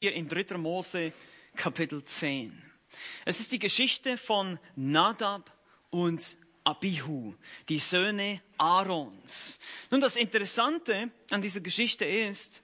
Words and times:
hier 0.00 0.12
in 0.14 0.28
3. 0.28 0.56
Mose 0.58 1.12
Kapitel 1.56 2.04
10. 2.04 2.62
Es 3.24 3.40
ist 3.40 3.50
die 3.50 3.58
Geschichte 3.58 4.16
von 4.16 4.60
Nadab 4.76 5.50
und 5.90 6.36
Abihu, 6.62 7.34
die 7.68 7.80
Söhne 7.80 8.40
Aarons. 8.58 9.58
Nun, 9.90 10.00
das 10.00 10.14
Interessante 10.14 11.10
an 11.30 11.42
dieser 11.42 11.60
Geschichte 11.60 12.04
ist, 12.04 12.62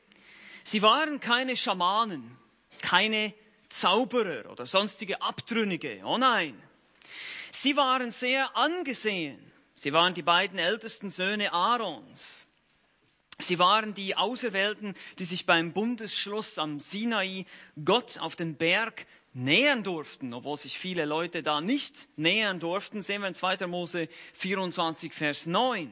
sie 0.63 0.81
waren 0.81 1.19
keine 1.19 1.57
Schamanen, 1.57 2.37
keine 2.81 3.35
Zauberer 3.69 4.51
oder 4.53 4.67
sonstige 4.67 5.21
Abtrünnige. 5.21 6.03
Oh 6.05 6.19
nein. 6.19 6.61
Sie 7.51 7.77
waren 7.77 8.13
sehr 8.13 8.57
angesehen. 8.57 9.41
Sie 9.75 9.93
waren 9.93 10.15
die 10.15 10.23
beiden 10.23 10.61
ältesten 10.61 11.11
Söhne 11.11 11.53
Aarons. 11.53 12.44
Sie 13.39 13.59
waren 13.59 13.95
die 13.95 14.17
Auserwählten, 14.17 14.95
die 15.19 15.25
sich 15.25 15.47
beim 15.47 15.73
Bundesschluss 15.73 16.59
am 16.59 16.81
Sinai 16.81 17.47
Gott 17.85 18.19
auf 18.19 18.37
den 18.37 18.57
Berg 18.57 19.07
nähern 19.33 19.83
durften, 19.83 20.33
obwohl 20.33 20.57
sich 20.57 20.79
viele 20.79 21.05
Leute 21.05 21.43
da 21.43 21.61
nicht 21.61 22.09
nähern 22.17 22.61
durften, 22.61 23.03
sehen 23.03 23.23
wir 23.23 23.29
in 23.29 23.35
2. 23.35 23.67
Mose 23.67 24.09
24, 24.35 25.13
Vers 25.13 25.47
9. 25.47 25.91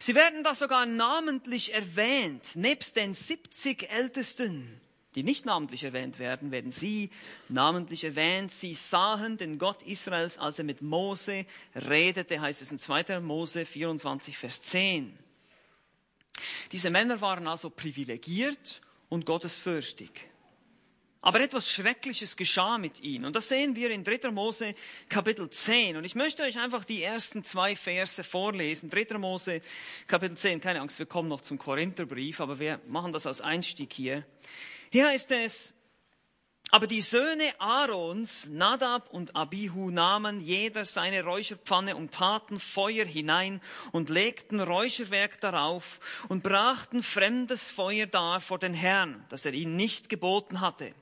Sie 0.00 0.16
werden 0.16 0.42
da 0.42 0.56
sogar 0.56 0.84
namentlich 0.84 1.72
erwähnt, 1.72 2.56
nebst 2.56 2.96
den 2.96 3.14
70 3.14 3.88
Ältesten, 3.88 4.80
die 5.14 5.22
nicht 5.22 5.46
namentlich 5.46 5.84
erwähnt 5.84 6.18
werden, 6.18 6.50
werden 6.50 6.72
sie 6.72 7.10
namentlich 7.48 8.02
erwähnt. 8.02 8.50
Sie 8.50 8.74
sahen 8.74 9.36
den 9.36 9.58
Gott 9.58 9.82
Israels, 9.82 10.38
als 10.38 10.58
er 10.58 10.64
mit 10.64 10.82
Mose 10.82 11.46
redete, 11.76 12.40
heißt 12.40 12.62
es 12.62 12.72
in 12.72 12.80
2. 12.80 13.20
Mose 13.20 13.64
24, 13.64 14.36
Vers 14.36 14.62
10. 14.62 15.16
Diese 16.72 16.90
Männer 16.90 17.20
waren 17.20 17.46
also 17.46 17.70
privilegiert 17.70 18.80
und 19.08 19.26
gottesfürchtig. 19.26 20.10
Aber 21.22 21.40
etwas 21.40 21.68
Schreckliches 21.68 22.34
geschah 22.34 22.78
mit 22.78 23.00
ihnen. 23.00 23.26
Und 23.26 23.36
das 23.36 23.48
sehen 23.48 23.76
wir 23.76 23.90
in 23.90 24.04
3. 24.04 24.30
Mose 24.30 24.74
Kapitel 25.10 25.50
10. 25.50 25.98
Und 25.98 26.04
ich 26.04 26.14
möchte 26.14 26.42
euch 26.42 26.58
einfach 26.58 26.86
die 26.86 27.02
ersten 27.02 27.44
zwei 27.44 27.76
Verse 27.76 28.24
vorlesen. 28.24 28.88
3. 28.88 29.18
Mose 29.18 29.60
Kapitel 30.06 30.38
10. 30.38 30.62
Keine 30.62 30.80
Angst, 30.80 30.98
wir 30.98 31.04
kommen 31.04 31.28
noch 31.28 31.42
zum 31.42 31.58
Korintherbrief, 31.58 32.40
aber 32.40 32.58
wir 32.58 32.80
machen 32.86 33.12
das 33.12 33.26
als 33.26 33.42
Einstieg 33.42 33.92
hier. 33.92 34.24
Hier 34.90 35.08
heißt 35.08 35.30
es, 35.32 35.74
aber 36.70 36.86
die 36.86 37.00
Söhne 37.00 37.52
Aarons, 37.58 38.46
Nadab 38.46 39.10
und 39.10 39.34
Abihu, 39.34 39.90
nahmen 39.90 40.40
jeder 40.40 40.84
seine 40.84 41.24
Räucherpfanne 41.24 41.96
und 41.96 42.12
taten 42.12 42.60
Feuer 42.60 43.04
hinein 43.04 43.60
und 43.92 44.08
legten 44.08 44.60
Räucherwerk 44.60 45.40
darauf 45.40 46.00
und 46.28 46.42
brachten 46.42 47.02
fremdes 47.02 47.70
Feuer 47.70 48.06
dar 48.06 48.40
vor 48.40 48.58
den 48.58 48.74
Herrn, 48.74 49.24
das 49.28 49.44
er 49.44 49.52
ihnen 49.52 49.76
nicht 49.76 50.08
geboten 50.08 50.60
hatte. 50.60 50.94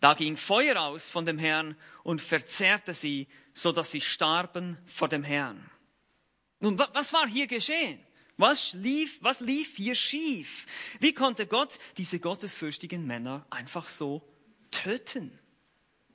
Da 0.00 0.14
ging 0.14 0.36
Feuer 0.36 0.80
aus 0.80 1.08
von 1.08 1.26
dem 1.26 1.38
Herrn 1.38 1.76
und 2.04 2.22
verzehrte 2.22 2.94
sie, 2.94 3.28
so 3.52 3.72
dass 3.72 3.90
sie 3.90 4.00
starben 4.00 4.78
vor 4.86 5.08
dem 5.08 5.24
Herrn. 5.24 5.70
Nun, 6.60 6.78
was 6.78 7.12
war 7.12 7.26
hier 7.26 7.46
geschehen? 7.46 8.00
Was 8.40 8.72
lief, 8.72 9.18
was 9.20 9.40
lief 9.40 9.76
hier 9.76 9.94
schief? 9.94 10.64
Wie 10.98 11.12
konnte 11.12 11.46
Gott 11.46 11.78
diese 11.98 12.20
gottesfürchtigen 12.20 13.06
Männer 13.06 13.44
einfach 13.50 13.90
so 13.90 14.22
töten? 14.70 15.38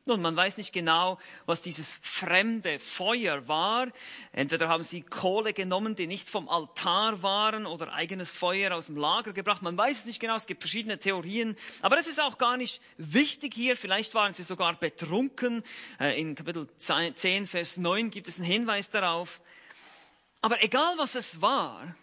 Nun, 0.08 0.23
man 0.23 0.36
weiß 0.36 0.58
nicht 0.58 0.73
genau, 0.73 1.20
was 1.45 1.62
dieses 1.62 2.00
fremde 2.02 2.80
Feuer 2.80 3.48
war. 3.48 3.90
Entweder 4.32 4.70
haben 4.70 4.84
sie 4.84 5.04
Kohle 5.04 5.54
genommen, 5.54 5.95
die 5.95 6.08
nicht 6.08 6.28
vom 6.28 6.50
Altar 6.50 7.22
waren, 7.22 7.67
oder 7.67 7.94
eigenes 7.94 8.36
Feuer 8.36 8.73
aus 8.73 8.88
dem 8.88 8.98
Lager 8.98 9.32
gebracht. 9.32 9.62
Man 9.62 9.78
weiß 9.78 10.00
es 10.00 10.06
nicht 10.06 10.20
genau, 10.20 10.36
es 10.36 10.48
gibt 10.48 10.64
verschiedene 10.64 10.98
Theorien. 10.98 11.56
Aber 11.84 12.00
es 12.00 12.08
ist 12.08 12.20
auch 12.20 12.39
gar 12.39 12.58
nicht 12.58 12.82
wichtig 12.98 13.54
hier. 13.54 13.78
Vielleicht 13.78 14.16
waren 14.16 14.34
sie 14.34 14.44
sogar 14.44 14.73
betrunken. 14.80 15.62
Äh, 16.00 16.20
in 16.20 16.34
Kapitel 16.34 16.67
10, 16.76 17.45
Vers 17.45 17.78
9 17.78 18.10
gibt 18.10 18.28
es 18.28 18.38
einen 18.38 18.45
Hinweis 18.45 18.89
darauf. 18.89 19.42
Aber 20.42 20.64
egal 20.64 20.95
was 20.98 21.14
es 21.14 21.39
war, 21.39 21.95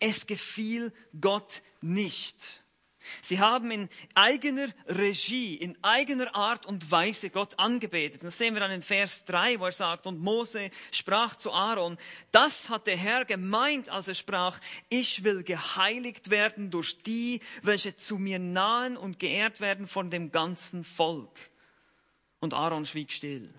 es 0.00 0.26
gefiel 0.26 0.92
Gott 1.20 1.62
nicht. 1.80 2.60
Sie 3.22 3.40
haben 3.40 3.70
in 3.70 3.88
eigener 4.14 4.68
Regie, 4.86 5.54
in 5.54 5.76
eigener 5.82 6.34
Art 6.34 6.66
und 6.66 6.90
Weise 6.90 7.30
Gott 7.30 7.58
angebetet. 7.58 8.22
Das 8.22 8.36
sehen 8.36 8.54
wir 8.54 8.60
dann 8.60 8.70
in 8.70 8.82
Vers 8.82 9.24
3, 9.24 9.58
wo 9.58 9.66
er 9.66 9.72
sagt, 9.72 10.06
und 10.06 10.20
Mose 10.20 10.70
sprach 10.90 11.36
zu 11.36 11.50
Aaron, 11.52 11.96
das 12.30 12.68
hat 12.68 12.86
der 12.86 12.98
Herr 12.98 13.24
gemeint, 13.24 13.88
als 13.88 14.08
er 14.08 14.14
sprach, 14.14 14.60
ich 14.90 15.24
will 15.24 15.42
geheiligt 15.42 16.30
werden 16.30 16.70
durch 16.70 17.02
die, 17.02 17.40
welche 17.62 17.96
zu 17.96 18.18
mir 18.18 18.38
nahen 18.38 18.96
und 18.96 19.18
geehrt 19.18 19.60
werden 19.60 19.86
von 19.86 20.10
dem 20.10 20.30
ganzen 20.30 20.84
Volk. 20.84 21.38
Und 22.38 22.54
Aaron 22.54 22.84
schwieg 22.84 23.12
still. 23.12 23.52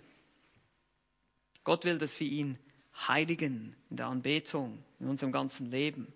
Gott 1.63 1.83
will, 1.83 1.97
dass 1.97 2.19
wir 2.19 2.27
ihn 2.27 2.57
heiligen 3.07 3.75
in 3.89 3.97
der 3.97 4.07
Anbetung, 4.07 4.83
in 4.99 5.07
unserem 5.07 5.31
ganzen 5.31 5.69
Leben. 5.69 6.13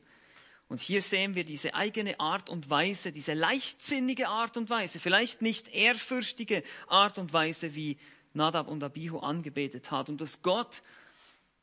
Und 0.68 0.82
hier 0.82 1.02
sehen 1.02 1.36
wir 1.36 1.44
diese 1.44 1.76
eigene 1.76 2.20
Art 2.20 2.50
und 2.50 2.70
Weise, 2.70 3.12
diese 3.12 3.34
leichtsinnige 3.34 4.28
Art 4.28 4.58
und 4.58 4.70
Weise, 4.70 5.00
vielleicht 5.00 5.42
nicht 5.42 5.68
ehrfürchtige 5.68 6.64
Art 6.88 7.20
und 7.20 7.34
Weise, 7.34 7.76
wie 7.76 7.98
Nadab 8.34 8.68
und 8.68 8.84
Abihu 8.84 9.20
angebetet 9.20 9.92
hat. 9.92 10.10
Und 10.10 10.22
dass 10.22 10.42
Gott 10.42 10.82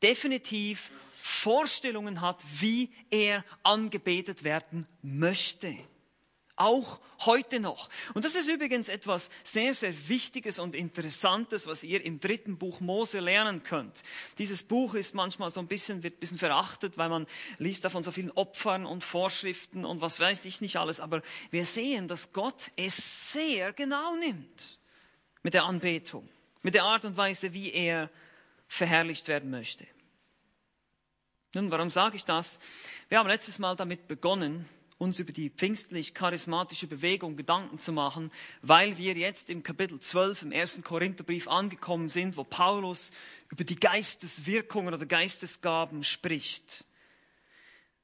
definitiv 0.01 0.89
Vorstellungen 1.19 2.21
hat, 2.21 2.41
wie 2.59 2.89
er 3.09 3.43
angebetet 3.63 4.43
werden 4.43 4.87
möchte. 5.01 5.77
Auch 6.55 6.99
heute 7.25 7.59
noch. 7.59 7.89
Und 8.13 8.25
das 8.25 8.35
ist 8.35 8.47
übrigens 8.47 8.87
etwas 8.87 9.31
sehr, 9.43 9.73
sehr 9.73 10.07
Wichtiges 10.07 10.59
und 10.59 10.75
Interessantes, 10.75 11.65
was 11.65 11.83
ihr 11.83 12.05
im 12.05 12.19
dritten 12.19 12.57
Buch 12.57 12.79
Mose 12.79 13.19
lernen 13.19 13.63
könnt. 13.63 14.03
Dieses 14.37 14.61
Buch 14.61 14.93
ist 14.93 15.15
manchmal 15.15 15.49
so 15.49 15.59
ein 15.59 15.67
bisschen, 15.67 16.03
wird 16.03 16.17
ein 16.17 16.19
bisschen 16.19 16.37
verachtet, 16.37 16.97
weil 16.97 17.09
man 17.09 17.25
liest 17.57 17.85
davon 17.85 18.03
so 18.03 18.11
vielen 18.11 18.29
Opfern 18.31 18.85
und 18.85 19.03
Vorschriften 19.03 19.83
und 19.83 20.01
was 20.01 20.19
weiß 20.19 20.45
ich 20.45 20.61
nicht 20.61 20.75
alles. 20.75 20.99
Aber 20.99 21.23
wir 21.49 21.65
sehen, 21.65 22.07
dass 22.07 22.33
Gott 22.33 22.69
es 22.75 23.31
sehr 23.33 23.73
genau 23.73 24.15
nimmt 24.15 24.77
mit 25.41 25.55
der 25.55 25.63
Anbetung, 25.63 26.29
mit 26.61 26.75
der 26.75 26.83
Art 26.83 27.03
und 27.03 27.17
Weise, 27.17 27.53
wie 27.53 27.71
er 27.71 28.11
verherrlicht 28.67 29.27
werden 29.27 29.49
möchte. 29.49 29.87
Nun, 31.55 31.71
warum 31.71 31.89
sage 31.89 32.15
ich 32.15 32.25
das? 32.25 32.59
Wir 33.09 33.19
haben 33.19 33.27
letztes 33.27 33.59
Mal 33.59 33.75
damit 33.75 34.07
begonnen, 34.07 34.67
uns 35.03 35.19
über 35.19 35.33
die 35.33 35.49
pfingstlich-charismatische 35.49 36.87
Bewegung 36.87 37.35
Gedanken 37.35 37.77
zu 37.77 37.91
machen, 37.91 38.31
weil 38.61 38.97
wir 38.97 39.13
jetzt 39.15 39.49
im 39.49 39.61
Kapitel 39.61 39.99
12 39.99 40.43
im 40.43 40.51
ersten 40.51 40.81
Korintherbrief 40.81 41.47
angekommen 41.47 42.09
sind, 42.09 42.37
wo 42.37 42.43
Paulus 42.43 43.11
über 43.51 43.65
die 43.65 43.75
Geisteswirkungen 43.75 44.93
oder 44.93 45.05
Geistesgaben 45.05 46.03
spricht. 46.03 46.85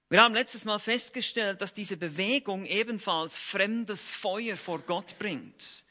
Wir 0.09 0.21
haben 0.21 0.33
letztes 0.33 0.65
Mal 0.65 0.79
festgestellt, 0.79 1.61
dass 1.61 1.73
diese 1.73 1.95
Bewegung 1.95 2.65
ebenfalls 2.65 3.37
fremdes 3.37 4.11
Feuer 4.11 4.57
vor 4.57 4.79
Gott 4.79 5.17
bringt, 5.19 5.85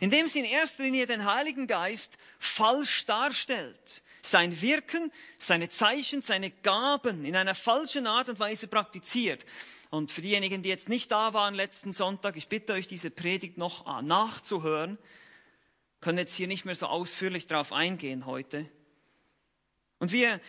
indem 0.00 0.28
sie 0.28 0.38
in 0.38 0.44
erster 0.46 0.84
Linie 0.84 1.06
den 1.06 1.24
Heiligen 1.24 1.66
Geist 1.66 2.16
falsch 2.38 3.04
darstellt 3.04 4.02
sein 4.26 4.60
Wirken, 4.60 5.12
seine 5.38 5.68
Zeichen, 5.68 6.22
seine 6.22 6.50
Gaben 6.50 7.24
in 7.24 7.36
einer 7.36 7.54
falschen 7.54 8.06
Art 8.06 8.28
und 8.28 8.38
Weise 8.38 8.66
praktiziert. 8.68 9.44
Und 9.90 10.12
für 10.12 10.22
diejenigen, 10.22 10.62
die 10.62 10.68
jetzt 10.68 10.88
nicht 10.88 11.12
da 11.12 11.34
waren 11.34 11.54
letzten 11.54 11.92
Sonntag, 11.92 12.36
ich 12.36 12.48
bitte 12.48 12.72
euch, 12.72 12.86
diese 12.86 13.10
Predigt 13.10 13.58
noch 13.58 14.02
nachzuhören. 14.02 14.98
Können 16.00 16.18
jetzt 16.18 16.34
hier 16.34 16.48
nicht 16.48 16.64
mehr 16.64 16.74
so 16.74 16.86
ausführlich 16.86 17.46
darauf 17.46 17.72
eingehen 17.72 18.26
heute. 18.26 18.68
Und 19.98 20.12
wir 20.12 20.40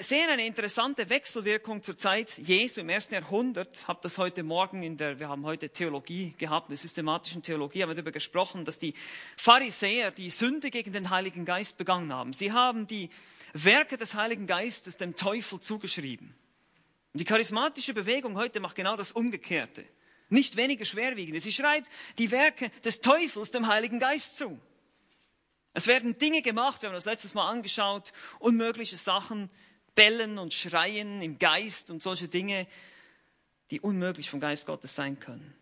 sehen 0.00 0.28
eine 0.30 0.46
interessante 0.46 1.08
Wechselwirkung 1.10 1.82
zur 1.82 1.96
Zeit 1.96 2.38
Jesu 2.38 2.80
im 2.80 2.88
ersten 2.88 3.14
Jahrhundert. 3.14 3.86
Hab 3.86 4.02
das 4.02 4.18
heute 4.18 4.42
Morgen 4.42 4.82
in 4.82 4.96
der, 4.96 5.18
wir 5.18 5.28
haben 5.28 5.44
heute 5.44 5.68
Theologie 5.68 6.34
gehabt, 6.38 6.70
der 6.70 6.76
systematischen 6.76 7.42
Theologie, 7.42 7.82
haben 7.82 7.90
wir 7.90 7.94
darüber 7.94 8.12
gesprochen, 8.12 8.64
dass 8.64 8.78
die 8.78 8.94
Pharisäer 9.36 10.10
die 10.10 10.30
Sünde 10.30 10.70
gegen 10.70 10.92
den 10.92 11.10
Heiligen 11.10 11.44
Geist 11.44 11.76
begangen 11.76 12.12
haben. 12.12 12.32
Sie 12.32 12.52
haben 12.52 12.86
die 12.86 13.10
Werke 13.52 13.98
des 13.98 14.14
Heiligen 14.14 14.46
Geistes 14.46 14.96
dem 14.96 15.16
Teufel 15.16 15.60
zugeschrieben. 15.60 16.34
Und 17.14 17.20
die 17.20 17.24
charismatische 17.24 17.94
Bewegung 17.94 18.36
heute 18.36 18.58
macht 18.58 18.74
genau 18.74 18.96
das 18.96 19.12
Umgekehrte. 19.12 19.84
Nicht 20.30 20.56
weniger 20.56 20.84
schwerwiegende. 20.84 21.40
Sie 21.40 21.52
schreibt 21.52 21.88
die 22.18 22.32
Werke 22.32 22.70
des 22.84 23.00
Teufels 23.00 23.52
dem 23.52 23.68
Heiligen 23.68 24.00
Geist 24.00 24.36
zu. 24.36 24.60
Es 25.74 25.86
werden 25.86 26.18
Dinge 26.18 26.42
gemacht, 26.42 26.82
wir 26.82 26.88
haben 26.88 26.94
das 26.94 27.04
letztes 27.04 27.34
Mal 27.34 27.48
angeschaut, 27.48 28.12
unmögliche 28.40 28.96
Sachen, 28.96 29.48
bellen 29.94 30.38
und 30.38 30.52
schreien 30.52 31.22
im 31.22 31.38
Geist 31.38 31.88
und 31.90 32.02
solche 32.02 32.26
Dinge, 32.26 32.66
die 33.70 33.80
unmöglich 33.80 34.28
vom 34.28 34.40
Geist 34.40 34.66
Gottes 34.66 34.96
sein 34.96 35.20
können. 35.20 35.54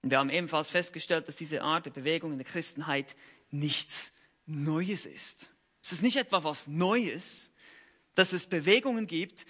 Und 0.00 0.10
wir 0.10 0.18
haben 0.18 0.30
ebenfalls 0.30 0.70
festgestellt, 0.70 1.28
dass 1.28 1.36
diese 1.36 1.62
Art 1.62 1.84
der 1.84 1.90
Bewegung 1.90 2.32
in 2.32 2.38
der 2.38 2.46
Christenheit 2.46 3.14
nichts 3.50 4.10
Neues 4.46 5.04
ist. 5.04 5.50
Es 5.82 5.92
ist 5.92 6.02
nicht 6.02 6.16
etwa 6.16 6.44
was 6.44 6.66
Neues, 6.66 7.52
dass 8.14 8.32
es 8.32 8.46
Bewegungen 8.46 9.06
gibt, 9.06 9.46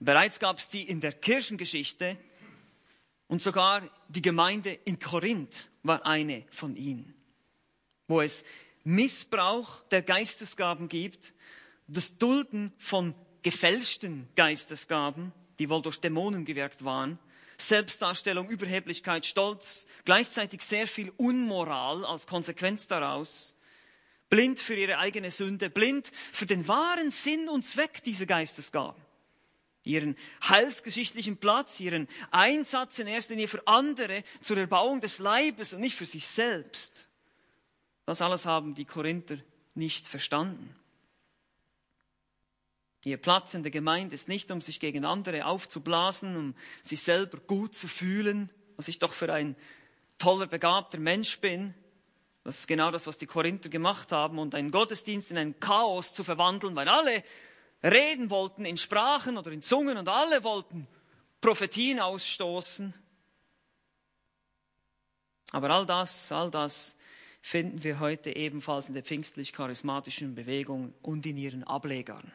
Bereits 0.00 0.40
gab 0.40 0.58
es 0.58 0.68
die 0.68 0.82
in 0.82 1.00
der 1.00 1.12
Kirchengeschichte. 1.12 2.16
Und 3.28 3.42
sogar 3.42 3.88
die 4.08 4.22
Gemeinde 4.22 4.72
in 4.72 4.98
Korinth 4.98 5.70
war 5.84 6.04
eine 6.04 6.44
von 6.50 6.74
ihnen, 6.74 7.14
wo 8.08 8.20
es 8.20 8.44
Missbrauch 8.82 9.82
der 9.90 10.02
Geistesgaben 10.02 10.88
gibt, 10.88 11.32
das 11.86 12.16
Dulden 12.18 12.72
von 12.78 13.14
gefälschten 13.42 14.26
Geistesgaben, 14.34 15.32
die 15.60 15.70
wohl 15.70 15.82
durch 15.82 16.00
Dämonen 16.00 16.44
gewirkt 16.44 16.84
waren, 16.84 17.20
Selbstdarstellung, 17.58 18.48
Überheblichkeit, 18.48 19.26
Stolz, 19.26 19.86
gleichzeitig 20.04 20.62
sehr 20.62 20.88
viel 20.88 21.12
Unmoral 21.16 22.04
als 22.04 22.26
Konsequenz 22.26 22.88
daraus, 22.88 23.54
blind 24.28 24.58
für 24.58 24.74
ihre 24.74 24.98
eigene 24.98 25.30
Sünde, 25.30 25.70
blind 25.70 26.10
für 26.32 26.46
den 26.46 26.66
wahren 26.66 27.10
Sinn 27.10 27.48
und 27.48 27.64
Zweck 27.64 28.02
dieser 28.02 28.26
Geistesgaben 28.26 29.00
ihren 29.82 30.16
heilsgeschichtlichen 30.48 31.38
Platz, 31.38 31.80
ihren 31.80 32.08
Einsatz 32.30 32.98
in 32.98 33.06
erster 33.06 33.34
Linie 33.34 33.48
für 33.48 33.66
andere 33.66 34.24
zur 34.40 34.58
Erbauung 34.58 35.00
des 35.00 35.18
Leibes 35.18 35.72
und 35.72 35.80
nicht 35.80 35.96
für 35.96 36.06
sich 36.06 36.26
selbst. 36.26 37.06
Das 38.06 38.20
alles 38.20 38.46
haben 38.46 38.74
die 38.74 38.84
Korinther 38.84 39.38
nicht 39.74 40.06
verstanden. 40.06 40.74
Ihr 43.02 43.16
Platz 43.16 43.54
in 43.54 43.62
der 43.62 43.70
Gemeinde 43.70 44.14
ist 44.14 44.28
nicht, 44.28 44.50
um 44.50 44.60
sich 44.60 44.78
gegen 44.78 45.06
andere 45.06 45.46
aufzublasen, 45.46 46.36
um 46.36 46.54
sich 46.82 47.02
selber 47.02 47.38
gut 47.38 47.74
zu 47.74 47.88
fühlen, 47.88 48.50
was 48.76 48.88
ich 48.88 48.98
doch 48.98 49.14
für 49.14 49.32
ein 49.32 49.56
toller, 50.18 50.46
begabter 50.46 50.98
Mensch 50.98 51.40
bin. 51.40 51.74
Das 52.44 52.58
ist 52.58 52.68
genau 52.68 52.90
das, 52.90 53.06
was 53.06 53.16
die 53.16 53.26
Korinther 53.26 53.70
gemacht 53.70 54.12
haben 54.12 54.38
und 54.38 54.54
einen 54.54 54.70
Gottesdienst 54.70 55.30
in 55.30 55.38
ein 55.38 55.58
Chaos 55.60 56.12
zu 56.12 56.24
verwandeln, 56.24 56.76
weil 56.76 56.88
alle 56.88 57.24
reden 57.82 58.30
wollten 58.30 58.64
in 58.64 58.76
Sprachen 58.76 59.38
oder 59.38 59.50
in 59.50 59.62
Zungen 59.62 59.96
und 59.96 60.08
alle 60.08 60.44
wollten 60.44 60.86
Prophetien 61.40 62.00
ausstoßen. 62.00 62.94
Aber 65.52 65.70
all 65.70 65.86
das, 65.86 66.30
all 66.30 66.50
das 66.50 66.96
finden 67.42 67.82
wir 67.82 68.00
heute 68.00 68.36
ebenfalls 68.36 68.88
in 68.88 68.94
der 68.94 69.02
pfingstlich-charismatischen 69.02 70.34
Bewegung 70.34 70.94
und 71.02 71.24
in 71.26 71.36
ihren 71.36 71.64
Ablegern. 71.64 72.32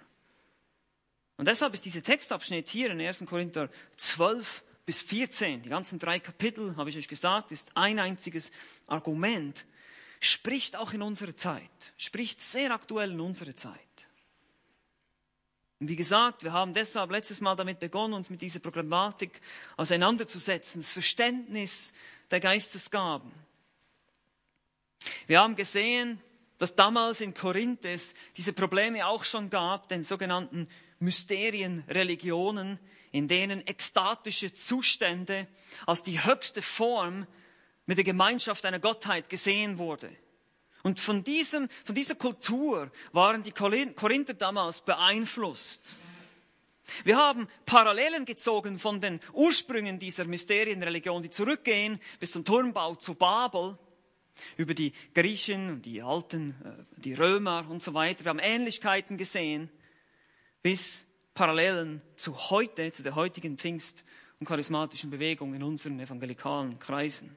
Und 1.38 1.48
deshalb 1.48 1.74
ist 1.74 1.86
dieser 1.86 2.02
Textabschnitt 2.02 2.68
hier 2.70 2.92
in 2.92 3.00
1. 3.00 3.26
Korinther 3.26 3.70
12 3.98 4.64
bis 4.86 5.02
14, 5.02 5.62
die 5.62 5.70
ganzen 5.70 6.00
drei 6.00 6.20
Kapitel, 6.20 6.76
habe 6.78 6.90
ich 6.90 6.98
euch 6.98 7.08
gesagt, 7.08 7.52
ist 7.52 7.72
ein 7.76 8.00
einziges 8.00 8.52
Argument, 8.88 9.66
spricht 10.20 10.76
auch 10.76 10.94
in 10.94 11.02
unserer 11.02 11.36
Zeit, 11.36 11.94
spricht 11.98 12.42
sehr 12.42 12.72
aktuell 12.72 13.12
in 13.12 13.20
unserer 13.20 13.56
Zeit. 13.56 13.85
Und 15.80 15.90
wie 15.90 15.96
gesagt, 15.96 16.44
wir 16.44 16.54
haben 16.54 16.74
deshalb 16.74 17.12
letztes 17.12 17.42
Mal 17.42 17.56
damit 17.56 17.80
begonnen, 17.80 18.14
uns 18.14 18.30
mit 18.30 18.42
dieser 18.42 18.60
Problematik 18.60 19.42
auseinanderzusetzen, 19.76 20.82
das 20.82 20.92
Verständnis 20.92 21.94
der 22.32 22.40
Geistesgaben. 22.40 23.32
Wir 25.28 25.42
haben 25.42 25.56
gesehen, 25.56 26.22
dass 26.58 26.76
damals 26.76 27.20
in 27.20 27.34
Korinth 27.34 27.84
es 27.84 28.14
diese 28.38 28.54
Probleme 28.54 29.06
auch 29.06 29.26
schon 29.26 29.50
gab, 29.50 29.90
den 29.90 30.04
sogenannten 30.04 30.70
Mysterienreligionen, 31.00 32.80
in 33.12 33.28
denen 33.28 33.66
ekstatische 33.68 34.54
Zustände 34.54 35.48
als 35.86 36.04
die 36.04 36.24
höchste 36.24 36.62
Form 36.62 37.28
mit 37.86 37.98
der 37.98 38.06
Gemeinschaft 38.06 38.66
einer 38.66 38.80
Gottheit 38.80 39.30
gesehen 39.30 39.78
wurde. 39.78 40.10
Und 40.86 41.00
von, 41.00 41.24
diesem, 41.24 41.68
von 41.84 41.96
dieser 41.96 42.14
Kultur 42.14 42.92
waren 43.12 43.42
die 43.42 43.52
Korinther 43.52 44.36
damals 44.36 44.82
beeinflusst. 44.82 45.98
Wir 47.04 47.18
haben 47.18 47.48
Parallelen 47.66 48.24
gezogen 48.24 48.78
von 48.78 49.02
den 49.02 49.20
Ursprüngen 49.34 49.98
dieser 49.98 50.26
Mysterienreligion, 50.26 51.24
die 51.24 51.32
zurückgehen 51.32 52.00
bis 52.20 52.34
zum 52.34 52.46
Turmbau 52.46 52.94
zu 52.94 53.16
Babel, 53.16 53.80
über 54.58 54.76
die 54.76 54.94
Griechen, 55.16 55.82
die 55.82 56.04
Alten, 56.04 56.52
äh, 56.64 57.00
die 57.02 57.16
Römer 57.16 57.66
und 57.68 57.82
so 57.82 57.96
weiter. 57.96 58.24
Wir 58.24 58.30
haben 58.30 58.38
Ähnlichkeiten 58.38 59.18
gesehen, 59.18 59.72
bis 60.62 61.08
Parallelen 61.34 62.04
zu 62.16 62.52
heute, 62.52 62.92
zu 62.92 63.02
der 63.02 63.16
heutigen 63.16 63.58
Pfingst- 63.58 64.04
und 64.40 64.46
charismatischen 64.46 65.10
Bewegung 65.10 65.56
in 65.56 65.64
unseren 65.64 66.00
evangelikalen 66.00 66.78
Kreisen. 66.78 67.36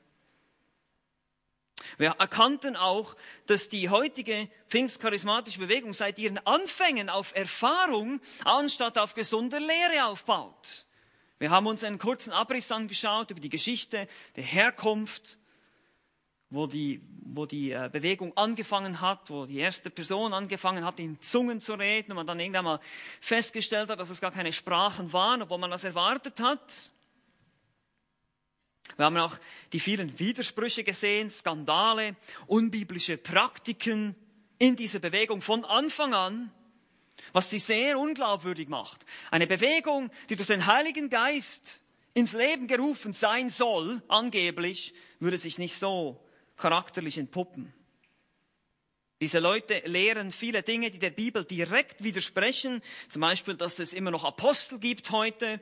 Wir 1.96 2.10
erkannten 2.18 2.76
auch, 2.76 3.16
dass 3.46 3.68
die 3.68 3.88
heutige 3.88 4.48
pfingstcharismatische 4.68 5.60
Bewegung 5.60 5.92
seit 5.94 6.18
ihren 6.18 6.38
Anfängen 6.46 7.08
auf 7.08 7.34
Erfahrung 7.34 8.20
anstatt 8.44 8.98
auf 8.98 9.14
gesunder 9.14 9.60
Lehre 9.60 10.06
aufbaut. 10.06 10.86
Wir 11.38 11.50
haben 11.50 11.66
uns 11.66 11.84
einen 11.84 11.98
kurzen 11.98 12.32
Abriss 12.32 12.72
angeschaut 12.72 13.30
über 13.30 13.40
die 13.40 13.48
Geschichte 13.48 14.08
der 14.34 14.44
Herkunft, 14.44 15.38
wo 16.50 16.66
die, 16.66 17.00
wo 17.24 17.46
die 17.46 17.72
äh, 17.72 17.88
Bewegung 17.92 18.36
angefangen 18.36 19.00
hat, 19.00 19.30
wo 19.30 19.46
die 19.46 19.58
erste 19.58 19.90
Person 19.90 20.32
angefangen 20.32 20.84
hat, 20.84 20.98
in 20.98 21.20
Zungen 21.20 21.60
zu 21.60 21.74
reden 21.74 22.12
und 22.12 22.16
man 22.16 22.26
dann 22.26 22.40
irgendwann 22.40 22.64
mal 22.64 22.80
festgestellt 23.20 23.90
hat, 23.90 24.00
dass 24.00 24.10
es 24.10 24.20
gar 24.20 24.32
keine 24.32 24.52
Sprachen 24.52 25.12
waren, 25.12 25.42
obwohl 25.42 25.58
man 25.58 25.70
das 25.70 25.84
erwartet 25.84 26.40
hat. 26.40 26.92
Wir 28.96 29.04
haben 29.04 29.16
auch 29.16 29.36
die 29.72 29.80
vielen 29.80 30.18
Widersprüche 30.18 30.84
gesehen, 30.84 31.30
Skandale, 31.30 32.16
unbiblische 32.46 33.16
Praktiken 33.16 34.14
in 34.58 34.76
dieser 34.76 34.98
Bewegung 34.98 35.40
von 35.40 35.64
Anfang 35.64 36.14
an, 36.14 36.50
was 37.32 37.50
sie 37.50 37.58
sehr 37.58 37.98
unglaubwürdig 37.98 38.68
macht. 38.68 39.04
Eine 39.30 39.46
Bewegung, 39.46 40.10
die 40.28 40.36
durch 40.36 40.48
den 40.48 40.66
Heiligen 40.66 41.10
Geist 41.10 41.80
ins 42.14 42.32
Leben 42.32 42.66
gerufen 42.66 43.12
sein 43.12 43.50
soll, 43.50 44.02
angeblich, 44.08 44.94
würde 45.20 45.38
sich 45.38 45.58
nicht 45.58 45.76
so 45.76 46.20
charakterlich 46.56 47.18
entpuppen. 47.18 47.72
Diese 49.20 49.40
Leute 49.40 49.82
lehren 49.84 50.30
viele 50.30 50.62
Dinge, 50.62 50.90
die 50.90 51.00
der 51.00 51.10
Bibel 51.10 51.44
direkt 51.44 52.04
widersprechen, 52.04 52.82
zum 53.08 53.20
Beispiel, 53.20 53.54
dass 53.54 53.78
es 53.80 53.92
immer 53.92 54.12
noch 54.12 54.24
Apostel 54.24 54.78
gibt 54.78 55.10
heute, 55.10 55.60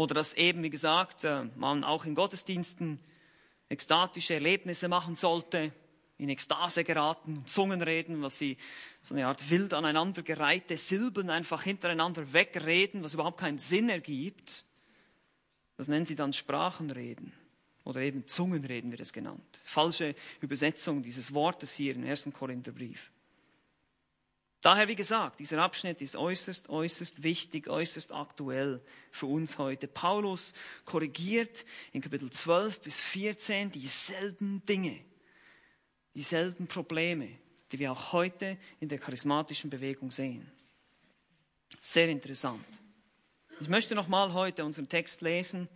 oder 0.00 0.14
dass 0.14 0.32
eben, 0.32 0.62
wie 0.62 0.70
gesagt, 0.70 1.24
äh, 1.24 1.44
man 1.56 1.84
auch 1.84 2.06
in 2.06 2.14
Gottesdiensten 2.14 2.98
ekstatische 3.68 4.32
Erlebnisse 4.32 4.88
machen 4.88 5.14
sollte, 5.14 5.72
in 6.16 6.30
Ekstase 6.30 6.84
geraten, 6.84 7.44
Zungen 7.44 7.82
reden, 7.82 8.22
was 8.22 8.38
sie 8.38 8.56
so 9.02 9.14
eine 9.14 9.26
Art 9.26 9.50
wild 9.50 9.74
aneinandergereihte 9.74 10.78
Silben 10.78 11.28
einfach 11.28 11.64
hintereinander 11.64 12.32
wegreden, 12.32 13.02
was 13.02 13.12
überhaupt 13.12 13.40
keinen 13.40 13.58
Sinn 13.58 13.90
ergibt. 13.90 14.64
Das 15.76 15.88
nennen 15.88 16.06
sie 16.06 16.16
dann 16.16 16.32
Sprachenreden 16.32 17.32
oder 17.84 18.00
eben 18.00 18.26
Zungenreden 18.26 18.90
wird 18.90 19.00
es 19.02 19.12
genannt. 19.12 19.60
Falsche 19.64 20.14
Übersetzung 20.40 21.02
dieses 21.02 21.34
Wortes 21.34 21.74
hier 21.74 21.94
im 21.94 22.04
ersten 22.04 22.32
Korintherbrief. 22.32 23.10
Daher, 24.62 24.88
wie 24.88 24.96
gesagt, 24.96 25.40
dieser 25.40 25.62
Abschnitt 25.62 26.02
ist 26.02 26.16
äußerst, 26.16 26.68
äußerst 26.68 27.22
wichtig, 27.22 27.68
äußerst 27.68 28.12
aktuell 28.12 28.82
für 29.10 29.26
uns 29.26 29.56
heute. 29.56 29.88
Paulus 29.88 30.52
korrigiert 30.84 31.64
in 31.92 32.02
Kapitel 32.02 32.30
12 32.30 32.80
bis 32.80 33.00
14 33.00 33.70
dieselben 33.70 34.64
Dinge, 34.66 35.00
dieselben 36.14 36.66
Probleme, 36.66 37.28
die 37.72 37.78
wir 37.78 37.90
auch 37.90 38.12
heute 38.12 38.58
in 38.80 38.88
der 38.90 38.98
charismatischen 38.98 39.70
Bewegung 39.70 40.10
sehen. 40.10 40.50
Sehr 41.80 42.08
interessant. 42.10 42.66
Ich 43.62 43.68
möchte 43.68 43.94
nochmal 43.94 44.34
heute 44.34 44.64
unseren 44.66 44.90
Text 44.90 45.22
lesen. 45.22 45.68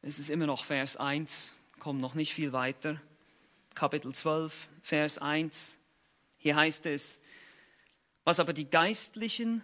Es 0.00 0.18
ist 0.18 0.30
immer 0.30 0.46
noch 0.46 0.64
Vers 0.64 0.96
1, 0.96 1.54
kommt 1.78 2.00
noch 2.00 2.14
nicht 2.14 2.32
viel 2.32 2.52
weiter. 2.52 3.00
Kapitel 3.74 4.14
12, 4.14 4.68
Vers 4.80 5.18
1. 5.18 5.76
Hier 6.38 6.56
heißt 6.56 6.86
es, 6.86 7.20
was 8.28 8.40
aber 8.40 8.52
die 8.52 8.68
geistlichen 8.68 9.62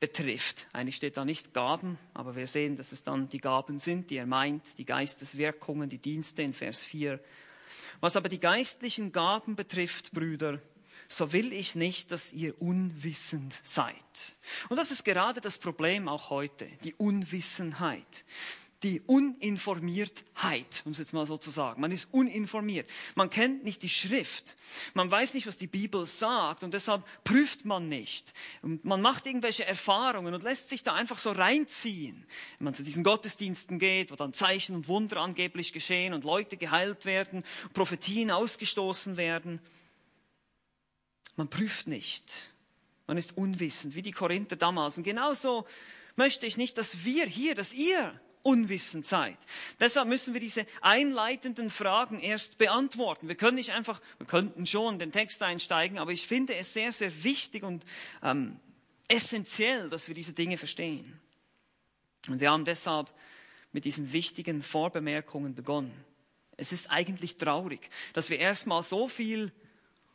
betrifft, 0.00 0.66
eigentlich 0.72 0.96
steht 0.96 1.16
da 1.16 1.24
nicht 1.24 1.54
Gaben, 1.54 2.00
aber 2.14 2.34
wir 2.34 2.48
sehen, 2.48 2.76
dass 2.76 2.90
es 2.90 3.04
dann 3.04 3.28
die 3.28 3.38
Gaben 3.38 3.78
sind, 3.78 4.10
die 4.10 4.16
er 4.16 4.26
meint, 4.26 4.76
die 4.78 4.84
Geisteswirkungen, 4.84 5.88
die 5.88 5.98
Dienste 5.98 6.42
in 6.42 6.52
Vers 6.52 6.82
4. 6.82 7.20
Was 8.00 8.16
aber 8.16 8.28
die 8.28 8.40
geistlichen 8.40 9.12
Gaben 9.12 9.54
betrifft, 9.54 10.10
Brüder, 10.10 10.60
so 11.06 11.32
will 11.32 11.52
ich 11.52 11.76
nicht, 11.76 12.10
dass 12.10 12.32
ihr 12.32 12.60
unwissend 12.60 13.54
seid. 13.62 13.94
Und 14.68 14.78
das 14.78 14.90
ist 14.90 15.04
gerade 15.04 15.40
das 15.40 15.58
Problem 15.58 16.08
auch 16.08 16.28
heute, 16.30 16.66
die 16.82 16.94
Unwissenheit 16.94 18.24
die 18.82 19.00
Uninformiertheit, 19.00 20.82
um 20.84 20.92
es 20.92 20.98
jetzt 20.98 21.14
mal 21.14 21.24
so 21.24 21.38
zu 21.38 21.50
sagen. 21.50 21.80
Man 21.80 21.92
ist 21.92 22.12
uninformiert. 22.12 22.88
Man 23.14 23.30
kennt 23.30 23.64
nicht 23.64 23.82
die 23.82 23.88
Schrift. 23.88 24.54
Man 24.92 25.10
weiß 25.10 25.32
nicht, 25.34 25.46
was 25.46 25.56
die 25.56 25.66
Bibel 25.66 26.04
sagt 26.04 26.62
und 26.62 26.74
deshalb 26.74 27.04
prüft 27.24 27.64
man 27.64 27.88
nicht. 27.88 28.32
Und 28.60 28.84
man 28.84 29.00
macht 29.00 29.26
irgendwelche 29.26 29.64
Erfahrungen 29.64 30.34
und 30.34 30.42
lässt 30.42 30.68
sich 30.68 30.82
da 30.82 30.92
einfach 30.92 31.18
so 31.18 31.32
reinziehen. 31.32 32.26
Wenn 32.58 32.64
man 32.66 32.74
zu 32.74 32.82
diesen 32.82 33.02
Gottesdiensten 33.02 33.78
geht, 33.78 34.10
wo 34.10 34.16
dann 34.16 34.34
Zeichen 34.34 34.74
und 34.74 34.88
Wunder 34.88 35.18
angeblich 35.18 35.72
geschehen 35.72 36.12
und 36.12 36.24
Leute 36.24 36.58
geheilt 36.58 37.06
werden, 37.06 37.44
Prophetien 37.72 38.30
ausgestoßen 38.30 39.16
werden. 39.16 39.60
Man 41.36 41.48
prüft 41.48 41.86
nicht. 41.86 42.50
Man 43.06 43.16
ist 43.16 43.36
unwissend, 43.36 43.94
wie 43.94 44.02
die 44.02 44.12
Korinther 44.12 44.56
damals. 44.56 44.98
Und 44.98 45.04
genauso 45.04 45.66
möchte 46.16 46.44
ich 46.44 46.56
nicht, 46.56 46.76
dass 46.76 47.04
wir 47.04 47.26
hier, 47.26 47.54
dass 47.54 47.72
ihr 47.72 48.20
unwissend 48.46 49.04
seid. 49.04 49.36
Deshalb 49.80 50.08
müssen 50.08 50.32
wir 50.32 50.40
diese 50.40 50.66
einleitenden 50.80 51.68
Fragen 51.68 52.20
erst 52.20 52.58
beantworten. 52.58 53.26
Wir 53.26 53.34
können 53.34 53.56
nicht 53.56 53.72
einfach, 53.72 54.00
wir 54.18 54.26
könnten 54.26 54.66
schon 54.66 54.94
in 54.94 54.98
den 55.00 55.12
Text 55.12 55.42
einsteigen, 55.42 55.98
aber 55.98 56.12
ich 56.12 56.28
finde 56.28 56.54
es 56.54 56.72
sehr, 56.72 56.92
sehr 56.92 57.24
wichtig 57.24 57.64
und 57.64 57.84
ähm, 58.22 58.60
essentiell, 59.08 59.90
dass 59.90 60.06
wir 60.06 60.14
diese 60.14 60.32
Dinge 60.32 60.58
verstehen. 60.58 61.18
Und 62.28 62.40
wir 62.40 62.52
haben 62.52 62.64
deshalb 62.64 63.12
mit 63.72 63.84
diesen 63.84 64.12
wichtigen 64.12 64.62
Vorbemerkungen 64.62 65.56
begonnen. 65.56 65.92
Es 66.56 66.70
ist 66.70 66.88
eigentlich 66.88 67.38
traurig, 67.38 67.90
dass 68.12 68.30
wir 68.30 68.38
erstmal 68.38 68.84
so 68.84 69.08
viel 69.08 69.50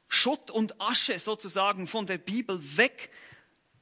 Schutt 0.07 0.49
und 0.49 0.79
Asche 0.79 1.19
sozusagen 1.19 1.85
von 1.85 2.05
der 2.05 2.17
Bibel 2.17 2.61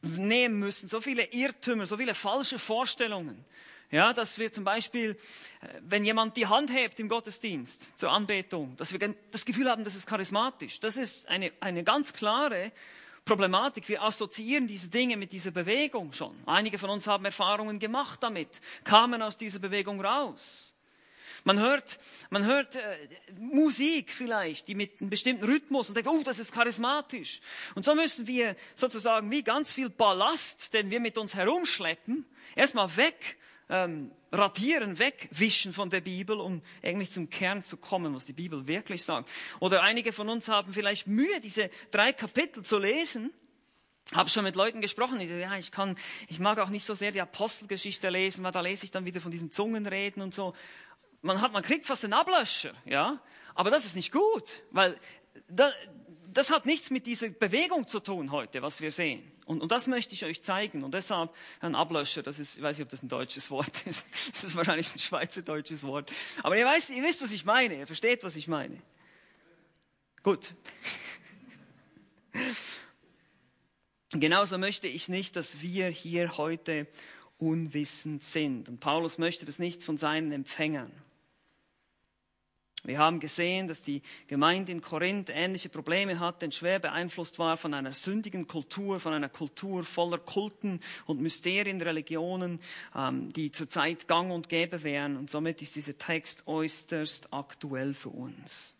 wegnehmen 0.02 0.60
müssen, 0.60 0.90
so 0.90 1.02
viele 1.02 1.26
Irrtümer, 1.26 1.86
so 1.86 1.98
viele 1.98 2.16
falsche 2.16 2.58
Vorstellungen. 2.58 3.46
Ja, 3.92 4.14
dass 4.14 4.38
wir 4.38 4.52
zum 4.52 4.64
Beispiel, 4.64 5.18
äh, 5.62 5.68
wenn 5.82 6.06
jemand 6.06 6.38
die 6.38 6.46
Hand 6.46 6.72
hebt 6.72 7.00
im 7.00 7.10
Gottesdienst 7.10 7.98
zur 7.98 8.12
Anbetung, 8.12 8.76
dass 8.78 8.94
wir 8.94 9.16
das 9.32 9.46
Gefühl 9.46 9.70
haben, 9.70 9.84
das 9.84 9.96
ist 9.96 10.06
charismatisch. 10.06 10.80
Das 10.80 10.96
ist 10.96 11.28
eine, 11.28 11.52
eine 11.60 11.84
ganz 11.84 12.14
klare 12.14 12.72
Problematik. 13.26 13.90
Wir 13.90 14.04
assoziieren 14.04 14.68
diese 14.68 14.90
Dinge 14.90 15.18
mit 15.18 15.32
dieser 15.32 15.50
Bewegung 15.50 16.14
schon. 16.14 16.38
Einige 16.46 16.78
von 16.78 16.92
uns 16.92 17.08
haben 17.08 17.26
Erfahrungen 17.26 17.80
gemacht 17.80 18.22
damit, 18.22 18.50
kamen 18.84 19.24
aus 19.24 19.38
dieser 19.38 19.60
Bewegung 19.60 20.02
raus. 20.06 20.76
Man 21.44 21.60
hört, 21.60 22.00
man 22.30 22.46
hört 22.46 22.76
äh, 22.76 22.82
Musik 23.40 24.14
vielleicht, 24.14 24.68
die 24.68 24.76
mit 24.76 25.02
einem 25.02 25.10
bestimmten 25.10 25.46
Rhythmus 25.46 25.90
und 25.90 25.96
denkt, 25.96 26.10
oh, 26.10 26.22
das 26.24 26.38
ist 26.38 26.52
charismatisch. 26.52 27.42
Und 27.74 27.84
so 27.84 27.96
müssen 27.96 28.28
wir 28.28 28.56
sozusagen 28.76 29.32
wie 29.32 29.42
ganz 29.42 29.72
viel 29.72 29.90
Ballast, 29.90 30.74
den 30.76 30.92
wir 30.92 31.00
mit 31.00 31.18
uns 31.18 31.34
herumschleppen, 31.34 32.26
erstmal 32.56 32.96
weg 32.98 33.38
ähm, 33.70 34.12
radieren, 34.32 35.00
wegwischen 35.00 35.74
von 35.74 35.90
der 35.90 36.02
Bibel, 36.02 36.40
um 36.40 36.62
eigentlich 36.84 37.12
zum 37.12 37.30
Kern 37.30 37.64
zu 37.64 37.78
kommen, 37.78 38.16
was 38.16 38.26
die 38.26 38.34
Bibel 38.34 38.68
wirklich 38.68 39.04
sagt. 39.04 39.30
Oder 39.60 39.82
einige 39.84 40.14
von 40.14 40.30
uns 40.30 40.48
haben 40.48 40.74
vielleicht 40.74 41.08
Mühe, 41.08 41.40
diese 41.40 41.70
drei 41.92 42.14
Kapitel 42.14 42.64
zu 42.64 42.78
lesen. 42.78 43.32
Habe 44.14 44.30
schon 44.30 44.44
mit 44.44 44.56
Leuten 44.56 44.82
gesprochen, 44.82 45.20
die 45.20 45.28
ja, 45.28 45.56
ich 45.58 45.72
kann, 45.72 45.96
ich 46.28 46.40
mag 46.40 46.58
auch 46.58 46.70
nicht 46.70 46.86
so 46.86 46.96
sehr 46.96 47.12
die 47.12 47.22
Apostelgeschichte 47.22 48.10
lesen, 48.10 48.44
weil 48.44 48.52
da 48.52 48.62
lese 48.62 48.86
ich 48.86 48.92
dann 48.92 49.06
wieder 49.06 49.22
von 49.22 49.32
diesem 49.32 49.52
Zungenreden 49.52 50.24
und 50.24 50.34
so. 50.34 50.56
Man 51.22 51.42
hat, 51.42 51.52
man 51.52 51.62
kriegt 51.62 51.86
fast 51.86 52.04
einen 52.04 52.14
Ablöscher, 52.14 52.74
ja. 52.86 53.22
Aber 53.54 53.70
das 53.70 53.86
ist 53.86 53.96
nicht 53.96 54.12
gut, 54.12 54.64
weil 54.72 54.98
da, 55.48 55.72
das 56.40 56.52
hat 56.52 56.66
nichts 56.66 56.90
mit 56.90 57.06
dieser 57.06 57.28
Bewegung 57.28 57.86
zu 57.86 58.00
tun 58.00 58.32
heute, 58.32 58.62
was 58.62 58.80
wir 58.80 58.94
sehen. 58.94 59.30
Und, 59.46 59.62
und 59.62 59.74
das 59.74 59.88
möchte 59.88 60.14
ich 60.14 60.24
euch 60.24 60.42
zeigen. 60.42 60.84
Und 60.84 60.94
deshalb 60.94 61.36
ein 61.60 61.76
Ablöscher, 61.76 62.24
das 62.24 62.40
ist, 62.40 62.56
ich 62.56 62.64
weiß 62.64 62.78
nicht, 62.78 62.86
ob 62.86 62.92
das 62.92 63.04
ein 63.04 63.10
deutsches 63.10 63.52
Wort 63.52 63.74
ist. 63.86 64.08
Das 64.32 64.46
ist 64.46 64.56
wahrscheinlich 64.56 64.90
ein 64.96 65.00
schweizerdeutsches 65.00 65.84
Wort. 65.84 66.14
Aber 66.42 66.58
ihr, 66.58 66.66
weißt, 66.66 66.92
ihr 66.92 67.04
wisst, 67.04 67.22
was 67.22 67.34
ich 67.34 67.44
meine. 67.44 67.76
Ihr 67.76 67.88
versteht, 67.88 68.24
was 68.24 68.38
ich 68.38 68.48
meine. 68.48 68.82
Gut. 70.24 70.56
Genauso 74.12 74.58
möchte 74.58 74.88
ich 74.88 75.10
nicht, 75.10 75.36
dass 75.36 75.60
wir 75.60 75.90
hier 75.90 76.38
heute 76.38 76.88
unwissend 77.38 78.24
sind. 78.24 78.70
Und 78.70 78.80
Paulus 78.80 79.18
möchte 79.18 79.46
das 79.46 79.60
nicht 79.60 79.84
von 79.84 79.98
seinen 79.98 80.32
Empfängern. 80.32 80.92
Wir 82.84 82.98
haben 83.00 83.20
gesehen, 83.20 83.68
dass 83.68 83.82
die 83.82 84.02
Gemeinde 84.28 84.72
in 84.72 84.82
Korinth 84.82 85.30
ähnliche 85.30 85.70
Probleme 85.70 86.20
hat, 86.20 86.42
denn 86.42 86.52
schwer 86.52 86.80
beeinflusst 86.80 87.38
war 87.38 87.58
von 87.58 87.74
einer 87.74 87.94
sündigen 87.94 88.48
Kultur, 88.48 89.00
von 89.00 89.14
einer 89.14 89.30
Kultur 89.30 89.84
voller 89.84 90.18
Kulten 90.18 90.80
und 91.06 91.20
Mysterienreligionen, 91.20 92.60
ähm, 92.96 93.34
die 93.34 93.52
zurzeit 93.52 94.08
gang 94.08 94.32
und 94.32 94.48
gäbe 94.48 94.84
wären. 94.84 95.18
Und 95.18 95.30
somit 95.30 95.62
ist 95.62 95.76
dieser 95.76 95.98
Text 95.98 96.48
äußerst 96.48 97.34
aktuell 97.34 97.94
für 97.94 98.10
uns. 98.10 98.78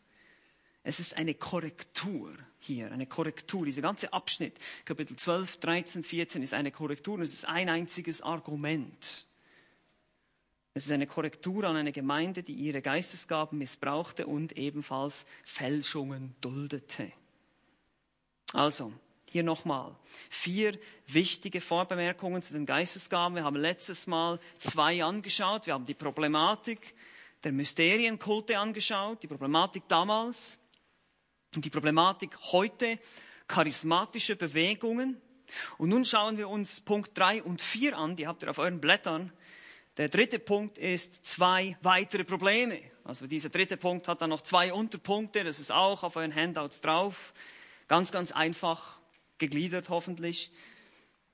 Es 0.84 1.00
ist 1.00 1.18
eine 1.18 1.34
Korrektur 1.34 2.34
hier, 2.60 2.92
eine 2.92 3.06
Korrektur. 3.06 3.66
Dieser 3.66 3.82
ganze 3.82 4.14
Abschnitt, 4.14 4.58
Kapitel 4.86 5.18
12, 5.18 5.58
13, 5.58 6.04
14, 6.04 6.42
ist 6.42 6.54
eine 6.54 6.72
Korrektur 6.72 7.16
und 7.16 7.22
es 7.22 7.34
ist 7.34 7.46
ein 7.46 7.68
einziges 7.68 8.22
Argument. 8.22 9.28
Es 10.74 10.86
ist 10.86 10.92
eine 10.92 11.08
Korrektur 11.08 11.64
an 11.64 11.76
eine 11.76 11.92
Gemeinde, 11.92 12.44
die 12.44 12.54
ihre 12.54 12.82
Geistesgaben 12.82 13.58
missbrauchte 13.58 14.28
und 14.28 14.58
ebenfalls 14.58 15.26
Fälschungen 15.44 16.36
duldete. 16.42 17.12
Also, 18.54 18.94
hier 19.30 19.44
nochmal 19.44 19.96
vier 20.30 20.80
wichtige 21.08 21.62
Vorbemerkungen 21.62 22.42
zu 22.42 22.54
den 22.54 22.66
Geistesgaben. 22.66 23.36
Wir 23.36 23.44
haben 23.44 23.56
letztes 23.56 24.08
Mal 24.08 24.40
zwei 24.58 25.04
angeschaut. 25.04 25.66
Wir 25.66 25.74
haben 25.74 25.86
die 25.86 25.94
Problematik 25.94 26.96
der 27.44 27.52
Mysterienkulte 27.52 28.58
angeschaut, 28.58 29.24
die 29.24 29.28
Problematik 29.28 29.84
damals 29.88 30.60
und 31.56 31.64
die 31.64 31.70
Problematik 31.70 32.38
heute, 32.52 33.00
charismatische 33.48 34.36
Bewegungen. 34.36 35.22
Und 35.78 35.90
nun 35.90 36.06
schauen 36.06 36.38
wir 36.38 36.50
uns 36.50 36.82
Punkt 36.82 37.18
drei 37.18 37.42
und 37.42 37.62
vier 37.62 37.98
an, 37.98 38.16
die 38.16 38.28
habt 38.28 38.44
ihr 38.44 38.50
auf 38.50 38.60
euren 38.60 38.82
Blättern. 38.82 39.32
Der 40.00 40.08
dritte 40.08 40.40
Punkt 40.40 40.78
ist 40.78 41.26
zwei 41.26 41.76
weitere 41.82 42.24
Probleme. 42.24 42.80
Also 43.04 43.28
dieser 43.28 43.50
dritte 43.50 43.76
Punkt 43.76 44.08
hat 44.08 44.22
dann 44.22 44.30
noch 44.30 44.40
zwei 44.40 44.72
Unterpunkte, 44.72 45.44
das 45.44 45.60
ist 45.60 45.74
auch 45.74 46.04
auf 46.04 46.16
euren 46.16 46.34
Handouts 46.34 46.80
drauf. 46.80 47.34
Ganz, 47.90 48.10
ganz 48.14 48.32
einfach 48.32 48.98
gegliedert 49.40 49.90
hoffentlich, 49.90 50.54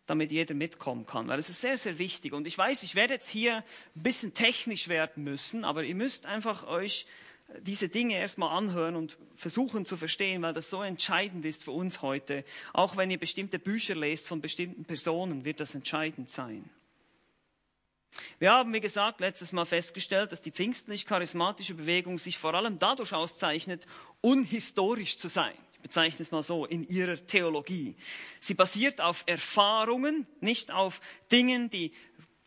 damit 0.08 0.32
jeder 0.32 0.56
mitkommen 0.56 1.06
kann. 1.06 1.28
Weil 1.28 1.38
es 1.38 1.50
ist 1.50 1.62
sehr, 1.62 1.78
sehr 1.78 2.00
wichtig. 2.00 2.34
Und 2.34 2.48
ich 2.48 2.58
weiß, 2.58 2.82
ich 2.82 2.96
werde 2.96 3.14
jetzt 3.14 3.30
hier 3.30 3.58
ein 3.58 4.02
bisschen 4.02 4.34
technisch 4.34 4.88
werden 4.88 5.24
müssen, 5.24 5.64
aber 5.64 5.84
ihr 5.84 5.94
müsst 5.94 6.26
einfach 6.26 6.66
euch 6.66 7.06
diese 7.62 7.88
Dinge 7.88 8.18
erstmal 8.18 8.58
anhören 8.58 8.96
und 8.96 9.16
versuchen 9.36 9.86
zu 9.86 9.96
verstehen, 9.96 10.42
weil 10.42 10.56
das 10.56 10.72
so 10.72 10.82
entscheidend 10.82 11.46
ist 11.46 11.66
für 11.66 11.72
uns 11.72 12.02
heute. 12.02 12.44
Auch 12.74 12.98
wenn 12.98 13.12
ihr 13.12 13.20
bestimmte 13.20 13.60
Bücher 13.60 13.94
lest 13.94 14.28
von 14.28 14.42
bestimmten 14.42 14.86
Personen, 14.86 15.46
wird 15.46 15.60
das 15.60 15.76
entscheidend 15.76 16.32
sein. 16.32 16.68
Wir 18.40 18.52
haben, 18.52 18.74
wie 18.74 18.82
gesagt, 18.82 19.20
letztes 19.20 19.52
Mal 19.52 19.66
festgestellt, 19.66 20.32
dass 20.32 20.42
die 20.42 20.52
pfingstlich-charismatische 20.52 21.76
Bewegung 21.76 22.18
sich 22.18 22.38
vor 22.38 22.54
allem 22.54 22.80
dadurch 22.80 23.14
auszeichnet, 23.14 23.86
unhistorisch 24.22 25.18
zu 25.18 25.28
sein. 25.28 25.54
Ich 25.74 25.82
bezeichne 25.82 26.24
es 26.24 26.32
mal 26.32 26.44
so 26.44 26.66
in 26.66 26.88
ihrer 26.88 27.18
Theologie. 27.18 27.96
Sie 28.40 28.56
basiert 28.56 29.02
auf 29.02 29.24
Erfahrungen, 29.28 30.26
nicht 30.40 30.72
auf 30.72 31.00
Dingen, 31.32 31.70
die 31.70 31.94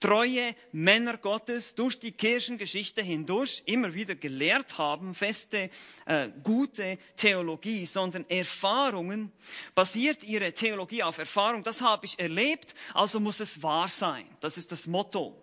treue 0.01 0.55
Männer 0.73 1.17
Gottes 1.17 1.75
durch 1.75 1.99
die 1.99 2.13
Kirchengeschichte 2.13 3.03
hindurch 3.03 3.63
immer 3.67 3.95
wieder 3.95 4.15
gelehrt 4.15 4.79
haben, 4.79 5.15
feste, 5.15 5.71
äh, 6.07 6.29
gute 6.43 6.99
Theologie, 7.17 7.87
sondern 7.87 8.25
Erfahrungen, 8.29 9.33
basiert 9.75 10.23
ihre 10.23 10.53
Theologie 10.53 11.03
auf 11.03 11.19
Erfahrung. 11.19 11.63
Das 11.63 11.81
habe 11.81 12.07
ich 12.07 12.19
erlebt, 12.19 12.75
also 12.95 13.21
muss 13.21 13.41
es 13.41 13.63
wahr 13.63 13.89
sein. 13.89 14.27
Das 14.41 14.57
ist 14.57 14.71
das 14.73 14.87
Motto. 14.87 15.43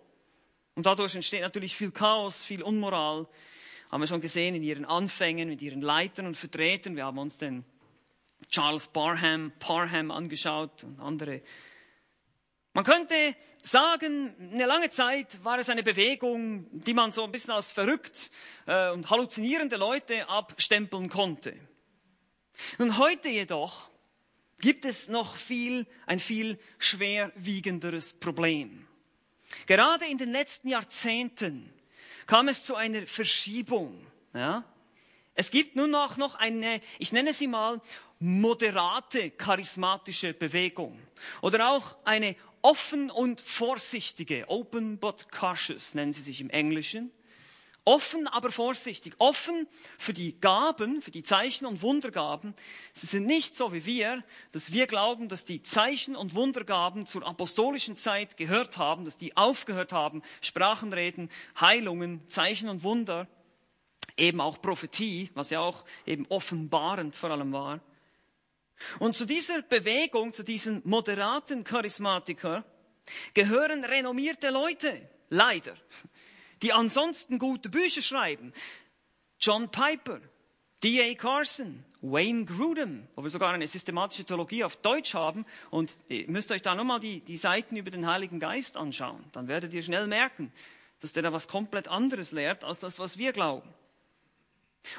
Und 0.76 0.84
dadurch 0.84 1.14
entsteht 1.14 1.40
natürlich 1.40 1.74
viel 1.74 1.90
Chaos, 1.90 2.44
viel 2.44 2.62
Unmoral. 2.62 3.26
Haben 3.90 4.02
wir 4.02 4.06
schon 4.06 4.20
gesehen 4.20 4.54
in 4.54 4.62
ihren 4.62 4.84
Anfängen 4.84 5.48
mit 5.48 5.62
ihren 5.62 5.80
Leitern 5.80 6.26
und 6.26 6.36
Vertretern. 6.36 6.96
Wir 6.96 7.06
haben 7.06 7.16
uns 7.16 7.38
den 7.38 7.64
Charles 8.50 8.86
Parham, 8.88 9.52
Parham 9.58 10.10
angeschaut 10.10 10.84
und 10.84 11.00
andere. 11.00 11.40
Man 12.74 12.84
könnte 12.84 13.34
sagen, 13.62 14.34
eine 14.38 14.66
lange 14.66 14.90
Zeit 14.90 15.42
war 15.42 15.58
es 15.58 15.70
eine 15.70 15.82
Bewegung, 15.82 16.66
die 16.70 16.92
man 16.92 17.10
so 17.10 17.24
ein 17.24 17.32
bisschen 17.32 17.54
als 17.54 17.70
verrückt 17.70 18.30
äh, 18.66 18.90
und 18.90 19.08
halluzinierende 19.08 19.76
Leute 19.76 20.28
abstempeln 20.28 21.08
konnte. 21.08 21.56
Und 22.76 22.98
heute 22.98 23.30
jedoch 23.30 23.88
gibt 24.60 24.84
es 24.84 25.08
noch 25.08 25.36
viel, 25.36 25.86
ein 26.04 26.20
viel 26.20 26.58
schwerwiegenderes 26.78 28.12
Problem. 28.12 28.85
Gerade 29.66 30.06
in 30.06 30.18
den 30.18 30.32
letzten 30.32 30.68
Jahrzehnten 30.68 31.72
kam 32.26 32.48
es 32.48 32.64
zu 32.64 32.74
einer 32.74 33.06
Verschiebung. 33.06 34.06
Ja? 34.34 34.64
Es 35.34 35.50
gibt 35.50 35.76
nun 35.76 35.94
auch 35.94 36.16
noch 36.16 36.34
eine, 36.34 36.80
ich 36.98 37.12
nenne 37.12 37.34
sie 37.34 37.46
mal, 37.46 37.80
moderate 38.18 39.30
charismatische 39.30 40.32
Bewegung 40.32 40.98
oder 41.42 41.70
auch 41.70 41.96
eine 42.04 42.34
offen 42.62 43.10
und 43.10 43.40
vorsichtige, 43.40 44.48
open 44.48 44.98
but 44.98 45.30
cautious 45.30 45.94
nennen 45.94 46.12
sie 46.12 46.22
sich 46.22 46.40
im 46.40 46.50
Englischen, 46.50 47.10
Offen, 47.86 48.26
aber 48.26 48.50
vorsichtig. 48.50 49.14
Offen 49.18 49.68
für 49.96 50.12
die 50.12 50.38
Gaben, 50.40 51.00
für 51.00 51.12
die 51.12 51.22
Zeichen 51.22 51.66
und 51.66 51.82
Wundergaben. 51.82 52.52
Sie 52.92 53.06
sind 53.06 53.26
nicht 53.26 53.56
so 53.56 53.72
wie 53.72 53.86
wir, 53.86 54.24
dass 54.50 54.72
wir 54.72 54.88
glauben, 54.88 55.28
dass 55.28 55.44
die 55.44 55.62
Zeichen 55.62 56.16
und 56.16 56.34
Wundergaben 56.34 57.06
zur 57.06 57.24
apostolischen 57.24 57.94
Zeit 57.94 58.36
gehört 58.36 58.76
haben, 58.76 59.04
dass 59.04 59.18
die 59.18 59.36
aufgehört 59.36 59.92
haben, 59.92 60.22
Sprachenreden, 60.40 61.30
Heilungen, 61.60 62.28
Zeichen 62.28 62.68
und 62.68 62.82
Wunder, 62.82 63.28
eben 64.16 64.40
auch 64.40 64.60
Prophetie, 64.60 65.30
was 65.34 65.50
ja 65.50 65.60
auch 65.60 65.84
eben 66.06 66.26
offenbarend 66.28 67.14
vor 67.14 67.30
allem 67.30 67.52
war. 67.52 67.78
Und 68.98 69.14
zu 69.14 69.26
dieser 69.26 69.62
Bewegung, 69.62 70.32
zu 70.32 70.42
diesen 70.42 70.82
moderaten 70.84 71.62
Charismatiker, 71.62 72.64
gehören 73.32 73.84
renommierte 73.84 74.50
Leute, 74.50 75.08
leider 75.30 75.76
die 76.62 76.72
ansonsten 76.72 77.38
gute 77.38 77.68
Bücher 77.68 78.02
schreiben. 78.02 78.52
John 79.38 79.70
Piper, 79.70 80.20
D.A. 80.82 81.14
Carson, 81.14 81.84
Wayne 82.00 82.44
Grudem, 82.44 83.06
wo 83.14 83.22
wir 83.22 83.30
sogar 83.30 83.52
eine 83.52 83.66
systematische 83.66 84.24
Theologie 84.24 84.64
auf 84.64 84.76
Deutsch 84.76 85.14
haben. 85.14 85.44
Und 85.70 85.96
ihr 86.08 86.28
müsst 86.30 86.50
euch 86.50 86.62
da 86.62 86.74
nochmal 86.74 87.00
die, 87.00 87.20
die 87.20 87.36
Seiten 87.36 87.76
über 87.76 87.90
den 87.90 88.06
Heiligen 88.06 88.40
Geist 88.40 88.76
anschauen. 88.76 89.24
Dann 89.32 89.48
werdet 89.48 89.72
ihr 89.72 89.82
schnell 89.82 90.06
merken, 90.06 90.52
dass 91.00 91.12
der 91.12 91.22
da 91.22 91.32
was 91.32 91.48
komplett 91.48 91.88
anderes 91.88 92.32
lehrt 92.32 92.64
als 92.64 92.78
das, 92.78 92.98
was 92.98 93.18
wir 93.18 93.32
glauben. 93.32 93.68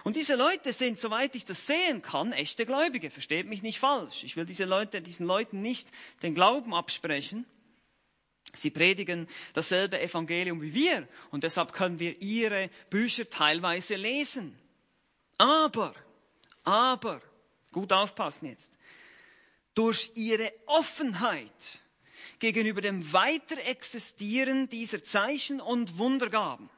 Und 0.03 0.15
diese 0.15 0.35
Leute 0.35 0.73
sind, 0.73 0.99
soweit 0.99 1.35
ich 1.35 1.45
das 1.45 1.65
sehen 1.65 2.01
kann, 2.01 2.33
echte 2.33 2.65
Gläubige. 2.65 3.09
Versteht 3.09 3.47
mich 3.47 3.63
nicht 3.63 3.79
falsch. 3.79 4.23
Ich 4.23 4.35
will 4.35 4.45
diese 4.45 4.65
Leute, 4.65 5.01
diesen 5.01 5.25
Leuten 5.25 5.61
nicht 5.61 5.87
den 6.23 6.35
Glauben 6.35 6.73
absprechen. 6.73 7.45
Sie 8.53 8.71
predigen 8.71 9.27
dasselbe 9.53 9.99
Evangelium 9.99 10.61
wie 10.61 10.73
wir 10.73 11.07
und 11.31 11.43
deshalb 11.43 11.73
können 11.73 11.99
wir 11.99 12.21
ihre 12.21 12.69
Bücher 12.89 13.29
teilweise 13.29 13.95
lesen. 13.95 14.57
Aber, 15.37 15.93
aber, 16.63 17.21
gut 17.71 17.93
aufpassen 17.93 18.47
jetzt, 18.47 18.73
durch 19.75 20.11
ihre 20.15 20.51
Offenheit 20.65 21.81
gegenüber 22.39 22.81
dem 22.81 23.13
Weiterexistieren 23.13 24.69
dieser 24.69 25.03
Zeichen 25.03 25.61
und 25.61 25.97
Wundergaben 25.97 26.69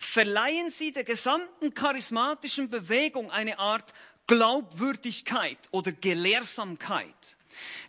verleihen 0.00 0.70
sie 0.70 0.92
der 0.92 1.04
gesamten 1.04 1.74
charismatischen 1.74 2.70
Bewegung 2.70 3.30
eine 3.30 3.58
Art 3.58 3.92
Glaubwürdigkeit 4.26 5.58
oder 5.70 5.92
Gelehrsamkeit. 5.92 7.36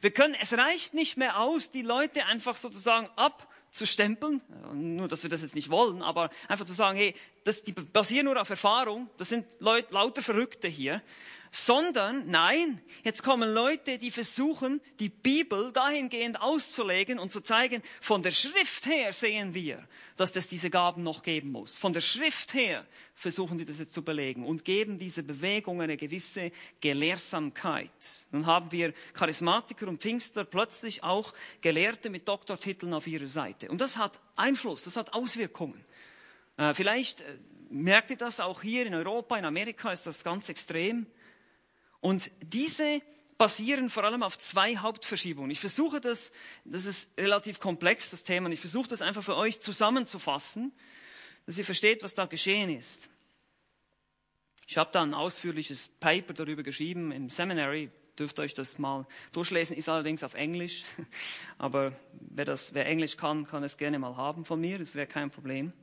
Wir 0.02 0.12
können, 0.12 0.36
es 0.40 0.54
reicht 0.54 0.94
nicht 0.94 1.18
mehr 1.18 1.40
aus, 1.40 1.72
die 1.72 1.82
Leute 1.82 2.26
einfach 2.26 2.58
sozusagen 2.58 3.10
abzustempeln, 3.16 4.42
nur 4.74 5.08
dass 5.08 5.24
wir 5.24 5.30
das 5.30 5.42
jetzt 5.42 5.56
nicht 5.56 5.70
wollen, 5.70 6.02
aber 6.02 6.30
einfach 6.48 6.66
zu 6.66 6.74
sagen, 6.74 6.98
hey, 6.98 7.16
das, 7.44 7.64
die 7.64 7.72
basieren 7.72 8.26
nur 8.26 8.40
auf 8.40 8.50
Erfahrung, 8.50 9.10
das 9.18 9.30
sind 9.30 9.46
Leute, 9.60 9.94
lauter 9.94 10.22
Verrückte 10.22 10.68
hier, 10.68 11.02
sondern 11.56 12.30
nein, 12.30 12.82
jetzt 13.06 13.24
kommen 13.24 13.54
Leute, 13.54 13.98
die 13.98 14.12
versuchen, 14.12 14.82
die 15.00 15.08
Bibel 15.08 15.72
dahingehend 15.72 16.42
auszulegen 16.42 17.18
und 17.18 17.32
zu 17.32 17.40
zeigen, 17.40 17.82
von 18.02 18.22
der 18.22 18.34
Schrift 18.34 18.86
her 18.88 19.14
sehen 19.14 19.54
wir, 19.54 19.88
dass 20.18 20.36
es 20.36 20.50
diese 20.50 20.70
Gaben 20.70 21.04
noch 21.04 21.24
geben 21.24 21.54
muss. 21.54 21.78
Von 21.78 21.94
der 21.94 22.02
Schrift 22.02 22.54
her 22.54 22.86
versuchen 23.14 23.58
die 23.58 23.64
das 23.64 23.80
jetzt 23.80 23.94
zu 23.94 24.04
belegen 24.04 24.46
und 24.46 24.66
geben 24.66 25.00
diese 25.00 25.24
Bewegung 25.24 25.82
eine 25.82 25.96
gewisse 25.96 26.52
Gelehrsamkeit. 26.82 27.90
Nun 28.32 28.46
haben 28.46 28.74
wir 28.74 28.94
Charismatiker 29.14 29.88
und 29.88 30.02
Pfingstler 30.02 30.44
plötzlich 30.44 31.04
auch 31.04 31.34
Gelehrte 31.62 32.10
mit 32.10 32.28
Doktortiteln 32.28 32.94
auf 32.94 33.08
ihrer 33.08 33.28
Seite. 33.28 33.70
Und 33.70 33.80
das 33.80 33.96
hat 33.96 34.20
Einfluss, 34.36 34.84
das 34.84 34.98
hat 34.98 35.14
Auswirkungen. 35.14 35.86
Äh, 36.58 36.74
vielleicht 36.74 37.22
äh, 37.22 37.38
merkt 37.70 38.12
ihr 38.12 38.18
das 38.18 38.42
auch 38.42 38.62
hier 38.62 38.86
in 38.86 38.94
Europa, 38.94 39.38
in 39.38 39.46
Amerika 39.46 39.94
ist 39.94 40.06
das 40.06 40.22
ganz 40.22 40.50
extrem. 40.50 41.06
Und 42.06 42.30
diese 42.40 43.02
basieren 43.40 43.90
vor 43.90 44.04
allem 44.04 44.22
auf 44.22 44.38
zwei 44.38 44.78
Hauptverschiebungen. 44.78 45.50
Ich 45.50 45.60
versuche 45.60 46.00
das, 46.00 46.32
das 46.64 46.86
ist 46.86 47.10
relativ 47.18 47.60
komplex, 47.60 48.12
das 48.12 48.22
Thema, 48.22 48.46
und 48.46 48.52
ich 48.52 48.60
versuche 48.60 48.88
das 48.88 49.02
einfach 49.02 49.24
für 49.24 49.36
euch 49.36 49.60
zusammenzufassen, 49.60 50.72
dass 51.48 51.58
ihr 51.58 51.66
versteht, 51.66 52.04
was 52.04 52.14
da 52.14 52.28
geschehen 52.28 52.70
ist. 52.70 53.10
Ich 54.68 54.78
habe 54.78 54.92
da 54.94 55.02
ein 55.02 55.16
ausführliches 55.16 55.90
Paper 56.00 56.36
darüber 56.36 56.62
geschrieben 56.62 57.12
im 57.12 57.32
Seminary, 57.32 57.90
dürft 58.20 58.40
euch 58.40 58.54
das 58.54 58.78
mal 58.78 59.08
durchlesen, 59.32 59.76
ist 59.76 59.90
allerdings 59.90 60.24
auf 60.24 60.36
Englisch, 60.36 60.84
aber 61.58 61.92
wer, 62.14 62.46
das, 62.46 62.76
wer 62.76 62.86
Englisch 62.86 63.18
kann, 63.18 63.48
kann 63.48 63.64
es 63.64 63.78
gerne 63.78 63.98
mal 63.98 64.16
haben 64.16 64.46
von 64.46 64.62
mir, 64.62 64.78
das 64.78 64.94
wäre 64.94 65.08
kein 65.08 65.32
Problem. 65.32 65.74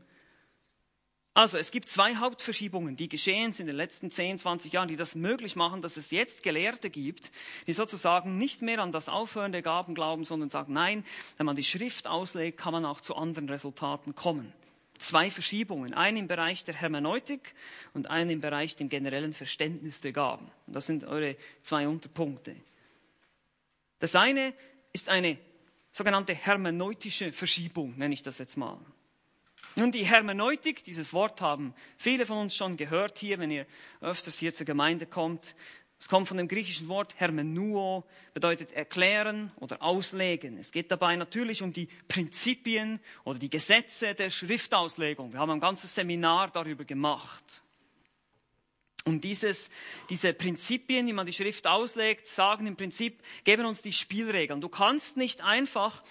Also 1.35 1.57
es 1.57 1.71
gibt 1.71 1.89
zwei 1.89 2.17
Hauptverschiebungen, 2.17 2.95
die 2.95 3.09
geschehen 3.09 3.55
sind 3.55 3.63
in 3.63 3.69
den 3.69 3.77
letzten 3.77 4.11
10, 4.11 4.39
20 4.39 4.71
Jahren, 4.73 4.89
die 4.89 4.97
das 4.97 5.15
möglich 5.15 5.57
machen, 5.57 5.81
dass 5.81 5.97
es 5.97 6.11
jetzt 6.11 6.43
Gelehrte 6.43 6.91
gibt, 6.91 7.31
die 7.67 7.73
sozusagen 7.73 8.37
nicht 8.37 8.61
mehr 8.61 8.81
an 8.81 8.93
das 8.93 9.09
Aufhören 9.09 9.53
der 9.53 9.63
Gaben 9.63 9.95
glauben, 9.95 10.25
sondern 10.25 10.51
sagen, 10.51 10.75
nein, 10.75 11.05
wenn 11.39 11.47
man 11.47 11.57
die 11.57 11.65
Schrift 11.65 12.07
auslegt, 12.07 12.59
kann 12.59 12.73
man 12.73 12.85
auch 12.85 13.01
zu 13.01 13.17
anderen 13.17 13.49
Resultaten 13.49 14.15
kommen. 14.15 14.53
Zwei 14.99 15.31
Verschiebungen, 15.31 15.95
eine 15.95 16.19
im 16.19 16.29
Bereich 16.29 16.65
der 16.65 16.75
Hermeneutik 16.75 17.55
und 17.95 18.11
eine 18.11 18.33
im 18.33 18.41
Bereich 18.41 18.77
dem 18.77 18.91
generellen 18.91 19.33
Verständnis 19.33 20.03
der 20.03 20.13
Gaben. 20.13 20.51
Und 20.67 20.77
das 20.77 20.87
sind 20.87 21.05
eure 21.05 21.37
zwei 21.63 21.89
Unterpunkte. 21.89 22.55
Das 24.01 24.15
eine 24.15 24.53
ist 24.93 25.09
eine 25.09 25.39
sogenannte 25.93 26.35
hermeneutische 26.35 27.33
Verschiebung, 27.33 27.97
nenne 27.97 28.13
ich 28.13 28.23
das 28.23 28.37
jetzt 28.37 28.57
mal. 28.57 28.79
Nun, 29.75 29.91
die 29.91 30.05
Hermeneutik, 30.05 30.85
dieses 30.85 31.15
Wort 31.15 31.41
haben 31.41 31.75
viele 31.97 32.27
von 32.27 32.37
uns 32.37 32.55
schon 32.55 32.77
gehört 32.77 33.19
hier, 33.19 33.39
wenn 33.39 33.51
ihr 33.51 33.67
öfters 34.03 34.39
hier 34.39 34.53
zur 34.53 34.67
Gemeinde 34.67 35.07
kommt. 35.07 35.55
Es 35.99 36.09
kommt 36.09 36.29
von 36.29 36.37
dem 36.37 36.47
griechischen 36.47 36.89
Wort 36.89 37.15
Hermenuo, 37.19 38.05
bedeutet 38.35 38.73
erklären 38.73 39.51
oder 39.57 39.83
auslegen. 39.83 40.59
Es 40.59 40.73
geht 40.73 40.91
dabei 40.91 41.17
natürlich 41.17 41.63
um 41.63 41.73
die 41.73 41.89
Prinzipien 42.09 43.01
oder 43.25 43.39
die 43.39 43.49
Gesetze 43.49 44.15
der 44.15 44.29
Schriftauslegung. 44.29 45.33
Wir 45.33 45.41
haben 45.41 45.53
ein 45.53 45.61
ganzes 45.61 45.95
Seminar 45.95 46.51
darüber 46.51 46.85
gemacht. 46.85 47.63
Und 49.05 49.25
dieses, 49.25 49.69
diese 50.11 50.33
Prinzipien, 50.33 51.09
wie 51.09 51.13
man 51.13 51.27
die 51.27 51.33
Schrift 51.33 51.67
auslegt, 51.67 52.29
sagen 52.29 52.69
im 52.69 52.77
Prinzip, 52.77 53.21
geben 53.43 53.67
uns 53.67 53.83
die 53.83 53.93
Spielregeln. 53.93 54.61
Du 54.61 54.69
kannst 54.69 55.17
nicht 55.17 55.43
einfach 55.43 56.05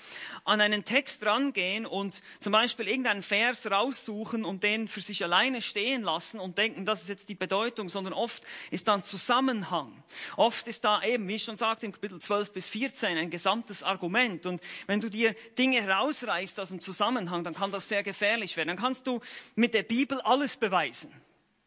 an 0.43 0.59
einen 0.59 0.83
Text 0.83 1.25
rangehen 1.25 1.85
und 1.85 2.21
zum 2.41 2.51
Beispiel 2.51 2.89
irgendeinen 2.89 3.23
Vers 3.23 3.69
raussuchen 3.71 4.43
und 4.43 4.63
den 4.63 4.89
für 4.89 4.99
sich 4.99 5.23
alleine 5.23 5.61
stehen 5.61 6.01
lassen 6.01 6.39
und 6.39 6.57
denken, 6.57 6.85
das 6.85 7.03
ist 7.03 7.07
jetzt 7.07 7.29
die 7.29 7.35
Bedeutung, 7.35 7.87
sondern 7.87 8.11
oft 8.11 8.43
ist 8.71 8.89
da 8.89 8.95
ein 8.95 9.05
Zusammenhang. 9.05 10.03
Oft 10.35 10.67
ist 10.67 10.83
da 10.83 11.01
eben, 11.01 11.27
wie 11.29 11.35
ich 11.35 11.43
schon 11.43 11.55
sagte, 11.55 11.85
im 11.85 11.93
Kapitel 11.93 12.19
12 12.19 12.51
bis 12.51 12.67
14 12.67 13.17
ein 13.17 13.29
gesamtes 13.29 13.83
Argument. 13.83 14.45
Und 14.45 14.61
wenn 14.87 14.99
du 14.99 15.09
dir 15.09 15.33
Dinge 15.57 15.81
herausreißt 15.81 16.59
aus 16.59 16.69
dem 16.69 16.81
Zusammenhang, 16.81 17.45
dann 17.45 17.53
kann 17.53 17.71
das 17.71 17.87
sehr 17.87 18.03
gefährlich 18.03 18.57
werden. 18.57 18.67
Dann 18.67 18.77
kannst 18.77 19.07
du 19.07 19.21
mit 19.55 19.73
der 19.73 19.83
Bibel 19.83 20.19
alles 20.21 20.57
beweisen. 20.57 21.13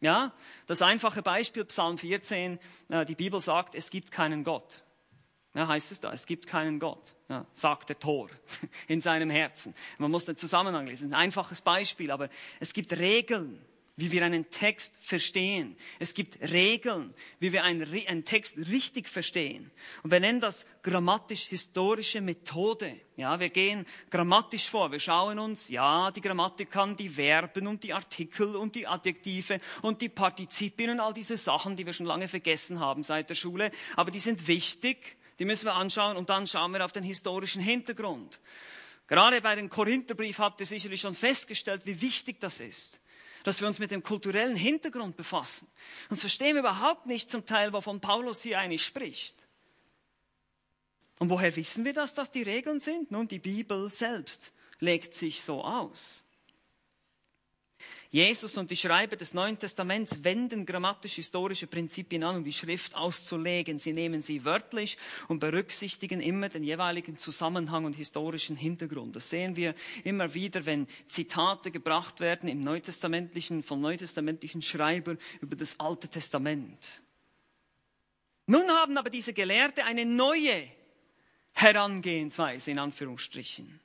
Ja, 0.04 0.34
das 0.66 0.82
einfache 0.82 1.22
Beispiel 1.22 1.64
Psalm 1.64 1.96
14, 1.96 2.58
äh, 2.90 3.06
die 3.06 3.14
Bibel 3.14 3.40
sagt, 3.40 3.74
es 3.74 3.88
gibt 3.88 4.10
keinen 4.10 4.44
Gott. 4.44 4.84
Ja, 5.54 5.66
heißt 5.66 5.92
es 5.92 6.00
da, 6.00 6.12
es 6.12 6.26
gibt 6.26 6.46
keinen 6.46 6.78
Gott, 6.78 7.14
ja, 7.30 7.46
sagt 7.54 7.88
der 7.88 7.98
Tor 7.98 8.28
in 8.86 9.00
seinem 9.00 9.30
Herzen. 9.30 9.74
Man 9.96 10.10
muss 10.10 10.26
den 10.26 10.36
Zusammenhang 10.36 10.86
lesen. 10.86 11.14
Ein 11.14 11.20
einfaches 11.20 11.62
Beispiel, 11.62 12.10
aber 12.10 12.28
es 12.60 12.74
gibt 12.74 12.92
Regeln 12.92 13.64
wie 13.96 14.10
wir 14.10 14.24
einen 14.24 14.50
Text 14.50 14.98
verstehen. 15.00 15.76
Es 16.00 16.14
gibt 16.14 16.40
Regeln, 16.50 17.14
wie 17.38 17.52
wir 17.52 17.62
einen, 17.62 17.88
einen 18.08 18.24
Text 18.24 18.56
richtig 18.58 19.08
verstehen. 19.08 19.70
Und 20.02 20.10
wir 20.10 20.18
nennen 20.18 20.40
das 20.40 20.66
grammatisch-historische 20.82 22.20
Methode. 22.20 23.00
Ja, 23.16 23.38
wir 23.38 23.50
gehen 23.50 23.86
grammatisch 24.10 24.68
vor. 24.68 24.90
Wir 24.90 24.98
schauen 24.98 25.38
uns, 25.38 25.68
ja, 25.68 26.10
die 26.10 26.20
Grammatik 26.20 26.72
kann 26.72 26.96
die 26.96 27.08
Verben 27.08 27.68
und 27.68 27.84
die 27.84 27.92
Artikel 27.92 28.56
und 28.56 28.74
die 28.74 28.86
Adjektive 28.88 29.60
und 29.82 30.02
die 30.02 30.08
Partizipien 30.08 30.90
und 30.90 31.00
all 31.00 31.14
diese 31.14 31.36
Sachen, 31.36 31.76
die 31.76 31.86
wir 31.86 31.92
schon 31.92 32.06
lange 32.06 32.26
vergessen 32.26 32.80
haben 32.80 33.04
seit 33.04 33.30
der 33.30 33.36
Schule. 33.36 33.70
Aber 33.94 34.10
die 34.10 34.20
sind 34.20 34.48
wichtig. 34.48 35.16
Die 35.38 35.44
müssen 35.44 35.66
wir 35.66 35.74
anschauen 35.74 36.16
und 36.16 36.30
dann 36.30 36.46
schauen 36.48 36.72
wir 36.72 36.84
auf 36.84 36.92
den 36.92 37.04
historischen 37.04 37.62
Hintergrund. 37.62 38.40
Gerade 39.06 39.40
bei 39.40 39.54
dem 39.54 39.68
Korintherbrief 39.68 40.38
habt 40.38 40.60
ihr 40.60 40.66
sicherlich 40.66 41.00
schon 41.00 41.14
festgestellt, 41.14 41.82
wie 41.84 42.00
wichtig 42.00 42.40
das 42.40 42.58
ist 42.58 43.00
dass 43.44 43.60
wir 43.60 43.68
uns 43.68 43.78
mit 43.78 43.92
dem 43.92 44.02
kulturellen 44.02 44.56
Hintergrund 44.56 45.16
befassen. 45.16 45.68
Sonst 46.08 46.22
verstehen 46.22 46.54
wir 46.54 46.60
überhaupt 46.60 47.06
nicht 47.06 47.30
zum 47.30 47.46
Teil, 47.46 47.72
wovon 47.72 48.00
Paulus 48.00 48.42
hier 48.42 48.58
eigentlich 48.58 48.84
spricht. 48.84 49.46
Und 51.20 51.30
woher 51.30 51.54
wissen 51.54 51.84
wir 51.84 51.92
das, 51.92 52.14
dass 52.14 52.32
die 52.32 52.42
Regeln 52.42 52.80
sind? 52.80 53.12
Nun, 53.12 53.28
die 53.28 53.38
Bibel 53.38 53.90
selbst 53.90 54.52
legt 54.80 55.14
sich 55.14 55.42
so 55.42 55.62
aus. 55.62 56.24
Jesus 58.14 58.56
und 58.56 58.70
die 58.70 58.76
Schreiber 58.76 59.16
des 59.16 59.34
Neuen 59.34 59.58
Testaments 59.58 60.22
wenden 60.22 60.64
grammatisch-historische 60.64 61.66
Prinzipien 61.66 62.22
an, 62.22 62.36
um 62.36 62.44
die 62.44 62.52
Schrift 62.52 62.94
auszulegen. 62.94 63.80
Sie 63.80 63.92
nehmen 63.92 64.22
sie 64.22 64.44
wörtlich 64.44 64.98
und 65.26 65.40
berücksichtigen 65.40 66.20
immer 66.20 66.48
den 66.48 66.62
jeweiligen 66.62 67.18
Zusammenhang 67.18 67.86
und 67.86 67.94
historischen 67.94 68.54
Hintergrund. 68.54 69.16
Das 69.16 69.30
sehen 69.30 69.56
wir 69.56 69.74
immer 70.04 70.32
wieder, 70.32 70.64
wenn 70.64 70.86
Zitate 71.08 71.72
gebracht 71.72 72.20
werden 72.20 72.48
im 72.48 72.60
Neutestamentlichen, 72.60 73.64
von 73.64 73.80
neutestamentlichen 73.80 74.62
Schreibern 74.62 75.18
über 75.40 75.56
das 75.56 75.80
Alte 75.80 76.06
Testament. 76.06 77.02
Nun 78.46 78.70
haben 78.70 78.96
aber 78.96 79.10
diese 79.10 79.32
Gelehrte 79.32 79.82
eine 79.82 80.04
neue 80.04 80.68
Herangehensweise, 81.50 82.70
in 82.70 82.78
Anführungsstrichen, 82.78 83.80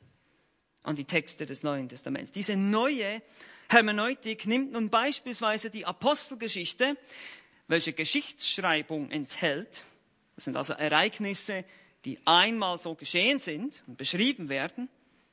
an 0.84 0.96
die 0.96 1.06
Texte 1.06 1.48
des 1.48 1.64
Neuen 1.64 1.90
Testaments. 1.90 2.32
Diese 2.32 2.56
neue 2.56 3.24
Hermeneutik 3.70 4.48
nimmt 4.48 4.72
nun 4.72 4.90
beispielsweise 4.90 5.70
die 5.70 5.86
Apostelgeschichte, 5.86 6.98
welche 7.68 7.94
Geschichtsschreibung 7.94 9.12
enthält. 9.12 9.84
Das 10.36 10.46
sind 10.46 10.58
also 10.58 10.74
Ereignisse, 10.74 11.66
die 12.04 12.20
einmal 12.26 12.80
so 12.80 12.96
geschehen 12.96 13.40
sind 13.40 13.84
und 13.88 13.98
beschrieben 13.98 14.50
werden. 14.50 14.90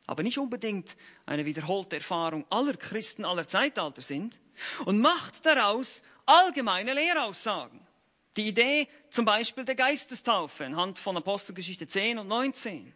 aber 0.06 0.22
nicht 0.22 0.38
unbedingt 0.38 0.96
eine 1.26 1.44
wiederholte 1.44 1.96
Erfahrung 1.96 2.44
aller 2.50 2.76
Christen 2.76 3.24
aller 3.24 3.46
Zeitalter 3.46 4.02
sind, 4.02 4.40
und 4.86 5.00
macht 5.00 5.44
daraus 5.44 6.02
allgemeine 6.24 6.94
Lehraussagen. 6.94 7.80
Die 8.36 8.48
Idee 8.48 8.88
zum 9.10 9.24
Beispiel 9.24 9.64
der 9.64 9.74
Geistestaufe 9.74 10.64
anhand 10.64 10.98
von 10.98 11.16
Apostelgeschichte 11.16 11.86
10 11.86 12.18
und 12.18 12.28
19. 12.28 12.92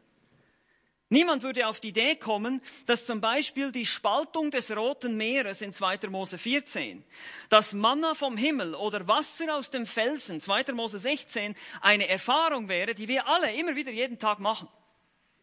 Niemand 1.12 1.42
würde 1.42 1.66
auf 1.66 1.81
die 1.81 1.88
Idee 1.88 2.14
kommen, 2.14 2.62
dass 2.87 3.05
zum 3.05 3.20
Beispiel 3.20 3.73
die 3.73 3.85
Spaltung 3.85 4.53
des 4.53 4.75
Roten 4.75 5.16
Meeres 5.16 5.61
in 5.61 5.73
2. 5.73 6.09
Mose 6.09 6.38
14, 6.38 7.03
das 7.49 7.73
Manna 7.73 8.14
vom 8.14 8.37
Himmel 8.37 8.77
oder 8.77 9.09
Wasser 9.09 9.57
aus 9.57 9.70
dem 9.70 9.87
Felsen, 9.87 10.40
2. 10.40 10.73
Mose 10.73 11.01
16, 11.01 11.57
eine 11.81 12.09
Erfahrung 12.09 12.68
wäre, 12.68 12.94
die 12.94 13.09
wir 13.09 13.27
alle 13.27 13.53
immer 13.55 13.75
wieder 13.75 13.90
jeden 13.90 14.20
Tag 14.20 14.38
machen. 14.38 14.68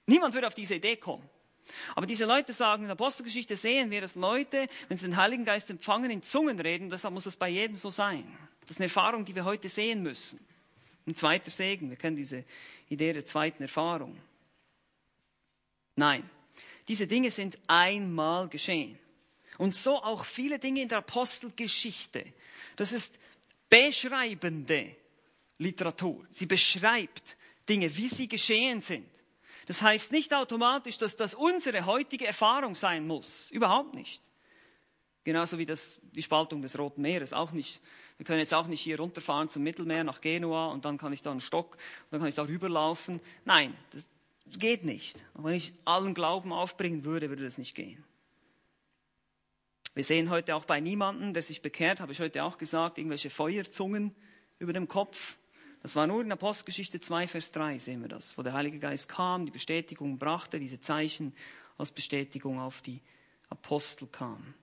Niemand 0.06 0.34
würde 0.34 0.48
auf 0.48 0.56
diese 0.56 0.76
Idee 0.76 0.96
kommen. 0.96 1.30
Aber 1.96 2.06
diese 2.06 2.24
Leute 2.24 2.54
sagen, 2.54 2.84
in 2.84 2.88
der 2.88 2.94
Apostelgeschichte 2.94 3.58
sehen 3.58 3.92
wir, 3.92 4.00
dass 4.00 4.16
Leute, 4.16 4.70
wenn 4.88 4.98
sie 4.98 5.06
den 5.06 5.18
Heiligen 5.18 5.44
Geist 5.44 5.70
empfangen, 5.70 6.10
in 6.10 6.24
Zungen 6.24 6.62
reden. 6.62 6.90
Deshalb 6.90 7.14
muss 7.14 7.26
es 7.26 7.36
bei 7.36 7.50
jedem 7.50 7.76
so 7.76 7.90
sein. 7.90 8.26
Das 8.62 8.72
ist 8.72 8.78
eine 8.78 8.86
Erfahrung, 8.86 9.26
die 9.26 9.36
wir 9.36 9.44
heute 9.44 9.68
sehen 9.68 10.02
müssen. 10.02 10.40
Ein 11.06 11.16
zweiter 11.16 11.52
Segen. 11.52 11.90
Wir 11.90 11.98
kennen 11.98 12.16
diese 12.16 12.46
Idee 12.88 13.12
der 13.12 13.26
zweiten 13.26 13.64
Erfahrung. 13.64 14.18
Nein, 15.98 16.30
diese 16.88 17.08
Dinge 17.08 17.32
sind 17.32 17.60
einmal 17.68 18.48
geschehen. 18.48 18.98
Und 19.58 19.76
so 19.76 19.96
auch 19.98 20.24
viele 20.24 20.60
Dinge 20.60 20.84
in 20.84 20.88
der 20.88 21.00
Apostelgeschichte. 21.00 22.24
Das 22.76 22.94
ist 22.94 23.18
beschreibende 23.70 24.96
Literatur. 25.58 26.26
Sie 26.30 26.46
beschreibt 26.46 27.36
Dinge, 27.68 27.96
wie 27.98 28.08
sie 28.08 28.28
geschehen 28.28 28.80
sind. 28.80 29.08
Das 29.66 29.82
heißt 29.82 30.12
nicht 30.12 30.34
automatisch, 30.34 30.98
dass 31.00 31.18
das 31.18 31.34
unsere 31.34 31.86
heutige 31.86 32.28
Erfahrung 32.28 32.76
sein 32.76 33.06
muss. 33.06 33.50
Überhaupt 33.52 33.96
nicht. 33.96 34.22
Genauso 35.24 35.58
wie 35.58 35.66
das, 35.66 36.00
die 36.14 36.24
Spaltung 36.24 36.62
des 36.62 36.78
Roten 36.78 37.02
Meeres 37.02 37.34
auch 37.34 37.52
nicht. 37.52 37.82
Wir 38.18 38.26
können 38.26 38.40
jetzt 38.40 38.54
auch 38.54 38.68
nicht 38.68 38.82
hier 38.82 39.00
runterfahren 39.00 39.50
zum 39.50 39.64
Mittelmeer 39.64 40.04
nach 40.04 40.22
Genua 40.22 40.68
und 40.68 40.86
dann 40.86 40.98
kann 40.98 41.12
ich 41.12 41.22
da 41.22 41.32
einen 41.32 41.42
Stock 41.42 41.74
und 41.74 42.12
dann 42.12 42.20
kann 42.22 42.30
ich 42.30 42.36
da 42.36 42.44
rüberlaufen. 42.44 43.20
Nein, 43.44 43.76
das, 43.92 44.08
Geht 44.58 44.84
nicht. 44.84 45.24
Und 45.34 45.46
wenn 45.46 45.56
ich 45.56 45.74
allen 45.86 46.14
Glauben 46.14 46.54
aufbringen 46.54 47.04
würde, 47.04 47.30
würde 47.30 47.44
das 47.44 47.58
nicht 47.58 47.76
gehen. 47.76 48.04
Wir 49.94 50.04
sehen 50.04 50.30
heute 50.30 50.56
auch 50.56 50.66
bei 50.66 50.80
niemandem, 50.80 51.34
der 51.34 51.42
sich 51.42 51.62
bekehrt, 51.62 52.00
habe 52.00 52.12
ich 52.12 52.20
heute 52.20 52.44
auch 52.44 52.58
gesagt, 52.58 53.00
irgendwelche 53.00 53.32
Feuerzungen 53.32 54.16
über 54.60 54.72
dem 54.72 54.88
Kopf. 54.88 55.38
Das 55.82 55.96
war 55.96 56.06
nur 56.06 56.22
in 56.22 56.32
Apostelgeschichte 56.32 57.00
2, 57.00 57.28
Vers 57.28 57.52
3, 57.52 57.78
sehen 57.80 58.02
wir 58.02 58.10
das, 58.10 58.38
wo 58.38 58.44
der 58.44 58.54
Heilige 58.54 58.80
Geist 58.80 59.10
kam, 59.10 59.46
die 59.46 59.52
Bestätigung 59.52 60.20
brachte, 60.20 60.60
diese 60.60 60.80
Zeichen 60.80 61.34
als 61.78 61.92
Bestätigung 61.92 62.60
auf 62.60 62.82
die 62.82 63.02
Apostel 63.50 64.08
kamen. 64.08 64.54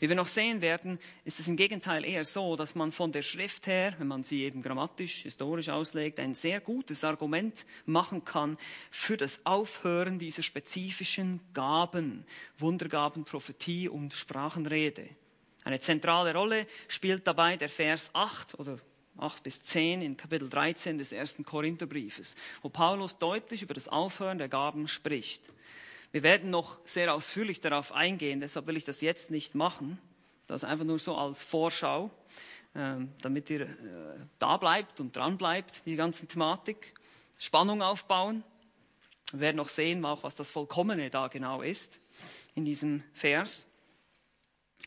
Wie 0.00 0.08
wir 0.08 0.16
noch 0.16 0.28
sehen 0.28 0.60
werden, 0.60 0.98
ist 1.24 1.40
es 1.40 1.48
im 1.48 1.56
Gegenteil 1.56 2.04
eher 2.04 2.24
so, 2.24 2.56
dass 2.56 2.74
man 2.74 2.92
von 2.92 3.12
der 3.12 3.22
Schrift 3.22 3.66
her, 3.66 3.94
wenn 3.98 4.08
man 4.08 4.24
sie 4.24 4.42
eben 4.42 4.62
grammatisch, 4.62 5.22
historisch 5.22 5.68
auslegt, 5.68 6.18
ein 6.18 6.34
sehr 6.34 6.60
gutes 6.60 7.04
Argument 7.04 7.66
machen 7.86 8.24
kann 8.24 8.58
für 8.90 9.16
das 9.16 9.44
Aufhören 9.44 10.18
dieser 10.18 10.42
spezifischen 10.42 11.40
Gaben, 11.54 12.24
Wundergaben, 12.58 13.24
Prophetie 13.24 13.88
und 13.88 14.12
Sprachenrede. 14.12 15.08
Eine 15.64 15.80
zentrale 15.80 16.34
Rolle 16.34 16.66
spielt 16.88 17.26
dabei 17.26 17.56
der 17.56 17.68
Vers 17.68 18.10
8 18.14 18.58
oder 18.58 18.78
8 19.18 19.42
bis 19.42 19.62
10 19.62 20.02
in 20.02 20.16
Kapitel 20.16 20.48
13 20.48 20.98
des 20.98 21.12
ersten 21.12 21.44
Korintherbriefes, 21.44 22.34
wo 22.62 22.68
Paulus 22.68 23.18
deutlich 23.18 23.62
über 23.62 23.74
das 23.74 23.88
Aufhören 23.88 24.38
der 24.38 24.48
Gaben 24.48 24.88
spricht. 24.88 25.50
Wir 26.12 26.22
werden 26.22 26.50
noch 26.50 26.78
sehr 26.84 27.14
ausführlich 27.14 27.62
darauf 27.62 27.92
eingehen, 27.92 28.40
deshalb 28.40 28.66
will 28.66 28.76
ich 28.76 28.84
das 28.84 29.00
jetzt 29.00 29.30
nicht 29.30 29.54
machen. 29.54 29.98
Das 30.46 30.62
einfach 30.62 30.84
nur 30.84 30.98
so 30.98 31.16
als 31.16 31.40
Vorschau, 31.40 32.10
ähm, 32.74 33.12
damit 33.22 33.48
ihr 33.48 33.62
äh, 33.62 33.68
da 34.38 34.58
bleibt 34.58 35.00
und 35.00 35.16
dran 35.16 35.38
bleibt, 35.38 35.86
die 35.86 35.96
ganze 35.96 36.26
Thematik. 36.26 36.92
Spannung 37.38 37.80
aufbauen. 37.80 38.44
Wir 39.32 39.40
werden 39.40 39.56
noch 39.56 39.70
sehen, 39.70 40.04
auch 40.04 40.22
was 40.22 40.34
das 40.34 40.50
Vollkommene 40.50 41.08
da 41.08 41.28
genau 41.28 41.62
ist 41.62 41.98
in 42.54 42.66
diesem 42.66 43.02
Vers. 43.14 43.66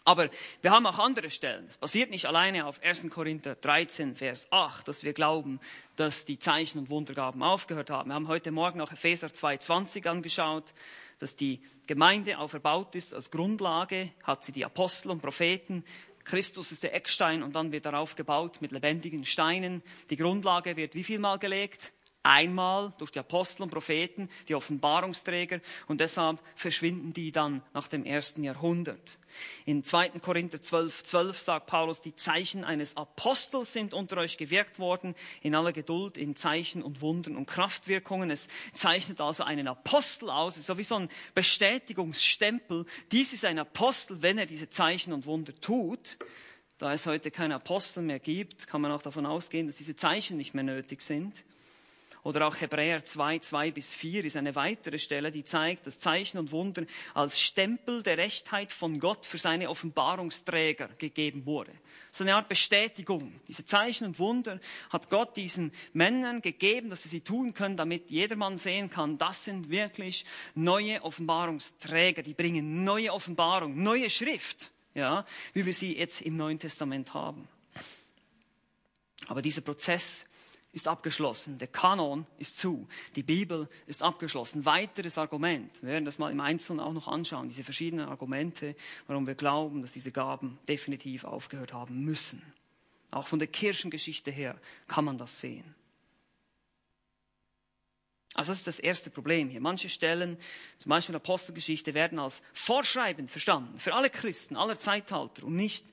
Aber 0.04 0.30
wir 0.62 0.70
haben 0.70 0.86
auch 0.86 1.00
andere 1.00 1.32
Stellen. 1.32 1.66
Es 1.68 1.80
basiert 1.80 2.12
nicht 2.12 2.28
alleine 2.28 2.68
auf 2.68 2.84
1. 2.84 3.10
Korinther 3.10 3.56
13, 3.56 4.14
Vers 4.14 4.52
8, 4.52 4.88
dass 4.88 5.04
wir 5.04 5.14
glauben, 5.14 5.60
dass 5.96 6.26
die 6.26 6.38
Zeichen 6.38 6.78
und 6.78 6.92
Wundergaben 6.92 7.42
aufgehört 7.42 7.90
haben. 7.90 8.12
Wir 8.12 8.14
haben 8.14 8.28
heute 8.28 8.52
Morgen 8.52 8.80
auch 8.82 8.92
Epheser 8.92 9.28
2,20 9.28 10.08
angeschaut 10.08 10.76
dass 11.20 11.36
die 11.36 11.62
Gemeinde 11.88 12.38
auferbaut 12.38 12.96
ist 12.96 13.14
als 13.14 13.32
Grundlage, 13.32 14.12
hat 14.24 14.44
sie 14.44 14.52
die 14.52 14.66
Apostel 14.66 15.12
und 15.12 15.22
Propheten. 15.22 15.84
Christus 16.24 16.72
ist 16.72 16.84
der 16.84 16.94
Eckstein 16.94 17.44
und 17.44 17.56
dann 17.56 17.72
wird 17.72 17.86
darauf 17.86 18.16
gebaut 18.16 18.62
mit 18.62 18.72
lebendigen 18.72 19.26
Steinen. 19.26 19.84
Die 20.10 20.18
Grundlage 20.18 20.76
wird 20.76 20.96
wie 20.96 21.04
viel 21.04 21.20
mal 21.20 21.38
gelegt? 21.38 21.94
Einmal 22.26 22.92
durch 22.98 23.12
die 23.12 23.20
Apostel 23.20 23.62
und 23.62 23.70
Propheten, 23.70 24.30
die 24.48 24.56
Offenbarungsträger 24.56 25.60
und 25.86 26.02
deshalb 26.02 26.42
verschwinden 26.56 27.14
die 27.14 27.32
dann 27.32 27.62
nach 27.72 27.88
dem 27.88 28.04
ersten 28.04 28.44
Jahrhundert. 28.44 29.20
In 29.66 29.84
2. 29.84 30.10
Korinther 30.22 30.60
12, 30.60 31.04
12 31.04 31.40
sagt 31.40 31.68
Paulus, 31.68 32.02
die 32.02 32.16
Zeichen 32.16 32.64
eines 32.64 32.98
Apostels 32.98 33.74
sind 33.74 33.94
unter 33.94 34.18
euch 34.18 34.38
gewirkt 34.38 34.80
worden, 34.80 35.14
in 35.44 35.54
aller 35.54 35.72
Geduld, 35.72 36.18
in 36.18 36.36
Zeichen 36.36 36.82
und 36.82 37.02
Wundern 37.02 37.36
und 37.36 37.46
Kraftwirkungen. 37.46 38.32
Es 38.32 38.48
zeichnet 38.74 39.22
also 39.22 39.44
einen 39.44 39.68
Apostel 39.68 40.32
aus, 40.32 40.56
so 40.56 40.80
wie 40.80 40.84
so 40.84 40.96
ein 40.96 41.10
Bestätigungsstempel. 41.36 42.88
Dies 43.12 43.34
ist 43.34 43.46
ein 43.46 43.60
Apostel, 43.60 44.24
wenn 44.24 44.40
er 44.40 44.48
diese 44.48 44.72
Zeichen 44.72 45.14
und 45.14 45.28
Wunder 45.28 45.54
tut. 45.62 46.18
Da 46.80 46.92
es 46.92 47.06
heute 47.06 47.30
keine 47.30 47.54
Apostel 47.54 48.02
mehr 48.02 48.20
gibt, 48.20 48.66
kann 48.66 48.82
man 48.82 48.92
auch 48.92 49.04
davon 49.04 49.28
ausgehen, 49.28 49.68
dass 49.68 49.78
diese 49.78 49.96
Zeichen 49.96 50.38
nicht 50.38 50.56
mehr 50.56 50.64
nötig 50.64 51.04
sind. 51.04 51.44
Oder 52.26 52.48
auch 52.48 52.60
Hebräer 52.60 53.06
2, 53.06 53.38
2 53.38 53.70
bis 53.70 53.94
4 53.94 54.26
ist 54.26 54.36
eine 54.36 54.56
weitere 54.56 54.98
Stelle, 54.98 55.32
die 55.32 55.44
zeigt, 55.44 55.86
dass 55.86 56.00
Zeichen 56.00 56.40
und 56.40 56.52
Wunder 56.52 56.84
als 57.14 57.40
Stempel 57.40 58.02
der 58.02 58.18
Rechtheit 58.18 58.72
von 58.72 59.00
Gott 59.00 59.28
für 59.28 59.38
seine 59.38 59.70
Offenbarungsträger 59.70 60.88
gegeben 60.98 61.46
wurde. 61.46 61.72
So 62.10 62.24
eine 62.24 62.34
Art 62.34 62.50
Bestätigung. 62.50 63.40
Diese 63.48 63.64
Zeichen 63.64 64.06
und 64.06 64.18
Wunder 64.18 64.60
hat 64.90 65.12
Gott 65.12 65.38
diesen 65.38 65.72
Männern 65.94 66.42
gegeben, 66.42 66.90
dass 66.90 67.04
sie 67.04 67.10
sie 67.10 67.22
tun 67.22 67.54
können, 67.54 67.78
damit 67.78 68.10
jedermann 68.10 68.58
sehen 68.58 68.90
kann, 68.90 69.20
das 69.20 69.44
sind 69.44 69.70
wirklich 69.70 70.26
neue 70.56 71.04
Offenbarungsträger, 71.04 72.24
die 72.24 72.34
bringen 72.34 72.84
neue 72.84 73.14
Offenbarung, 73.14 73.84
neue 73.84 74.10
Schrift, 74.10 74.72
ja, 74.96 75.28
wie 75.54 75.68
wir 75.68 75.76
sie 75.76 75.96
jetzt 75.96 76.22
im 76.22 76.38
Neuen 76.38 76.58
Testament 76.58 77.14
haben. 77.14 77.48
Aber 79.28 79.44
dieser 79.44 79.62
Prozess 79.62 80.26
ist 80.76 80.90
abgeschlossen. 80.90 81.58
Der 81.58 81.70
Kanon 81.70 82.28
ist 82.38 82.60
zu. 82.60 82.88
Die 83.16 83.24
Bibel 83.24 83.68
ist 83.88 84.04
abgeschlossen. 84.04 84.66
Weiteres 84.66 85.18
Argument. 85.18 85.82
Wir 85.82 85.92
werden 85.92 86.04
das 86.04 86.20
mal 86.20 86.32
im 86.32 86.42
Einzelnen 86.42 86.82
auch 86.82 86.92
noch 86.92 87.08
anschauen. 87.08 87.48
Diese 87.48 87.64
verschiedenen 87.64 88.10
Argumente, 88.10 88.76
warum 89.08 89.26
wir 89.26 89.36
glauben, 89.36 89.82
dass 89.82 89.94
diese 89.94 90.12
Gaben 90.12 90.60
definitiv 90.68 91.24
aufgehört 91.24 91.72
haben 91.72 92.04
müssen. 92.04 92.42
Auch 93.10 93.28
von 93.28 93.40
der 93.40 93.48
Kirchengeschichte 93.48 94.32
her 94.32 94.60
kann 94.88 95.06
man 95.06 95.18
das 95.18 95.40
sehen. 95.40 95.64
Also 98.34 98.52
das 98.52 98.58
ist 98.60 98.68
das 98.68 98.80
erste 98.80 99.10
Problem 99.10 99.48
hier. 99.48 99.62
Manche 99.62 99.88
Stellen, 99.88 100.38
zum 100.80 100.90
Beispiel 100.90 101.16
in 101.16 101.20
der 101.20 101.26
Apostelgeschichte, 101.26 101.94
werden 101.94 102.20
als 102.20 102.42
vorschreibend 102.54 103.32
verstanden 103.32 103.80
für 103.80 103.94
alle 103.94 104.10
Christen 104.10 104.58
aller 104.58 104.78
Zeitalter 104.78 105.46
und 105.46 105.56
nicht, 105.56 105.86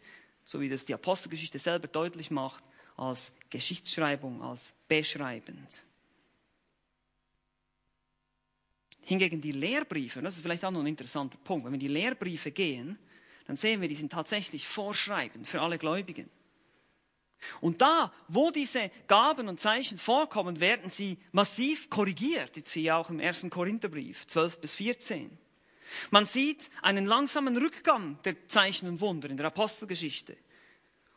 so 0.44 0.60
wie 0.60 0.68
das 0.68 0.84
die 0.84 0.94
Apostelgeschichte 0.94 1.60
selber 1.60 1.86
deutlich 1.86 2.32
macht, 2.32 2.64
als 3.02 3.32
Geschichtsschreibung, 3.50 4.42
als 4.42 4.74
beschreibend. 4.88 5.84
Hingegen 9.00 9.40
die 9.40 9.52
Lehrbriefe, 9.52 10.22
das 10.22 10.36
ist 10.36 10.42
vielleicht 10.42 10.64
auch 10.64 10.70
noch 10.70 10.80
ein 10.80 10.86
interessanter 10.86 11.38
Punkt, 11.38 11.64
wenn 11.64 11.72
wir 11.72 11.78
die 11.78 11.88
Lehrbriefe 11.88 12.52
gehen, 12.52 12.98
dann 13.46 13.56
sehen 13.56 13.80
wir, 13.80 13.88
die 13.88 13.96
sind 13.96 14.12
tatsächlich 14.12 14.66
vorschreibend 14.66 15.48
für 15.48 15.60
alle 15.60 15.78
Gläubigen. 15.78 16.30
Und 17.60 17.82
da, 17.82 18.12
wo 18.28 18.52
diese 18.52 18.92
Gaben 19.08 19.48
und 19.48 19.58
Zeichen 19.58 19.98
vorkommen, 19.98 20.60
werden 20.60 20.90
sie 20.90 21.18
massiv 21.32 21.90
korrigiert. 21.90 22.56
Jetzt 22.56 22.72
hier 22.72 22.96
auch 22.96 23.10
im 23.10 23.18
ersten 23.18 23.50
Korintherbrief, 23.50 24.28
12 24.28 24.60
bis 24.60 24.74
14. 24.74 25.36
Man 26.12 26.24
sieht 26.24 26.70
einen 26.82 27.04
langsamen 27.04 27.56
Rückgang 27.56 28.18
der 28.24 28.46
Zeichen 28.46 28.88
und 28.88 29.00
Wunder 29.00 29.28
in 29.28 29.36
der 29.36 29.46
Apostelgeschichte. 29.46 30.36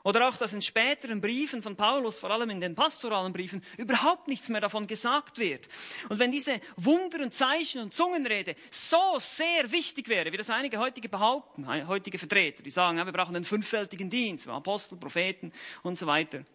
Oder 0.06 0.28
auch, 0.28 0.38
dass 0.38 0.54
in 0.54 0.62
späteren 0.62 1.20
Briefen 1.20 1.64
von 1.64 1.76
Paulus, 1.76 2.20
vor 2.20 2.30
allem 2.30 2.52
in 2.52 2.62
den 2.62 2.76
pastoralen 2.76 3.34
Briefen, 3.34 3.64
überhaupt 3.76 4.28
nichts 4.28 4.50
mehr 4.50 4.62
davon 4.62 4.86
gesagt 4.86 5.40
wird. 5.40 5.68
Und 6.10 6.20
wenn 6.20 6.32
diese 6.32 6.62
Wunder 6.76 7.24
und 7.24 7.34
Zeichen 7.34 7.82
und 7.82 7.92
Zungenrede 7.92 8.56
so 8.70 9.18
sehr 9.18 9.72
wichtig 9.72 10.08
wäre, 10.08 10.32
wie 10.32 10.38
das 10.38 10.52
einige 10.52 10.78
heutige 10.78 11.10
behaupten, 11.10 11.68
heutige 11.88 12.20
Vertreter, 12.20 12.62
die 12.62 12.70
sagen, 12.70 13.00
ja, 13.00 13.06
wir 13.06 13.14
brauchen 13.14 13.36
einen 13.36 13.46
fünffältigen 13.46 14.08
Dienst, 14.08 14.48
Apostel, 14.48 14.96
Propheten 15.00 15.52
und 15.82 15.98
so 15.98 16.06
weiter, 16.06 16.46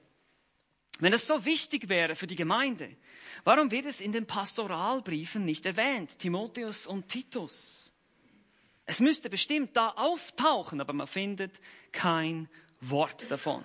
Wenn 1.01 1.11
das 1.13 1.27
so 1.27 1.45
wichtig 1.45 1.89
wäre 1.89 2.15
für 2.15 2.29
die 2.29 2.37
Gemeinde, 2.37 2.95
warum 3.43 3.71
wird 3.73 3.87
es 3.87 4.01
in 4.01 4.13
den 4.13 4.27
Pastoralbriefen 4.27 5.45
nicht 5.45 5.67
erwähnt? 5.67 6.19
Timotheus 6.21 6.87
und 6.87 7.09
Titus. 7.09 7.93
Es 8.87 9.01
müsste 9.01 9.31
bestimmt 9.31 9.77
da 9.77 9.89
auftauchen, 9.91 10.81
aber 10.81 10.93
man 10.93 11.07
findet 11.07 11.59
kein 11.91 12.49
Wort 12.81 13.31
davon. 13.31 13.65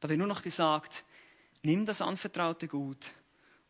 Da 0.00 0.08
wird 0.08 0.18
nur 0.18 0.28
noch 0.28 0.42
gesagt, 0.42 1.04
nimm 1.62 1.86
das 1.86 2.02
anvertraute 2.02 2.68
Gut 2.68 3.10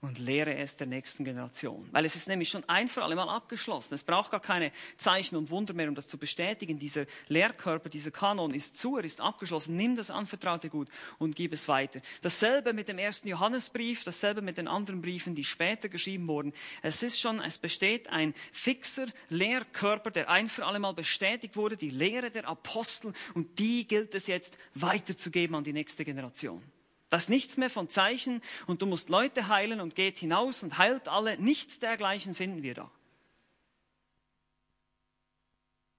und 0.01 0.19
lehre 0.19 0.55
es 0.55 0.77
der 0.77 0.87
nächsten 0.87 1.25
Generation. 1.25 1.89
Weil 1.91 2.05
es 2.05 2.15
ist 2.15 2.29
nämlich 2.29 2.49
schon 2.49 2.63
ein 2.69 2.89
für 2.89 3.03
alle 3.03 3.17
Mal 3.17 3.29
abgeschlossen. 3.29 3.95
Es 3.95 4.05
braucht 4.05 4.31
gar 4.31 4.41
keine 4.41 4.71
Zeichen 4.97 5.35
und 5.35 5.51
Wunder 5.51 5.75
mehr, 5.75 5.89
um 5.89 5.97
das 5.97 6.07
zu 6.07 6.19
bestätigen. 6.19 6.79
Dieser 6.79 7.07
Lehrkörper, 7.27 7.89
dieser 7.89 8.13
Kanon 8.13 8.55
ist 8.55 8.77
zu, 8.77 8.97
er 8.97 9.05
ist 9.05 9.21
abgeschlossen. 9.21 9.75
Nimm 9.75 9.97
das 9.97 10.11
anvertraute 10.11 10.69
Gut 10.69 10.89
und 11.19 11.35
gib 11.35 11.53
es 11.53 11.67
weiter. 11.67 12.01
Dasselbe 12.23 12.73
mit 12.73 12.87
dem 12.87 12.99
ersten 12.99 13.27
Johannesbrief, 13.27 14.05
dasselbe 14.05 14.41
mit 14.41 14.57
den 14.57 14.69
anderen 14.69 15.03
Briefen, 15.03 15.35
die 15.35 15.45
später 15.45 15.89
geschrieben 15.89 16.29
wurden. 16.29 16.53
Es 16.83 17.03
ist 17.03 17.19
schon, 17.19 17.41
es 17.41 17.59
besteht 17.59 18.09
ein 18.09 18.35
fixer 18.53 19.07
Lehrkörper, 19.31 20.13
der 20.13 20.31
ein 20.31 20.49
für 20.49 20.65
alle 20.65 20.79
Mal 20.79 20.95
bestätigt 20.95 21.57
wurde, 21.57 21.77
die 21.77 21.91
Lehre 21.91 22.31
der 22.31 22.47
Apostel, 22.47 23.13
und 23.35 23.59
die 23.59 23.87
gilt 23.87 24.15
es 24.15 24.29
jetzt 24.29 24.59
weiterzugeben 24.75 25.57
an 25.57 25.65
die 25.65 25.73
nächste 25.73 26.05
Generation. 26.05 26.63
Da 27.11 27.17
ist 27.17 27.31
nichts 27.31 27.57
mehr 27.57 27.71
von 27.71 27.89
Zeichen 27.89 28.43
und 28.67 28.83
du 28.83 28.87
musst 28.87 29.09
Leute 29.09 29.49
heilen 29.49 29.81
und 29.81 29.95
geht 29.95 30.19
hinaus 30.19 30.63
und 30.63 30.77
heilt 30.77 31.09
alle. 31.09 31.39
Nichts 31.39 31.79
dergleichen 31.79 32.35
finden 32.35 32.63
wir 32.63 32.75
da. 32.75 32.91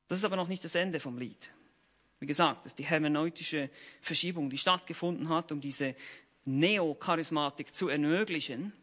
Das 0.07 0.19
ist 0.19 0.25
aber 0.25 0.35
noch 0.35 0.47
nicht 0.47 0.63
das 0.63 0.75
Ende 0.75 0.99
vom 0.99 1.17
Lied. 1.17 1.51
Wie 2.19 2.25
gesagt, 2.25 2.65
das 2.65 2.73
ist 2.73 2.79
die 2.79 2.85
hermeneutische 2.85 3.69
Verschiebung, 4.01 4.49
die 4.49 4.57
stattgefunden 4.57 5.29
hat, 5.29 5.51
um 5.51 5.61
diese 5.61 5.95
Neocharismatik 6.45 7.73
zu 7.73 7.87
ermöglichen. 7.89 8.73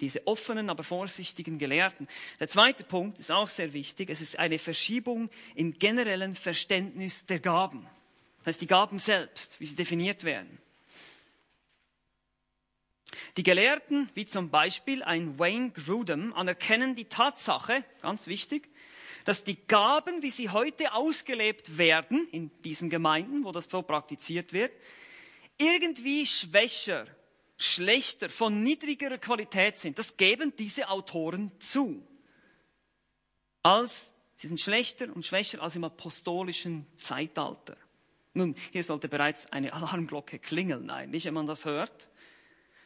Diese 0.00 0.26
offenen, 0.26 0.68
aber 0.68 0.84
vorsichtigen 0.84 1.58
Gelehrten. 1.58 2.06
Der 2.38 2.48
zweite 2.48 2.84
Punkt 2.84 3.18
ist 3.18 3.32
auch 3.32 3.48
sehr 3.48 3.72
wichtig. 3.72 4.10
Es 4.10 4.20
ist 4.20 4.38
eine 4.38 4.58
Verschiebung 4.58 5.30
im 5.54 5.78
generellen 5.78 6.34
Verständnis 6.34 7.24
der 7.24 7.40
Gaben. 7.40 7.86
Das 8.38 8.48
heißt, 8.48 8.60
die 8.60 8.66
Gaben 8.66 8.98
selbst, 8.98 9.58
wie 9.58 9.66
sie 9.66 9.76
definiert 9.76 10.24
werden. 10.24 10.58
Die 13.36 13.42
Gelehrten, 13.42 14.08
wie 14.14 14.26
zum 14.26 14.50
Beispiel 14.50 15.02
ein 15.02 15.38
Wayne 15.38 15.70
Grudem, 15.70 16.32
anerkennen 16.32 16.94
die 16.94 17.04
Tatsache, 17.04 17.84
ganz 18.02 18.26
wichtig, 18.26 18.68
dass 19.24 19.44
die 19.44 19.56
Gaben, 19.66 20.22
wie 20.22 20.30
sie 20.30 20.50
heute 20.50 20.94
ausgelebt 20.94 21.78
werden 21.78 22.28
in 22.30 22.50
diesen 22.62 22.90
Gemeinden, 22.90 23.44
wo 23.44 23.52
das 23.52 23.68
so 23.68 23.82
praktiziert 23.82 24.52
wird, 24.52 24.72
irgendwie 25.58 26.26
schwächer, 26.26 27.06
schlechter, 27.56 28.28
von 28.28 28.62
niedrigerer 28.62 29.18
Qualität 29.18 29.78
sind. 29.78 29.98
Das 29.98 30.16
geben 30.16 30.52
diese 30.56 30.88
Autoren 30.88 31.50
zu. 31.58 32.06
Als, 33.62 34.14
sie 34.36 34.46
sind 34.46 34.60
schlechter 34.60 35.08
und 35.14 35.26
schwächer 35.26 35.60
als 35.60 35.74
im 35.74 35.84
apostolischen 35.84 36.86
Zeitalter. 36.96 37.76
Nun, 38.34 38.54
hier 38.70 38.84
sollte 38.84 39.08
bereits 39.08 39.50
eine 39.50 39.72
Alarmglocke 39.72 40.38
klingeln, 40.38 40.90
eigentlich, 40.90 41.24
wenn 41.24 41.34
man 41.34 41.46
das 41.46 41.64
hört. 41.64 42.08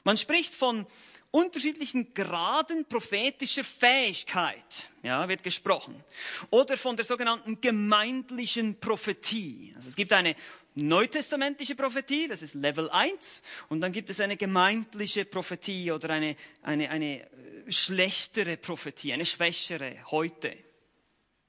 Man 0.05 0.17
spricht 0.17 0.55
von 0.55 0.87
unterschiedlichen 1.31 2.13
Graden 2.13 2.85
prophetischer 2.87 3.65
Fähigkeit, 3.65 4.91
ja, 5.03 5.29
wird 5.29 5.43
gesprochen. 5.43 6.03
Oder 6.51 6.77
von 6.77 6.97
der 6.97 7.05
sogenannten 7.05 7.61
gemeindlichen 7.61 8.81
Prophetie. 8.81 9.73
Also 9.77 9.89
es 9.89 9.97
gibt 9.97 10.13
eine 10.13 10.35
neutestamentliche 10.75 11.75
Prophetie, 11.75 12.29
das 12.29 12.43
ist 12.43 12.55
Level 12.55 12.91
1, 12.91 13.43
und 13.69 13.81
dann 13.81 13.93
gibt 13.93 14.11
es 14.11 14.21
eine 14.21 14.37
gemeindliche 14.37 15.25
Prophetie 15.25 15.93
oder 15.93 16.11
eine, 16.11 16.37
eine, 16.63 16.91
eine 16.91 17.23
äh, 17.23 17.27
schlechtere 17.71 18.57
Prophetie, 18.57 19.13
eine 19.13 19.27
schwächere 19.27 19.99
heute. 20.11 20.57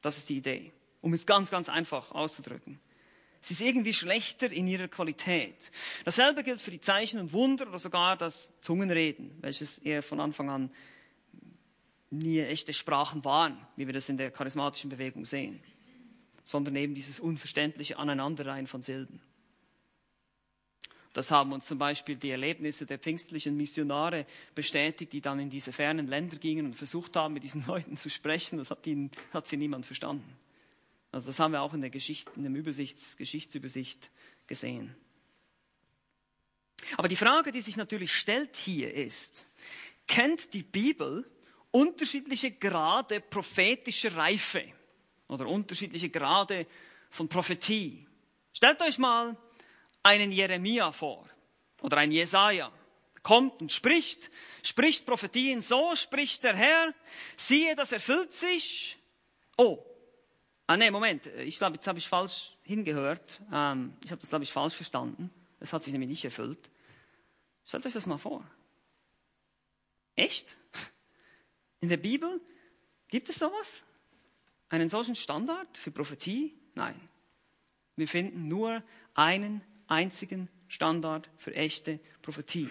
Das 0.02 0.18
ist 0.18 0.30
die 0.30 0.38
Idee, 0.38 0.72
um 1.02 1.14
es 1.14 1.26
ganz, 1.26 1.50
ganz 1.50 1.70
einfach 1.70 2.12
auszudrücken. 2.12 2.80
Sie 3.42 3.56
ist 3.56 3.62
irgendwie 3.62 3.94
schlechter 3.94 4.52
in 4.52 4.68
ihrer 4.68 4.88
Qualität. 4.88 5.72
Dasselbe 6.06 6.44
gilt 6.44 6.62
für 6.62 6.70
die 6.70 6.80
Zeichen 6.80 7.20
und 7.20 7.34
Wunder 7.34 7.68
oder 7.68 7.80
sogar 7.80 8.16
das 8.16 8.54
Zungenreden, 8.62 9.36
welches 9.42 9.80
eher 9.80 10.04
von 10.04 10.20
Anfang 10.20 10.50
an 10.50 10.72
nie 12.12 12.40
echte 12.40 12.74
Sprachen 12.74 13.26
waren, 13.26 13.58
wie 13.76 13.88
wir 13.88 13.94
das 13.94 14.10
in 14.10 14.18
der 14.18 14.30
charismatischen 14.30 14.92
Bewegung 14.92 15.26
sehen, 15.26 15.60
sondern 16.44 16.76
eben 16.76 16.94
dieses 16.94 17.20
unverständliche 17.20 17.98
Aneinanderreihen 17.98 18.68
von 18.68 18.84
Silben. 18.84 19.22
Das 21.14 21.32
haben 21.32 21.52
uns 21.52 21.66
zum 21.66 21.78
Beispiel 21.78 22.16
die 22.16 22.30
Erlebnisse 22.30 22.86
der 22.86 23.00
pfingstlichen 23.00 23.58
Missionare 23.58 24.26
bestätigt, 24.56 25.12
die 25.12 25.20
dann 25.20 25.40
in 25.40 25.50
diese 25.50 25.74
fernen 25.74 26.08
Länder 26.08 26.38
gingen 26.38 26.68
und 26.68 26.76
versucht 26.76 27.16
haben, 27.16 27.34
mit 27.34 27.44
diesen 27.44 27.66
Leuten 27.68 27.98
zu 27.98 28.10
sprechen. 28.10 28.60
Das 28.60 28.70
hat, 28.72 28.86
ihnen, 28.88 29.12
hat 29.34 29.48
sie 29.48 29.58
niemand 29.58 29.86
verstanden. 29.86 30.38
Also 31.12 31.28
das 31.28 31.40
haben 31.40 31.52
wir 31.52 31.62
auch 31.62 31.74
in 31.74 31.82
der 31.82 31.90
Geschichte, 31.90 32.32
in 32.36 32.44
der 32.44 32.52
Übersichts, 32.54 33.18
Geschichtsübersicht 33.18 34.10
gesehen. 34.48 34.96
Aber 36.98 37.08
die 37.08 37.16
Frage, 37.16 37.52
die 37.52 37.62
sich 37.62 37.78
natürlich 37.78 38.14
stellt 38.14 38.56
hier 38.56 38.94
ist, 38.94 39.46
kennt 40.08 40.54
die 40.54 40.64
Bibel 40.64 41.26
unterschiedliche 41.72 42.52
Grade 42.52 43.22
prophetischer 43.22 44.16
Reife 44.16 44.64
oder 45.28 45.48
unterschiedliche 45.48 46.10
Grade 46.10 46.66
von 47.10 47.28
Prophetie? 47.28 48.08
Stellt 48.54 48.82
euch 48.82 48.98
mal 48.98 49.38
einen 50.04 50.32
Jeremia 50.32 50.92
vor 50.92 51.30
oder 51.82 51.98
einen 51.98 52.12
Jesaja. 52.12 52.72
Kommt 53.24 53.62
und 53.62 53.72
spricht, 53.72 54.32
spricht 54.64 55.06
Prophetien, 55.06 55.62
so 55.62 55.96
spricht 55.96 56.44
der 56.44 56.56
Herr, 56.56 56.94
siehe, 57.36 57.76
das 57.76 57.92
erfüllt 57.92 58.34
sich. 58.34 58.98
Oh, 59.58 59.86
Ah, 60.68 60.78
nee, 60.78 60.90
Moment. 60.90 61.28
Ich 61.28 61.58
glaube, 61.58 61.76
jetzt 61.76 61.88
habe 61.88 62.00
ich 62.00 62.08
falsch 62.08 62.58
hingehört. 62.64 63.42
Ähm, 63.52 63.94
ich 64.04 64.12
habe 64.12 64.22
das, 64.22 64.30
glaube 64.30 64.44
ich, 64.44 64.52
falsch 64.52 64.76
verstanden. 64.76 65.30
Es 65.60 65.74
hat 65.74 65.84
sich 65.84 65.92
nämlich 65.92 66.10
nicht 66.10 66.26
erfüllt. 66.26 66.70
Stellt 67.66 67.86
euch 67.86 67.94
das 67.94 68.06
mal 68.06 68.18
vor. 68.18 68.46
Echt? 70.16 70.58
In 71.82 71.90
der 71.90 71.98
Bibel 71.98 72.40
gibt 73.08 73.30
es 73.30 73.40
sowas? 73.40 73.84
Einen 74.70 74.90
solchen 74.90 75.16
Standard 75.16 75.78
für 75.78 75.92
Prophetie? 75.92 76.58
Nein. 76.76 77.00
Wir 77.96 78.08
finden 78.08 78.48
nur 78.48 78.84
einen 79.14 79.62
einzigen 79.88 80.48
Standard 80.68 81.30
für 81.38 81.54
echte 81.54 82.00
Prophetie. 82.22 82.70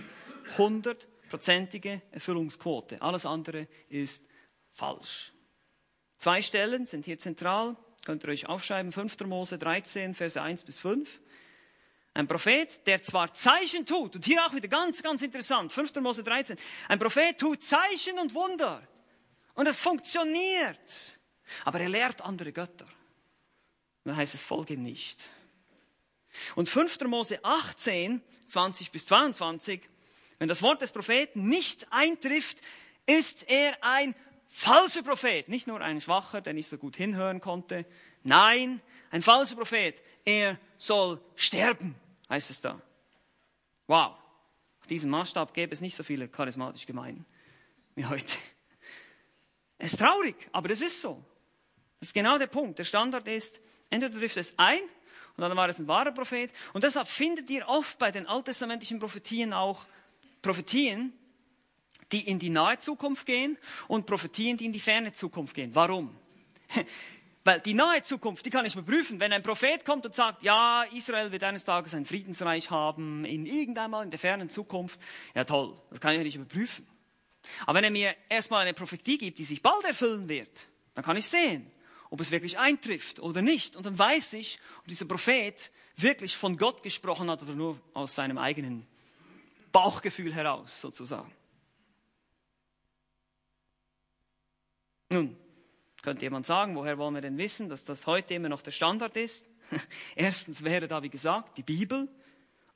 Hundertprozentige 0.57 2.03
Erfüllungsquote. 2.11 3.03
Alles 3.03 3.27
andere 3.27 3.69
ist 3.89 4.27
falsch. 4.73 5.33
Zwei 6.21 6.43
Stellen 6.43 6.85
sind 6.85 7.07
hier 7.07 7.19
zentral. 7.19 7.77
Könnt 8.05 8.25
ihr 8.25 8.29
euch 8.29 8.47
aufschreiben, 8.47 8.93
5. 8.93 9.21
Mose 9.21 9.57
13, 9.57 10.13
Verse 10.13 10.41
1 10.41 10.65
bis 10.65 10.79
5. 10.79 11.09
Ein 12.13 12.29
Prophet, 12.29 12.87
der 12.87 13.03
zwar 13.03 13.33
Zeichen 13.33 13.87
tut, 13.87 14.17
und 14.17 14.27
hier 14.27 14.45
auch 14.45 14.53
wieder 14.53 14.69
ganz, 14.69 15.03
ganz 15.03 15.23
interessant, 15.23 15.73
5. 15.73 15.95
Mose 15.97 16.23
13, 16.23 16.59
ein 16.89 16.99
Prophet 16.99 17.39
tut 17.39 17.65
Zeichen 17.65 18.19
und 18.19 18.35
Wunder. 18.35 18.87
Und 19.55 19.67
es 19.67 19.81
funktioniert. 19.81 21.19
Aber 21.65 21.81
er 21.81 21.89
lehrt 21.89 22.21
andere 22.21 22.53
Götter. 22.53 22.87
Dann 24.05 24.15
heißt 24.15 24.35
es, 24.35 24.45
folge 24.45 24.75
ihm 24.75 24.83
nicht. 24.83 25.23
Und 26.55 26.69
5. 26.69 27.01
Mose 27.07 27.43
18, 27.43 28.21
20 28.49 28.91
bis 28.91 29.07
22, 29.07 29.89
wenn 30.39 30.49
das 30.49 30.61
Wort 30.61 30.83
des 30.83 30.93
Propheten 30.93 31.49
nicht 31.49 31.87
eintrifft, 31.91 32.61
ist 33.07 33.49
er 33.49 33.79
ein 33.81 34.15
falscher 34.51 35.03
Prophet, 35.03 35.49
nicht 35.49 35.67
nur 35.67 35.81
ein 35.81 36.01
schwacher, 36.01 36.41
der 36.43 36.53
nicht 36.53 36.69
so 36.69 36.77
gut 36.77 36.97
hinhören 36.97 37.41
konnte. 37.41 37.87
Nein, 38.23 38.83
ein 39.11 39.23
falscher 39.23 39.57
Prophet. 39.57 40.03
Er 40.25 40.59
soll 40.77 41.21
sterben, 41.37 41.95
heißt 42.29 42.51
es 42.51 42.61
da. 42.61 42.81
Wow. 43.87 44.17
Auf 44.81 44.87
diesem 44.89 45.11
Maßstab 45.11 45.55
gäbe 45.55 45.73
es 45.73 45.81
nicht 45.81 45.97
so 45.97 46.03
viele 46.03 46.29
charismatische 46.29 46.87
Gemeinden 46.87 47.25
wie 47.95 48.05
heute. 48.05 48.37
Es 49.79 49.93
ist 49.93 49.99
traurig, 49.99 50.37
aber 50.53 50.69
das 50.69 50.83
ist 50.83 51.01
so. 51.01 51.25
Das 52.01 52.09
ist 52.09 52.15
genau 52.15 52.39
der 52.39 52.49
Punkt. 52.49 52.79
Der 52.79 52.85
Standard 52.85 53.27
ist, 53.29 53.61
entweder 53.89 54.19
trifft 54.19 54.37
es 54.37 54.59
ein 54.59 54.81
und 55.37 55.43
dann 55.43 55.57
war 55.57 55.69
es 55.69 55.79
ein 55.79 55.89
wahrer 55.89 56.13
Prophet. 56.13 56.51
Und 56.73 56.85
deshalb 56.85 57.09
findet 57.09 57.49
ihr 57.51 57.67
oft 57.69 57.99
bei 57.99 58.11
den 58.11 58.27
alttestamentlichen 58.27 58.99
Prophetien 58.99 59.53
auch 59.53 59.87
Prophetien, 60.43 61.13
die 62.13 62.29
in 62.29 62.39
die 62.39 62.51
nahe 62.51 62.79
Zukunft 62.79 63.27
gehen 63.27 63.57
und 63.89 64.07
Prophetien, 64.07 64.57
die 64.57 64.67
in 64.67 64.73
die 64.73 64.81
ferne 64.81 65.13
Zukunft 65.13 65.55
gehen. 65.55 65.75
Warum? 65.75 66.15
Weil 67.45 67.61
die 67.61 67.73
nahe 67.73 68.03
Zukunft, 68.03 68.45
die 68.45 68.51
kann 68.51 68.67
ich 68.67 68.75
überprüfen. 68.75 69.19
Wenn 69.19 69.33
ein 69.33 69.43
Prophet 69.43 69.85
kommt 69.85 70.05
und 70.05 70.15
sagt, 70.15 70.43
ja, 70.43 70.83
Israel 70.93 71.33
wird 71.33 71.43
eines 71.43 71.65
Tages 71.65 71.95
ein 71.95 72.05
Friedensreich 72.05 72.71
haben, 72.71 73.25
in 73.25 73.47
irgendeinmal 73.47 74.05
in 74.05 74.11
der 74.11 74.19
fernen 74.19 74.51
Zukunft, 74.51 75.01
ja 75.35 75.45
toll, 75.45 75.75
das 75.91 76.01
kann 76.01 76.15
ich 76.15 76.21
nicht 76.21 76.37
überprüfen. 76.37 76.87
Aber 77.65 77.79
wenn 77.79 77.85
er 77.85 77.91
mir 77.91 78.15
erstmal 78.29 78.63
eine 78.63 78.75
Prophetie 78.75 79.17
gibt, 79.17 79.39
die 79.39 79.45
sich 79.45 79.63
bald 79.63 79.85
erfüllen 79.87 80.29
wird, 80.29 80.51
dann 80.95 81.05
kann 81.05 81.17
ich 81.17 81.29
sehen, 81.29 81.71
ob 82.11 82.21
es 82.21 82.31
wirklich 82.31 82.59
eintrifft 82.59 83.21
oder 83.21 83.41
nicht. 83.41 83.75
Und 83.75 83.87
dann 83.87 83.99
weiß 83.99 84.35
ich, 84.35 84.61
ob 84.81 84.89
dieser 84.89 85.07
Prophet 85.07 85.71
wirklich 85.97 86.37
von 86.37 86.59
Gott 86.59 86.83
gesprochen 86.83 87.31
hat 87.31 87.43
oder 87.43 87.55
nur 87.55 87.81
aus 87.95 88.15
seinem 88.15 88.37
eigenen 88.37 88.87
Bauchgefühl 89.73 90.35
heraus 90.35 90.81
sozusagen. 90.81 91.33
Nun, 95.13 95.37
könnte 96.03 96.25
jemand 96.25 96.47
sagen, 96.47 96.77
woher 96.77 96.97
wollen 96.97 97.15
wir 97.15 97.21
denn 97.21 97.37
wissen, 97.37 97.69
dass 97.69 97.83
das 97.83 98.07
heute 98.07 98.35
immer 98.35 98.49
noch 98.49 98.63
der 98.63 98.71
Standard 98.71 99.17
ist? 99.17 99.45
Erstens 100.15 100.63
wäre 100.63 100.87
da, 100.87 101.03
wie 101.03 101.11
gesagt, 101.11 101.59
die 101.59 101.65
Bibel. 101.65 102.09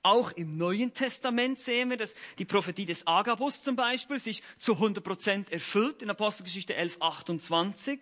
Auch 0.03 0.33
im 0.33 0.59
Neuen 0.59 0.92
Testament 0.92 1.61
sehen 1.61 1.90
wir, 1.90 1.97
dass 1.97 2.12
die 2.38 2.44
Prophetie 2.44 2.87
des 2.87 3.07
Agabus 3.07 3.62
zum 3.62 3.77
Beispiel 3.77 4.18
sich 4.18 4.42
zu 4.59 4.73
100 4.73 5.05
Prozent 5.05 5.53
erfüllt 5.53 6.03
in 6.03 6.11
Apostelgeschichte 6.11 6.75
11, 6.75 6.97
28. 7.01 8.01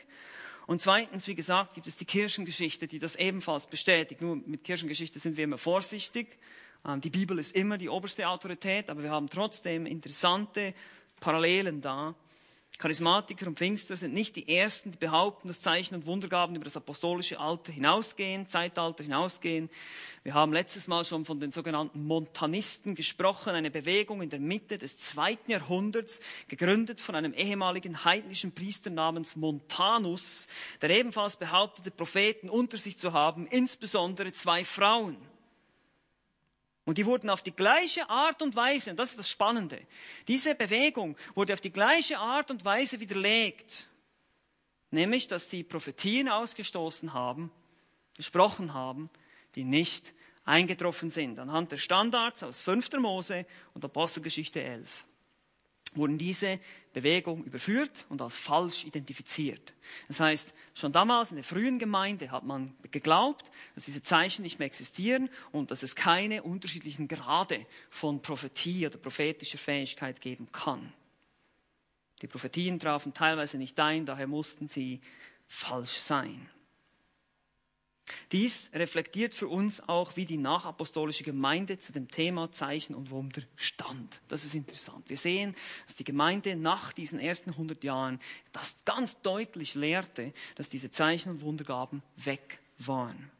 Und 0.66 0.80
zweitens, 0.80 1.26
wie 1.26 1.34
gesagt, 1.34 1.74
gibt 1.74 1.86
es 1.86 1.98
die 1.98 2.06
Kirchengeschichte, 2.06 2.88
die 2.88 2.98
das 2.98 3.16
ebenfalls 3.16 3.66
bestätigt. 3.66 4.22
Nur 4.22 4.36
mit 4.36 4.64
Kirchengeschichte 4.64 5.18
sind 5.18 5.36
wir 5.36 5.44
immer 5.44 5.58
vorsichtig. 5.58 6.38
Ähm, 6.86 7.02
die 7.02 7.10
Bibel 7.10 7.38
ist 7.38 7.54
immer 7.54 7.76
die 7.76 7.90
oberste 7.90 8.26
Autorität, 8.26 8.88
aber 8.88 9.02
wir 9.02 9.10
haben 9.10 9.28
trotzdem 9.28 9.84
interessante 9.84 10.72
Parallelen 11.20 11.82
da. 11.82 12.14
Charismatiker 12.78 13.46
und 13.46 13.58
Pfingster 13.58 13.96
sind 13.96 14.14
nicht 14.14 14.34
die 14.34 14.48
Ersten, 14.48 14.90
die 14.90 14.98
behaupten, 14.98 15.48
dass 15.48 15.60
Zeichen 15.60 15.94
und 15.94 16.06
Wundergaben 16.06 16.56
über 16.56 16.64
das 16.64 16.76
apostolische 16.76 17.38
Alter 17.38 17.72
hinausgehen, 17.72 18.48
Zeitalter 18.48 19.04
hinausgehen. 19.04 19.70
Wir 20.24 20.34
haben 20.34 20.52
letztes 20.52 20.88
Mal 20.88 21.04
schon 21.04 21.24
von 21.24 21.38
den 21.38 21.52
sogenannten 21.52 22.04
Montanisten 22.04 22.94
gesprochen, 22.94 23.54
eine 23.54 23.70
Bewegung 23.70 24.22
in 24.22 24.30
der 24.30 24.40
Mitte 24.40 24.78
des 24.78 24.96
zweiten 24.96 25.50
Jahrhunderts, 25.50 26.20
gegründet 26.48 27.00
von 27.00 27.14
einem 27.14 27.34
ehemaligen 27.34 28.04
heidnischen 28.04 28.52
Priester 28.52 28.90
namens 28.90 29.36
Montanus, 29.36 30.48
der 30.80 30.90
ebenfalls 30.90 31.36
behauptete, 31.36 31.90
Propheten 31.90 32.48
unter 32.48 32.78
sich 32.78 32.98
zu 32.98 33.12
haben, 33.12 33.46
insbesondere 33.46 34.32
zwei 34.32 34.64
Frauen. 34.64 35.16
Und 36.84 36.98
die 36.98 37.06
wurden 37.06 37.30
auf 37.30 37.42
die 37.42 37.52
gleiche 37.52 38.08
Art 38.10 38.42
und 38.42 38.56
Weise, 38.56 38.90
und 38.90 38.98
das 38.98 39.10
ist 39.10 39.18
das 39.18 39.28
Spannende, 39.28 39.80
diese 40.26 40.54
Bewegung 40.54 41.16
wurde 41.34 41.52
auf 41.52 41.60
die 41.60 41.72
gleiche 41.72 42.18
Art 42.18 42.50
und 42.50 42.64
Weise 42.64 42.98
widerlegt, 42.98 43.88
nämlich 44.90 45.28
dass 45.28 45.48
sie 45.48 45.62
Prophetien 45.62 46.28
ausgestoßen 46.28 47.12
haben, 47.12 47.52
gesprochen 48.16 48.74
haben, 48.74 49.10
die 49.54 49.64
nicht 49.64 50.12
eingetroffen 50.44 51.10
sind, 51.10 51.38
anhand 51.38 51.70
der 51.70 51.78
Standards 51.78 52.42
aus 52.42 52.60
5. 52.60 52.94
Mose 52.94 53.46
und 53.74 53.84
Apostelgeschichte 53.84 54.60
11 54.60 55.06
wurden 55.94 56.18
diese 56.18 56.58
Bewegung 56.92 57.44
überführt 57.44 58.06
und 58.08 58.20
als 58.20 58.36
falsch 58.36 58.84
identifiziert. 58.84 59.72
Das 60.08 60.20
heißt, 60.20 60.52
schon 60.74 60.92
damals 60.92 61.30
in 61.30 61.36
der 61.36 61.44
frühen 61.44 61.78
Gemeinde 61.78 62.30
hat 62.30 62.44
man 62.44 62.74
geglaubt, 62.90 63.50
dass 63.74 63.86
diese 63.86 64.02
Zeichen 64.02 64.42
nicht 64.42 64.58
mehr 64.58 64.66
existieren 64.66 65.30
und 65.52 65.70
dass 65.70 65.82
es 65.82 65.94
keine 65.94 66.42
unterschiedlichen 66.42 67.08
Grade 67.08 67.66
von 67.90 68.20
Prophetie 68.20 68.86
oder 68.86 68.98
prophetischer 68.98 69.58
Fähigkeit 69.58 70.20
geben 70.20 70.48
kann. 70.52 70.92
Die 72.20 72.28
Prophetien 72.28 72.78
trafen 72.78 73.12
teilweise 73.14 73.58
nicht 73.58 73.78
ein, 73.80 74.06
daher 74.06 74.28
mussten 74.28 74.68
sie 74.68 75.00
falsch 75.48 75.96
sein. 75.96 76.48
Dies 78.32 78.70
reflektiert 78.74 79.34
für 79.34 79.48
uns 79.48 79.86
auch, 79.88 80.16
wie 80.16 80.24
die 80.24 80.36
nachapostolische 80.36 81.22
Gemeinde 81.22 81.78
zu 81.78 81.92
dem 81.92 82.08
Thema 82.08 82.50
Zeichen 82.50 82.94
und 82.94 83.10
Wunder 83.10 83.42
stand. 83.56 84.20
Das 84.28 84.44
ist 84.44 84.54
interessant. 84.54 85.08
Wir 85.08 85.16
sehen, 85.16 85.54
dass 85.86 85.96
die 85.96 86.04
Gemeinde 86.04 86.56
nach 86.56 86.92
diesen 86.92 87.20
ersten 87.20 87.50
100 87.50 87.84
Jahren 87.84 88.20
das 88.52 88.76
ganz 88.84 89.20
deutlich 89.22 89.74
lehrte, 89.74 90.32
dass 90.56 90.68
diese 90.68 90.90
Zeichen 90.90 91.30
und 91.30 91.42
Wundergaben 91.42 92.02
weg 92.16 92.60
waren. 92.78 93.30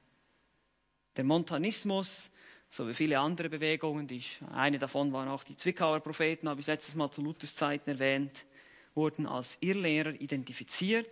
Der 1.16 1.24
Montanismus, 1.24 2.30
so 2.70 2.88
wie 2.88 2.94
viele 2.94 3.18
andere 3.18 3.48
Bewegungen, 3.48 4.06
die 4.06 4.16
ich, 4.16 4.40
eine 4.52 4.78
davon 4.78 5.12
waren 5.12 5.28
auch 5.28 5.44
die 5.44 5.56
Zwickauer 5.56 6.00
Propheten, 6.00 6.48
habe 6.48 6.60
ich 6.60 6.66
letztes 6.66 6.94
Mal 6.94 7.10
zu 7.10 7.20
Luthers 7.20 7.54
Zeiten 7.54 7.90
erwähnt, 7.90 8.46
wurden 8.94 9.26
als 9.26 9.58
Irrlehrer 9.60 10.12
identifiziert 10.20 11.08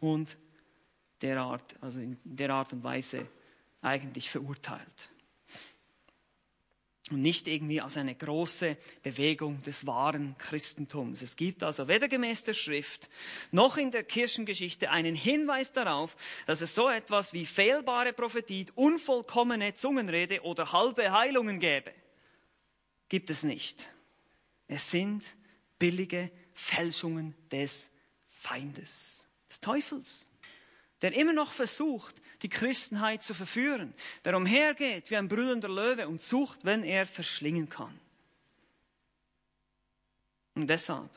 und 0.00 0.36
derart, 1.24 1.74
also 1.80 2.00
in 2.00 2.16
der 2.22 2.50
Art 2.50 2.72
und 2.72 2.84
Weise 2.84 3.26
eigentlich 3.80 4.30
verurteilt. 4.30 5.10
Und 7.10 7.20
nicht 7.20 7.48
irgendwie 7.48 7.82
als 7.82 7.98
eine 7.98 8.14
große 8.14 8.78
Bewegung 9.02 9.62
des 9.62 9.86
wahren 9.86 10.36
Christentums. 10.38 11.20
Es 11.20 11.36
gibt 11.36 11.62
also 11.62 11.86
weder 11.86 12.08
gemäß 12.08 12.44
der 12.44 12.54
Schrift 12.54 13.10
noch 13.50 13.76
in 13.76 13.90
der 13.90 14.04
Kirchengeschichte 14.04 14.90
einen 14.90 15.14
Hinweis 15.14 15.72
darauf, 15.72 16.16
dass 16.46 16.62
es 16.62 16.74
so 16.74 16.88
etwas 16.88 17.34
wie 17.34 17.44
fehlbare 17.44 18.14
Prophetie, 18.14 18.66
unvollkommene 18.74 19.74
Zungenrede 19.74 20.42
oder 20.42 20.72
halbe 20.72 21.12
Heilungen 21.12 21.60
gäbe. 21.60 21.92
Gibt 23.10 23.28
es 23.28 23.42
nicht. 23.42 23.86
Es 24.66 24.90
sind 24.90 25.36
billige 25.78 26.30
Fälschungen 26.54 27.34
des 27.50 27.90
Feindes, 28.30 29.28
des 29.50 29.60
Teufels 29.60 30.33
der 31.02 31.12
immer 31.12 31.32
noch 31.32 31.52
versucht, 31.52 32.14
die 32.42 32.48
Christenheit 32.48 33.22
zu 33.22 33.34
verführen, 33.34 33.94
der 34.24 34.36
umhergeht 34.36 35.10
wie 35.10 35.16
ein 35.16 35.28
brüllender 35.28 35.68
Löwe 35.68 36.08
und 36.08 36.22
sucht, 36.22 36.60
wenn 36.62 36.82
er 36.82 37.06
verschlingen 37.06 37.68
kann. 37.68 37.98
Und 40.54 40.68
deshalb 40.68 41.10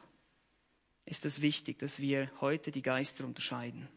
ist 1.06 1.26
es 1.26 1.42
wichtig, 1.42 1.80
dass 1.80 2.00
wir 2.00 2.30
heute 2.42 2.72
die 2.72 2.82
Geister 2.82 3.24
unterscheiden. 3.24 3.88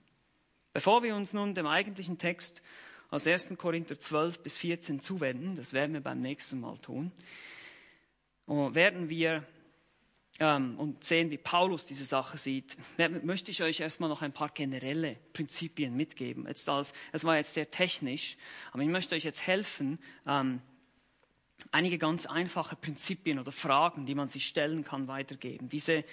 Bevor 0.73 1.03
wir 1.03 1.17
uns 1.17 1.33
nun 1.33 1.55
dem 1.55 1.67
eigentlichen 1.67 2.19
Text 2.19 2.63
aus 3.11 3.27
1. 3.27 3.49
Korinther 3.57 3.99
12 3.99 4.41
bis 4.41 4.57
14 4.59 5.01
zuwenden, 5.01 5.57
das 5.57 5.73
werden 5.73 5.95
wir 5.95 6.01
beim 6.01 6.21
nächsten 6.21 6.61
Mal 6.61 6.79
tun, 6.79 7.11
werden 8.47 9.09
wir 9.09 9.45
ähm, 10.41 10.79
und 10.79 11.05
sehen, 11.05 11.31
wie 11.31 11.39
Paulus 11.39 11.85
diese 11.85 12.05
Sache 12.05 12.39
sieht, 12.39 12.77
möchte 13.23 13.51
ich 13.51 13.63
euch 13.63 13.81
erstmal 13.81 14.09
noch 14.09 14.23
ein 14.23 14.33
paar 14.33 14.49
generelle 14.49 15.17
Prinzipien 15.33 15.95
mitgeben. 15.95 16.47
Jetzt 16.47 16.69
als, 16.69 16.93
es 17.13 17.25
war 17.25 17.37
jetzt 17.37 17.55
sehr 17.55 17.71
technisch, 17.71 18.37
aber 18.73 18.83
ich 18.83 18.89
möchte 18.89 19.15
euch 19.15 19.25
jetzt 19.25 19.47
helfen, 19.47 19.99
ähm, 20.27 20.61
einige 21.73 21.99
ganz 21.99 22.27
einfache 22.27 22.77
Prinzipien 22.77 23.39
oder 23.39 23.53
Fragen, 23.53 24.07
die 24.07 24.15
man 24.15 24.29
sich 24.29 24.47
stellen 24.47 24.85
kann, 24.85 25.09
weitergeben. 25.09 25.69
Diese 25.69 26.05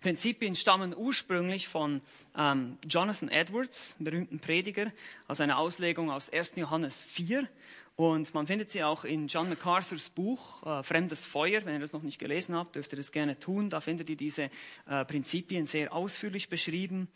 Prinzipien 0.00 0.54
stammen 0.54 0.94
ursprünglich 0.96 1.68
von 1.68 2.00
ähm, 2.36 2.78
Jonathan 2.88 3.28
Edwards, 3.28 3.96
berühmten 3.98 4.38
Prediger, 4.40 4.92
aus 5.28 5.40
einer 5.40 5.58
Auslegung 5.58 6.10
aus 6.10 6.30
1. 6.30 6.56
Johannes 6.56 7.02
4. 7.02 7.48
Und 7.96 8.34
man 8.34 8.46
findet 8.46 8.70
sie 8.70 8.84
auch 8.84 9.04
in 9.04 9.26
John 9.26 9.48
MacArthurs 9.48 10.10
Buch 10.10 10.62
äh, 10.66 10.82
Fremdes 10.82 11.24
Feuer. 11.24 11.64
Wenn 11.64 11.74
ihr 11.74 11.80
das 11.80 11.94
noch 11.94 12.02
nicht 12.02 12.18
gelesen 12.18 12.54
habt, 12.54 12.76
dürft 12.76 12.92
ihr 12.92 12.98
das 12.98 13.10
gerne 13.10 13.38
tun. 13.38 13.70
Da 13.70 13.80
findet 13.80 14.10
ihr 14.10 14.16
diese 14.16 14.50
äh, 14.86 15.04
Prinzipien 15.06 15.64
sehr 15.64 15.94
ausführlich 15.94 16.50
beschrieben. 16.50 17.08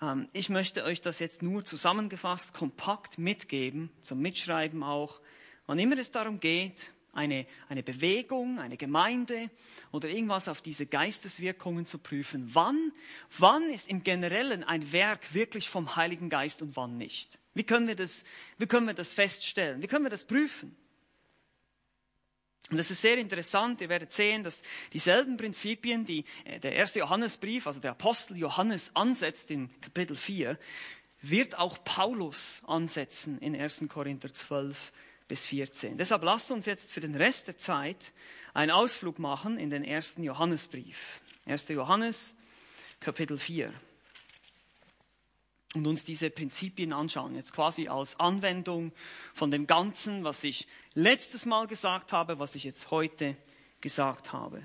Ähm, 0.00 0.28
ich 0.32 0.50
möchte 0.50 0.84
euch 0.84 1.00
das 1.00 1.18
jetzt 1.18 1.42
nur 1.42 1.64
zusammengefasst, 1.64 2.54
kompakt 2.54 3.18
mitgeben, 3.18 3.90
zum 4.02 4.20
Mitschreiben 4.20 4.84
auch. 4.84 5.20
Wann 5.66 5.80
immer 5.80 5.98
es 5.98 6.12
darum 6.12 6.38
geht, 6.38 6.92
eine, 7.14 7.46
eine 7.68 7.82
Bewegung, 7.82 8.58
eine 8.58 8.76
Gemeinde 8.76 9.50
oder 9.92 10.08
irgendwas 10.08 10.48
auf 10.48 10.60
diese 10.60 10.86
Geisteswirkungen 10.86 11.86
zu 11.86 11.98
prüfen, 11.98 12.50
wann, 12.52 12.92
wann 13.38 13.70
ist 13.70 13.88
im 13.88 14.02
Generellen 14.02 14.64
ein 14.64 14.92
Werk 14.92 15.34
wirklich 15.34 15.68
vom 15.68 15.96
Heiligen 15.96 16.28
Geist 16.28 16.62
und 16.62 16.76
wann 16.76 16.96
nicht? 16.96 17.38
Wie 17.54 17.64
können 17.64 17.86
wir 17.88 17.96
das, 17.96 18.24
wie 18.58 18.66
können 18.66 18.86
wir 18.86 18.94
das 18.94 19.12
feststellen? 19.12 19.82
Wie 19.82 19.86
können 19.86 20.04
wir 20.04 20.10
das 20.10 20.24
prüfen? 20.24 20.76
Und 22.70 22.78
das 22.78 22.90
ist 22.90 23.02
sehr 23.02 23.18
interessant. 23.18 23.80
Ihr 23.80 23.88
werdet 23.88 24.12
sehen, 24.12 24.42
dass 24.42 24.62
dieselben 24.92 25.36
Prinzipien, 25.36 26.06
die 26.06 26.24
äh, 26.44 26.58
der 26.58 26.72
erste 26.72 27.00
Johannesbrief, 27.00 27.66
also 27.66 27.78
der 27.78 27.92
Apostel 27.92 28.36
Johannes 28.38 28.90
ansetzt 28.94 29.50
in 29.50 29.70
Kapitel 29.80 30.16
4, 30.16 30.58
wird 31.20 31.58
auch 31.58 31.84
Paulus 31.84 32.62
ansetzen 32.66 33.38
in 33.38 33.54
1. 33.54 33.84
Korinther 33.88 34.32
12 34.32 34.92
bis 35.28 35.44
14. 35.46 35.96
Deshalb 35.96 36.22
lasst 36.22 36.50
uns 36.50 36.66
jetzt 36.66 36.92
für 36.92 37.00
den 37.00 37.14
Rest 37.14 37.48
der 37.48 37.56
Zeit 37.56 38.12
einen 38.52 38.70
Ausflug 38.70 39.18
machen 39.18 39.58
in 39.58 39.70
den 39.70 39.84
ersten 39.84 40.22
Johannesbrief. 40.22 41.20
1. 41.46 41.68
Johannes, 41.68 42.36
Kapitel 43.00 43.38
4 43.38 43.72
und 45.74 45.86
uns 45.86 46.04
diese 46.04 46.30
Prinzipien 46.30 46.92
anschauen, 46.92 47.34
jetzt 47.34 47.52
quasi 47.52 47.88
als 47.88 48.18
Anwendung 48.20 48.92
von 49.34 49.50
dem 49.50 49.66
Ganzen, 49.66 50.24
was 50.24 50.44
ich 50.44 50.68
letztes 50.94 51.46
Mal 51.46 51.66
gesagt 51.66 52.12
habe, 52.12 52.38
was 52.38 52.54
ich 52.54 52.64
jetzt 52.64 52.90
heute 52.90 53.36
gesagt 53.80 54.32
habe. 54.32 54.62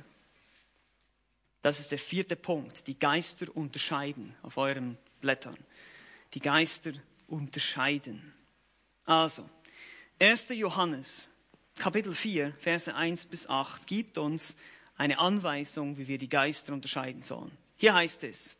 Das 1.61 1.79
ist 1.79 1.91
der 1.91 1.99
vierte 1.99 2.35
Punkt, 2.35 2.87
die 2.87 2.97
Geister 2.97 3.47
unterscheiden 3.53 4.35
auf 4.43 4.57
euren 4.57 4.97
Blättern. 5.19 5.57
Die 6.33 6.39
Geister 6.39 6.93
unterscheiden. 7.27 8.33
Also, 9.03 9.49
1. 10.21 10.49
Johannes, 10.49 11.29
Kapitel 11.77 12.13
4, 12.13 12.53
Verse 12.59 12.93
1 12.93 13.27
bis 13.27 13.47
8 13.47 13.87
gibt 13.87 14.17
uns 14.17 14.57
eine 14.97 15.17
Anweisung, 15.17 15.97
wie 15.97 16.09
wir 16.09 16.17
die 16.17 16.27
Geister 16.27 16.73
unterscheiden 16.73 17.21
sollen. 17.21 17.57
Hier 17.77 17.93
heißt 17.93 18.25
es, 18.25 18.57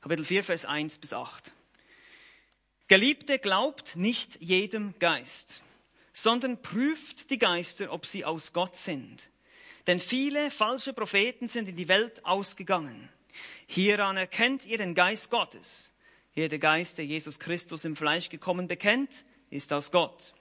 Kapitel 0.00 0.24
4, 0.24 0.42
Vers 0.42 0.64
1 0.64 0.98
bis 0.98 1.12
8. 1.12 1.52
Geliebte, 2.88 3.38
glaubt 3.38 3.94
nicht 3.94 4.40
jedem 4.40 4.98
Geist, 4.98 5.62
sondern 6.12 6.60
prüft 6.60 7.30
die 7.30 7.38
Geister, 7.38 7.92
ob 7.92 8.04
sie 8.04 8.24
aus 8.24 8.52
Gott 8.52 8.76
sind. 8.76 9.30
Denn 9.86 10.00
viele 10.00 10.50
falsche 10.50 10.92
Propheten 10.92 11.46
sind 11.46 11.68
in 11.68 11.76
die 11.76 11.86
Welt 11.86 12.24
ausgegangen. 12.24 13.08
Hieran 13.68 14.16
erkennt 14.16 14.66
ihr 14.66 14.78
den 14.78 14.96
Geist 14.96 15.30
Gottes. 15.30 15.92
Jeder 16.34 16.58
Geist, 16.58 16.98
der 16.98 17.06
Jesus 17.06 17.38
Christus 17.38 17.84
im 17.84 17.94
Fleisch 17.94 18.28
gekommen 18.28 18.66
bekennt, 18.66 19.24
ist 19.50 19.72
aus 19.72 19.90
Gott. 19.90 20.34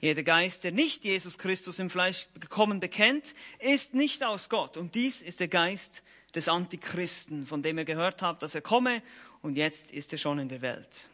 Jeder 0.00 0.22
Geist, 0.22 0.64
der 0.64 0.72
nicht 0.72 1.04
Jesus 1.04 1.38
Christus 1.38 1.78
im 1.78 1.88
Fleisch 1.88 2.28
gekommen 2.38 2.80
bekennt, 2.80 3.34
ist 3.58 3.94
nicht 3.94 4.22
aus 4.22 4.48
Gott. 4.48 4.76
Und 4.76 4.94
dies 4.94 5.22
ist 5.22 5.40
der 5.40 5.48
Geist 5.48 6.02
des 6.34 6.48
Antichristen, 6.48 7.46
von 7.46 7.62
dem 7.62 7.78
ihr 7.78 7.84
gehört 7.84 8.20
habt, 8.20 8.42
dass 8.42 8.54
er 8.54 8.60
komme 8.60 9.02
und 9.42 9.56
jetzt 9.56 9.90
ist 9.90 10.12
er 10.12 10.18
schon 10.18 10.38
in 10.38 10.48
der 10.48 10.62
Welt. 10.62 11.08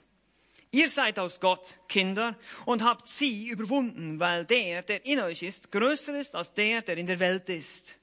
Ihr 0.72 0.88
seid 0.88 1.18
aus 1.18 1.40
Gott 1.40 1.78
Kinder 1.88 2.38
und 2.64 2.84
habt 2.84 3.08
sie 3.08 3.48
überwunden, 3.48 4.20
weil 4.20 4.44
der, 4.44 4.82
der 4.82 5.04
in 5.04 5.18
euch 5.18 5.42
ist, 5.42 5.72
größer 5.72 6.18
ist 6.18 6.34
als 6.34 6.54
der, 6.54 6.82
der 6.82 6.96
in 6.96 7.08
der 7.08 7.18
Welt 7.18 7.48
ist. 7.48 7.98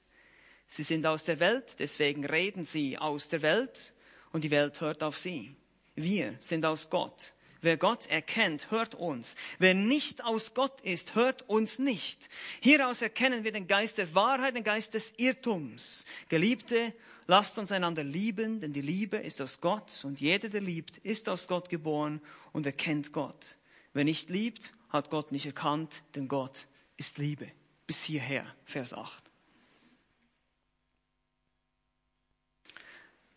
Sie 0.66 0.82
sind 0.82 1.06
aus 1.06 1.24
der 1.24 1.40
Welt, 1.40 1.76
deswegen 1.78 2.26
reden 2.26 2.66
sie 2.66 2.98
aus 2.98 3.28
der 3.30 3.40
Welt 3.40 3.94
und 4.32 4.44
die 4.44 4.50
Welt 4.50 4.82
hört 4.82 5.02
auf 5.02 5.16
sie. 5.16 5.54
Wir 5.94 6.36
sind 6.40 6.64
aus 6.66 6.90
Gott. 6.90 7.32
Wer 7.60 7.76
Gott 7.76 8.06
erkennt, 8.06 8.70
hört 8.70 8.94
uns. 8.94 9.34
Wer 9.58 9.74
nicht 9.74 10.22
aus 10.24 10.54
Gott 10.54 10.80
ist, 10.82 11.16
hört 11.16 11.48
uns 11.48 11.78
nicht. 11.78 12.28
Hieraus 12.60 13.02
erkennen 13.02 13.42
wir 13.42 13.50
den 13.50 13.66
Geist 13.66 13.98
der 13.98 14.14
Wahrheit, 14.14 14.54
den 14.54 14.62
Geist 14.62 14.94
des 14.94 15.12
Irrtums. 15.16 16.04
Geliebte, 16.28 16.94
lasst 17.26 17.58
uns 17.58 17.72
einander 17.72 18.04
lieben, 18.04 18.60
denn 18.60 18.72
die 18.72 18.80
Liebe 18.80 19.16
ist 19.16 19.40
aus 19.40 19.60
Gott 19.60 20.04
und 20.04 20.20
jeder, 20.20 20.48
der 20.48 20.60
liebt, 20.60 20.98
ist 20.98 21.28
aus 21.28 21.48
Gott 21.48 21.68
geboren 21.68 22.20
und 22.52 22.64
erkennt 22.64 23.12
Gott. 23.12 23.58
Wer 23.92 24.04
nicht 24.04 24.30
liebt, 24.30 24.72
hat 24.90 25.10
Gott 25.10 25.32
nicht 25.32 25.46
erkannt, 25.46 26.02
denn 26.14 26.28
Gott 26.28 26.68
ist 26.96 27.18
Liebe. 27.18 27.50
Bis 27.88 28.02
hierher, 28.04 28.46
Vers 28.66 28.94
8. 28.94 29.24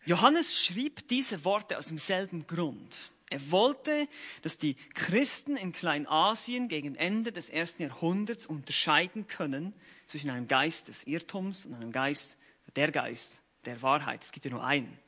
Johannes 0.04 0.58
schrieb 0.58 1.08
diese 1.08 1.44
Worte 1.44 1.78
aus 1.78 1.86
demselben 1.86 2.46
Grund. 2.46 2.96
Er 3.32 3.50
wollte, 3.50 4.08
dass 4.42 4.58
die 4.58 4.74
Christen 4.92 5.56
in 5.56 5.72
Kleinasien 5.72 6.68
gegen 6.68 6.96
Ende 6.96 7.32
des 7.32 7.48
ersten 7.48 7.82
Jahrhunderts 7.82 8.46
unterscheiden 8.46 9.26
können 9.26 9.72
zwischen 10.04 10.28
einem 10.28 10.48
Geist 10.48 10.88
des 10.88 11.04
Irrtums 11.06 11.64
und 11.64 11.72
einem 11.72 11.92
Geist, 11.92 12.36
der 12.76 12.92
Geist 12.92 13.40
der 13.64 13.80
Wahrheit. 13.80 14.22
Es 14.22 14.32
gibt 14.32 14.44
ja 14.44 14.50
nur 14.50 14.62
einen. 14.62 14.98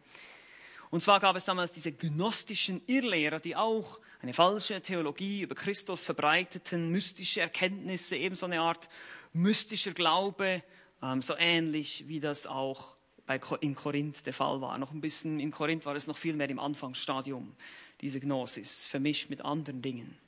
Und 0.91 1.03
zwar 1.03 1.21
gab 1.21 1.37
es 1.37 1.45
damals 1.45 1.73
diese 1.73 1.93
gnostischen 1.93 2.81
Irrlehrer, 2.87 3.41
die 3.41 3.57
auch 3.57 4.01
eine 4.23 4.33
falsche 4.33 4.81
Theologie 4.81 5.43
über 5.43 5.55
Christus 5.55 6.03
verbreiteten, 6.03 6.89
mystische 6.89 7.43
Erkenntnisse, 7.43 8.17
ebenso 8.17 8.47
eine 8.47 8.61
Art 8.61 8.89
mystischer 9.35 9.93
Glaube, 9.93 10.63
ähm, 11.03 11.21
so 11.21 11.35
ähnlich 11.37 12.09
wie 12.09 12.21
das 12.21 12.47
auch 12.47 12.97
in 13.61 13.75
Korinth 13.75 14.27
der 14.27 14.35
Fall 14.35 14.61
war. 14.61 14.77
Noch 14.79 14.93
ein 14.93 15.01
bisschen 15.01 15.41
in 15.41 15.51
Korinth 15.51 15.87
war 15.87 15.97
es 15.97 16.07
noch 16.07 16.17
viel 16.17 16.35
mehr 16.35 16.49
im 16.49 16.59
Anfangsstadium 16.59 17.55
diese 18.05 18.21
Gnosis, 18.21 18.85
vermischt 18.85 19.31
mit 19.31 19.41
anderen 19.41 19.81
Dingen. 19.81 20.19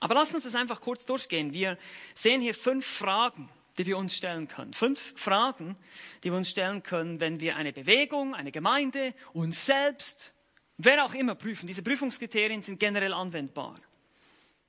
Aber 0.00 0.14
lass 0.14 0.34
uns 0.34 0.44
das 0.44 0.54
einfach 0.54 0.80
kurz 0.80 1.04
durchgehen. 1.04 1.52
Wir 1.52 1.76
sehen 2.14 2.40
hier 2.40 2.54
fünf 2.54 2.86
Fragen, 2.86 3.50
die 3.76 3.84
wir 3.84 3.98
uns 3.98 4.16
stellen 4.16 4.48
können. 4.48 4.72
Fünf 4.72 5.12
Fragen, 5.20 5.76
die 6.22 6.30
wir 6.30 6.38
uns 6.38 6.48
stellen 6.48 6.82
können, 6.82 7.20
wenn 7.20 7.40
wir 7.40 7.56
eine 7.56 7.74
Bewegung, 7.74 8.34
eine 8.34 8.52
Gemeinde, 8.52 9.12
uns 9.34 9.66
selbst, 9.66 10.32
wer 10.78 11.04
auch 11.04 11.12
immer 11.12 11.34
prüfen. 11.34 11.66
Diese 11.66 11.82
Prüfungskriterien 11.82 12.62
sind 12.62 12.80
generell 12.80 13.12
anwendbar. 13.12 13.78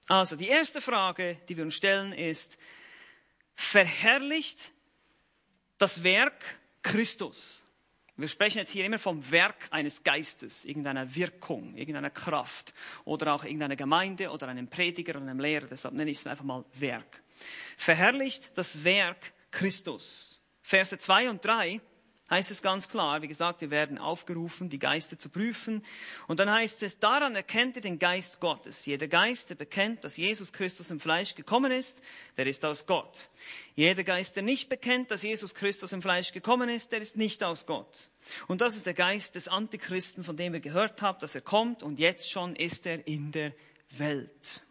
Also 0.07 0.35
die 0.35 0.49
erste 0.49 0.81
Frage, 0.81 1.37
die 1.47 1.55
wir 1.55 1.63
uns 1.63 1.75
stellen, 1.75 2.11
ist, 2.11 2.57
verherrlicht 3.55 4.73
das 5.77 6.03
Werk 6.03 6.59
Christus? 6.83 7.64
Wir 8.17 8.29
sprechen 8.29 8.59
jetzt 8.59 8.71
hier 8.71 8.85
immer 8.85 8.97
vom 8.97 9.29
Werk 9.29 9.67
eines 9.71 10.03
Geistes, 10.03 10.63
irgendeiner 10.63 11.15
Wirkung, 11.15 11.75
irgendeiner 11.75 12.09
Kraft 12.09 12.73
oder 13.03 13.33
auch 13.33 13.43
irgendeiner 13.43 13.75
Gemeinde 13.75 14.29
oder 14.29 14.47
einem 14.47 14.69
Prediger 14.69 15.15
oder 15.15 15.25
einem 15.25 15.39
Lehrer. 15.39 15.67
Deshalb 15.67 15.95
nenne 15.95 16.11
ich 16.11 16.19
es 16.19 16.27
einfach 16.27 16.45
mal 16.45 16.63
Werk. 16.75 17.21
Verherrlicht 17.75 18.57
das 18.57 18.85
Werk 18.85 19.33
Christus. 19.51 20.41
Verse 20.61 20.97
2 20.97 21.29
und 21.29 21.43
3 21.43 21.81
heißt 22.29 22.49
es 22.49 22.61
ganz 22.61 22.89
klar, 22.89 23.21
wie 23.21 23.27
gesagt, 23.27 23.61
wir 23.61 23.69
werden 23.69 23.97
aufgerufen, 23.97 24.69
die 24.69 24.79
Geister 24.79 25.19
zu 25.19 25.29
prüfen. 25.29 25.83
Und 26.27 26.39
dann 26.39 26.49
heißt 26.49 26.81
es, 26.83 26.99
daran 26.99 27.35
erkennt 27.35 27.75
ihr 27.75 27.81
den 27.81 27.99
Geist 27.99 28.39
Gottes. 28.39 28.85
Jeder 28.85 29.07
Geist, 29.07 29.49
der 29.51 29.55
bekennt, 29.55 30.03
dass 30.03 30.17
Jesus 30.17 30.51
Christus 30.51 30.89
im 30.89 30.99
Fleisch 30.99 31.35
gekommen 31.35 31.71
ist, 31.71 32.01
der 32.37 32.47
ist 32.47 32.65
aus 32.65 32.87
Gott. 32.87 33.29
Jeder 33.75 34.03
Geist, 34.03 34.35
der 34.35 34.43
nicht 34.43 34.69
bekennt, 34.69 35.11
dass 35.11 35.21
Jesus 35.21 35.53
Christus 35.53 35.91
im 35.91 36.01
Fleisch 36.01 36.31
gekommen 36.31 36.69
ist, 36.69 36.91
der 36.91 37.01
ist 37.01 37.15
nicht 37.15 37.43
aus 37.43 37.65
Gott. 37.65 38.09
Und 38.47 38.61
das 38.61 38.75
ist 38.75 38.87
der 38.87 38.95
Geist 38.95 39.35
des 39.35 39.47
Antichristen, 39.47 40.23
von 40.23 40.35
dem 40.35 40.55
ihr 40.55 40.61
gehört 40.61 41.01
habt, 41.01 41.21
dass 41.21 41.35
er 41.35 41.41
kommt 41.41 41.83
und 41.83 41.99
jetzt 41.99 42.31
schon 42.31 42.55
ist 42.55 42.87
er 42.87 43.07
in 43.07 43.31
der 43.31 43.53
Welt. 43.91 44.63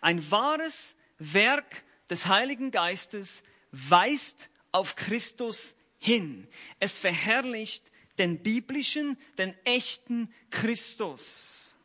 Ein 0.00 0.30
wahres 0.30 0.94
Werk 1.18 1.82
des 2.08 2.26
Heiligen 2.26 2.70
Geistes 2.70 3.42
weist 3.72 4.48
auf 4.70 4.94
Christus 4.94 5.74
hin. 6.06 6.46
Es 6.78 6.96
verherrlicht 6.96 7.90
den 8.18 8.42
biblischen, 8.42 9.18
den 9.38 9.54
echten 9.64 10.32
Christus. 10.50 11.76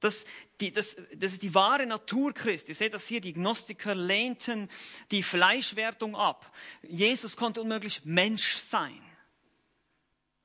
Das, 0.00 0.26
die, 0.60 0.70
das, 0.70 0.96
das 1.14 1.32
ist 1.32 1.42
die 1.42 1.54
wahre 1.54 1.86
Natur 1.86 2.32
Christi. 2.32 2.72
Ihr 2.72 2.76
seht 2.76 2.94
das 2.94 3.06
hier, 3.06 3.20
die 3.20 3.32
Gnostiker 3.32 3.94
lehnten 3.94 4.68
die 5.10 5.22
Fleischwertung 5.22 6.14
ab. 6.14 6.54
Jesus 6.82 7.36
konnte 7.36 7.62
unmöglich 7.62 8.04
Mensch 8.04 8.56
sein. 8.56 9.02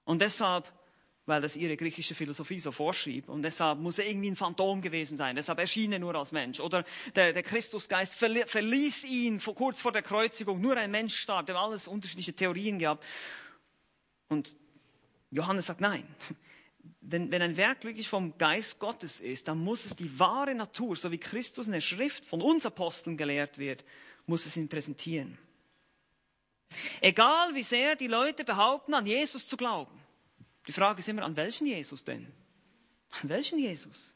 Und 0.06 0.22
deshalb 0.22 0.72
weil 1.26 1.42
das 1.42 1.56
ihre 1.56 1.78
griechische 1.78 2.16
Philosophie 2.16 2.60
so 2.60 2.72
vorschrieb. 2.72 3.30
Und 3.30 3.44
deshalb 3.44 3.80
muss 3.80 4.00
er 4.00 4.08
irgendwie 4.08 4.32
ein 4.32 4.36
Phantom 4.36 4.82
gewesen 4.82 5.18
sein. 5.18 5.36
Deshalb 5.36 5.60
erschien 5.60 5.92
er 5.94 6.00
nur 6.00 6.16
als 6.16 6.32
Mensch. 6.32 6.60
Oder 6.60 6.84
der, 7.16 7.34
der 7.34 7.44
Christusgeist 7.44 8.16
verließ 8.16 9.04
ihn 9.04 9.40
vor, 9.40 9.56
kurz 9.56 9.80
vor 9.80 9.92
der 9.92 10.02
Kreuzigung. 10.02 10.60
Nur 10.60 10.78
ein 10.78 10.92
Mensch 10.92 11.16
starb. 11.16 11.46
Der 11.46 11.56
hat 11.56 11.64
alles 11.64 11.88
unterschiedliche 11.88 12.34
Theorien 12.34 12.80
gehabt. 12.80 13.06
Und 14.30 14.56
Johannes 15.30 15.68
sagt 15.68 15.82
nein. 15.82 16.08
Wenn, 17.02 17.32
wenn 17.32 17.42
ein 17.44 17.58
Werk 17.58 17.84
wirklich 17.84 18.10
vom 18.10 18.38
Geist 18.38 18.80
Gottes 18.80 19.20
ist, 19.20 19.48
dann 19.48 19.60
muss 19.60 19.86
es 19.86 19.96
die 19.96 20.20
wahre 20.20 20.56
Natur, 20.56 20.96
so 20.96 21.12
wie 21.12 21.18
Christus 21.20 21.68
in 21.68 21.74
der 21.74 21.82
Schrift 21.82 22.26
von 22.26 22.42
uns 22.42 22.66
Aposteln 22.66 23.18
gelehrt 23.18 23.60
wird, 23.60 23.84
muss 24.26 24.46
es 24.46 24.58
ihn 24.58 24.70
präsentieren. 24.70 25.38
Egal 27.02 27.54
wie 27.54 27.64
sehr 27.64 27.96
die 27.96 28.08
Leute 28.08 28.44
behaupten, 28.44 28.94
an 28.94 29.06
Jesus 29.06 29.48
zu 29.48 29.58
glauben. 29.58 30.01
Die 30.72 30.80
Frage 30.80 31.00
ist 31.00 31.10
immer, 31.10 31.24
an 31.24 31.36
welchen 31.36 31.68
Jesus 31.68 32.02
denn? 32.02 32.26
An 33.22 33.28
welchen 33.28 33.60
Jesus? 33.60 34.16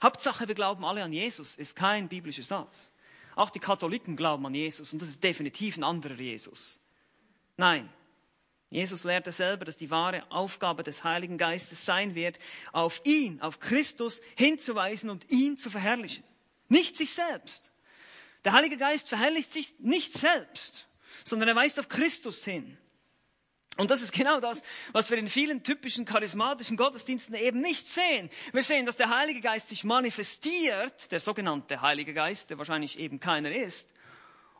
Hauptsache, 0.00 0.46
wir 0.46 0.54
glauben 0.54 0.84
alle 0.84 1.02
an 1.02 1.12
Jesus, 1.12 1.56
ist 1.56 1.74
kein 1.74 2.08
biblischer 2.08 2.44
Satz. 2.44 2.92
Auch 3.34 3.50
die 3.50 3.58
Katholiken 3.58 4.14
glauben 4.14 4.46
an 4.46 4.54
Jesus 4.54 4.92
und 4.92 5.02
das 5.02 5.08
ist 5.08 5.24
definitiv 5.24 5.76
ein 5.76 5.82
anderer 5.82 6.14
Jesus. 6.14 6.78
Nein, 7.56 7.88
Jesus 8.70 9.02
lehrte 9.02 9.32
selber, 9.32 9.64
dass 9.64 9.76
die 9.76 9.90
wahre 9.90 10.22
Aufgabe 10.30 10.84
des 10.84 11.02
Heiligen 11.02 11.36
Geistes 11.36 11.84
sein 11.84 12.14
wird, 12.14 12.38
auf 12.70 13.00
ihn, 13.02 13.40
auf 13.40 13.58
Christus 13.58 14.20
hinzuweisen 14.36 15.10
und 15.10 15.28
ihn 15.32 15.58
zu 15.58 15.68
verherrlichen. 15.68 16.22
Nicht 16.68 16.96
sich 16.96 17.12
selbst. 17.12 17.72
Der 18.44 18.52
Heilige 18.52 18.76
Geist 18.76 19.08
verherrlicht 19.08 19.52
sich 19.52 19.74
nicht 19.80 20.12
selbst, 20.12 20.86
sondern 21.24 21.48
er 21.48 21.56
weist 21.56 21.80
auf 21.80 21.88
Christus 21.88 22.44
hin. 22.44 22.78
Und 23.76 23.90
das 23.90 24.00
ist 24.00 24.12
genau 24.12 24.40
das, 24.40 24.62
was 24.92 25.10
wir 25.10 25.18
in 25.18 25.28
vielen 25.28 25.62
typischen 25.62 26.06
charismatischen 26.06 26.76
Gottesdiensten 26.76 27.34
eben 27.34 27.60
nicht 27.60 27.88
sehen. 27.88 28.30
Wir 28.52 28.62
sehen, 28.62 28.86
dass 28.86 28.96
der 28.96 29.10
Heilige 29.10 29.42
Geist 29.42 29.68
sich 29.68 29.84
manifestiert, 29.84 31.12
der 31.12 31.20
sogenannte 31.20 31.82
Heilige 31.82 32.14
Geist, 32.14 32.48
der 32.48 32.58
wahrscheinlich 32.58 32.98
eben 32.98 33.20
keiner 33.20 33.54
ist, 33.54 33.92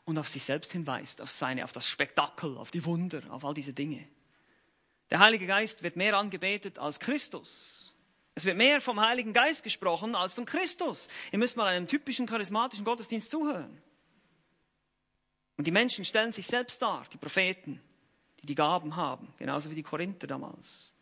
und 0.05 0.17
auf 0.17 0.29
sich 0.29 0.43
selbst 0.43 0.71
hinweist, 0.71 1.19
auf 1.21 1.31
seine, 1.31 1.63
auf 1.63 1.71
das 1.71 1.85
Spektakel, 1.85 2.57
auf 2.57 2.71
die 2.71 2.85
Wunder, 2.85 3.21
auf 3.29 3.43
all 3.43 3.53
diese 3.53 3.73
Dinge. 3.73 4.07
Der 5.09 5.19
Heilige 5.19 5.47
Geist 5.47 5.83
wird 5.83 5.95
mehr 5.95 6.15
angebetet 6.15 6.79
als 6.79 6.99
Christus. 6.99 7.95
Es 8.35 8.45
wird 8.45 8.55
mehr 8.55 8.81
vom 8.81 9.01
Heiligen 9.01 9.33
Geist 9.33 9.63
gesprochen 9.63 10.15
als 10.15 10.33
von 10.33 10.45
Christus. 10.45 11.07
Ihr 11.31 11.39
müsst 11.39 11.57
mal 11.57 11.65
einem 11.65 11.87
typischen 11.87 12.27
charismatischen 12.27 12.85
Gottesdienst 12.85 13.31
zuhören. 13.31 13.81
Und 15.57 15.65
die 15.65 15.71
Menschen 15.71 16.05
stellen 16.05 16.31
sich 16.31 16.45
selbst 16.45 16.81
dar, 16.81 17.03
die 17.11 17.17
Propheten, 17.17 17.81
die 18.47 18.55
Gaben 18.55 18.95
haben, 18.95 19.27
genauso 19.37 19.69
wie 19.69 19.75
die 19.75 19.83
Korinther 19.83 20.25
damals. 20.25 20.95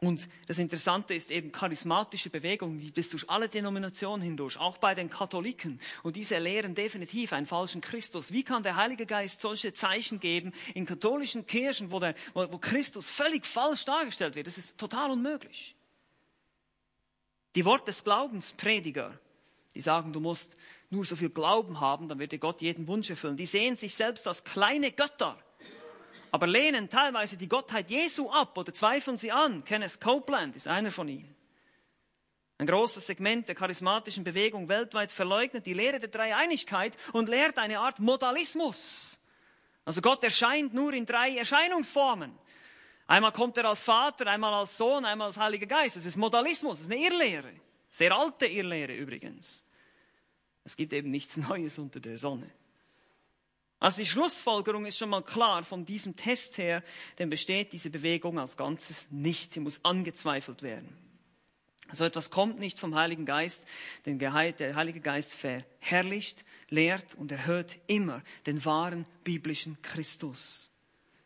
Und 0.00 0.28
das 0.46 0.58
Interessante 0.58 1.14
ist 1.14 1.30
eben 1.30 1.52
charismatische 1.52 2.28
Bewegungen, 2.28 2.78
die 2.78 2.92
das 2.92 3.08
durch 3.08 3.30
alle 3.30 3.48
Denominationen 3.48 4.22
hindurch, 4.22 4.58
auch 4.58 4.76
bei 4.76 4.94
den 4.94 5.08
Katholiken. 5.08 5.80
Und 6.02 6.16
diese 6.16 6.36
lehren 6.38 6.74
definitiv 6.74 7.32
einen 7.32 7.46
falschen 7.46 7.80
Christus. 7.80 8.30
Wie 8.30 8.42
kann 8.42 8.62
der 8.62 8.76
Heilige 8.76 9.06
Geist 9.06 9.40
solche 9.40 9.72
Zeichen 9.72 10.20
geben 10.20 10.52
in 10.74 10.84
katholischen 10.84 11.46
Kirchen, 11.46 11.90
wo, 11.90 11.98
der, 11.98 12.14
wo, 12.34 12.58
Christus 12.58 13.08
völlig 13.08 13.46
falsch 13.46 13.86
dargestellt 13.86 14.34
wird? 14.34 14.46
Das 14.46 14.58
ist 14.58 14.76
total 14.76 15.10
unmöglich. 15.12 15.74
Die 17.54 17.64
Wort 17.64 17.88
des 17.88 18.04
Glaubens, 18.04 18.52
Prediger, 18.52 19.18
die 19.74 19.80
sagen, 19.80 20.12
du 20.12 20.20
musst 20.20 20.58
nur 20.90 21.06
so 21.06 21.16
viel 21.16 21.30
Glauben 21.30 21.80
haben, 21.80 22.06
dann 22.06 22.18
wird 22.18 22.32
dir 22.32 22.38
Gott 22.38 22.60
jeden 22.60 22.86
Wunsch 22.86 23.08
erfüllen. 23.08 23.38
Die 23.38 23.46
sehen 23.46 23.76
sich 23.76 23.94
selbst 23.94 24.28
als 24.28 24.44
kleine 24.44 24.92
Götter, 24.92 25.38
aber 26.36 26.48
lehnen 26.48 26.90
teilweise 26.90 27.38
die 27.38 27.48
Gottheit 27.48 27.88
Jesu 27.88 28.28
ab 28.28 28.58
oder 28.58 28.74
zweifeln 28.74 29.16
sie 29.16 29.32
an. 29.32 29.64
Kenneth 29.64 29.98
Copeland 29.98 30.54
ist 30.54 30.68
einer 30.68 30.92
von 30.92 31.08
ihnen. 31.08 31.34
Ein 32.58 32.66
großes 32.66 33.06
Segment 33.06 33.48
der 33.48 33.54
charismatischen 33.54 34.22
Bewegung 34.22 34.68
weltweit 34.68 35.12
verleugnet 35.12 35.64
die 35.64 35.72
Lehre 35.72 35.98
der 35.98 36.10
Dreieinigkeit 36.10 36.94
und 37.14 37.30
lehrt 37.30 37.56
eine 37.56 37.80
Art 37.80 38.00
Modalismus. 38.00 39.18
Also 39.86 40.02
Gott 40.02 40.22
erscheint 40.24 40.74
nur 40.74 40.92
in 40.92 41.06
drei 41.06 41.34
Erscheinungsformen. 41.38 42.38
Einmal 43.06 43.32
kommt 43.32 43.56
er 43.56 43.64
als 43.64 43.82
Vater, 43.82 44.26
einmal 44.26 44.52
als 44.52 44.76
Sohn, 44.76 45.06
einmal 45.06 45.28
als 45.28 45.38
Heiliger 45.38 45.64
Geist. 45.64 45.96
Das 45.96 46.04
ist 46.04 46.18
Modalismus, 46.18 46.80
das 46.80 46.86
ist 46.86 46.92
eine 46.92 47.00
Irrlehre. 47.00 47.52
Sehr 47.88 48.14
alte 48.14 48.44
Irrlehre 48.44 48.92
übrigens. 48.92 49.64
Es 50.64 50.76
gibt 50.76 50.92
eben 50.92 51.10
nichts 51.10 51.38
Neues 51.38 51.78
unter 51.78 51.98
der 51.98 52.18
Sonne. 52.18 52.50
Also 53.78 54.00
die 54.00 54.06
Schlussfolgerung 54.06 54.86
ist 54.86 54.98
schon 54.98 55.10
mal 55.10 55.22
klar 55.22 55.62
von 55.64 55.84
diesem 55.84 56.16
Test 56.16 56.56
her, 56.58 56.82
denn 57.18 57.28
besteht 57.28 57.72
diese 57.72 57.90
Bewegung 57.90 58.38
als 58.38 58.56
Ganzes 58.56 59.08
nicht. 59.10 59.52
Sie 59.52 59.60
muss 59.60 59.84
angezweifelt 59.84 60.62
werden. 60.62 60.96
So 61.92 62.04
etwas 62.04 62.30
kommt 62.30 62.58
nicht 62.58 62.80
vom 62.80 62.94
Heiligen 62.94 63.26
Geist, 63.26 63.64
denn 64.06 64.18
der 64.18 64.32
Heilige 64.32 65.00
Geist 65.00 65.34
verherrlicht, 65.34 66.44
lehrt 66.68 67.14
und 67.14 67.30
erhöht 67.30 67.78
immer 67.86 68.22
den 68.46 68.64
wahren 68.64 69.06
biblischen 69.22 69.80
Christus. 69.82 70.72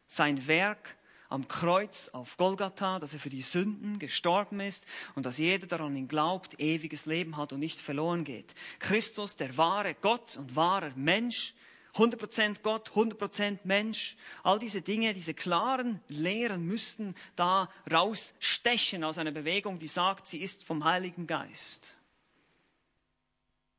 Sein 0.07 0.47
Werk 0.49 0.97
am 1.31 1.49
Kreuz 1.49 2.09
auf 2.09 2.37
Golgatha, 2.37 2.99
dass 2.99 3.15
er 3.15 3.21
für 3.21 3.31
die 3.31 3.43
Sünden 3.43 3.99
gestorben 4.01 4.61
ist 4.61 4.85
und 5.15 5.25
dass 5.25 5.39
jeder 5.39 5.67
daran 5.67 5.97
ihn 5.97 6.09
glaubt, 6.09 6.61
ewiges 6.61 7.07
Leben 7.07 7.37
hat 7.37 7.53
und 7.53 7.61
nicht 7.61 7.81
verloren 7.81 8.25
geht. 8.25 8.53
Christus, 8.81 9.37
der 9.37 9.57
wahre 9.57 9.95
Gott 9.95 10.37
und 10.37 10.57
wahrer 10.57 10.93
Mensch, 10.97 11.55
100% 11.95 12.63
Gott, 12.63 12.91
100% 12.91 13.61
Mensch. 13.65 14.17
All 14.43 14.59
diese 14.59 14.83
Dinge, 14.83 15.15
diese 15.15 15.35
klaren 15.35 16.01
Lehren 16.09 16.67
müssten 16.67 17.15
da 17.37 17.69
rausstechen 17.91 19.05
aus 19.05 19.19
einer 19.19 19.33
Bewegung, 19.33 19.79
die 19.79 19.89
sagt, 19.89 20.27
sie 20.27 20.39
ist 20.39 20.65
vom 20.65 20.85
Heiligen 20.85 21.27
Geist. 21.27 21.95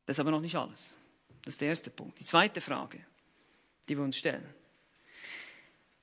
Das 0.06 0.16
ist 0.16 0.20
aber 0.20 0.32
noch 0.32 0.42
nicht 0.42 0.56
alles. 0.56 0.94
Das 1.44 1.56
ist 1.56 1.62
der 1.62 1.70
erste 1.70 1.90
Punkt. 1.90 2.20
Die 2.20 2.26
zweite 2.26 2.62
Frage, 2.62 3.00
die 3.88 3.98
wir 3.98 4.04
uns 4.04 4.18
stellen. 4.18 4.48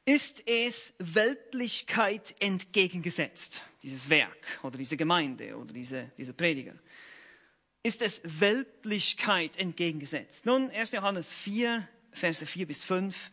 Ist 0.05 0.43
es 0.47 0.95
Weltlichkeit 0.99 2.35
entgegengesetzt, 2.41 3.63
dieses 3.83 4.09
Werk 4.09 4.59
oder 4.63 4.79
diese 4.79 4.97
Gemeinde 4.97 5.55
oder 5.55 5.75
diese, 5.75 6.11
dieser 6.17 6.33
Prediger? 6.33 6.75
Ist 7.83 8.01
es 8.01 8.23
Weltlichkeit 8.25 9.57
entgegengesetzt? 9.59 10.47
Nun, 10.47 10.71
1. 10.71 10.93
Johannes 10.93 11.33
4, 11.33 11.87
Verse 12.19 12.45
4 12.45 12.67
bis 12.67 12.83
5 12.85 13.31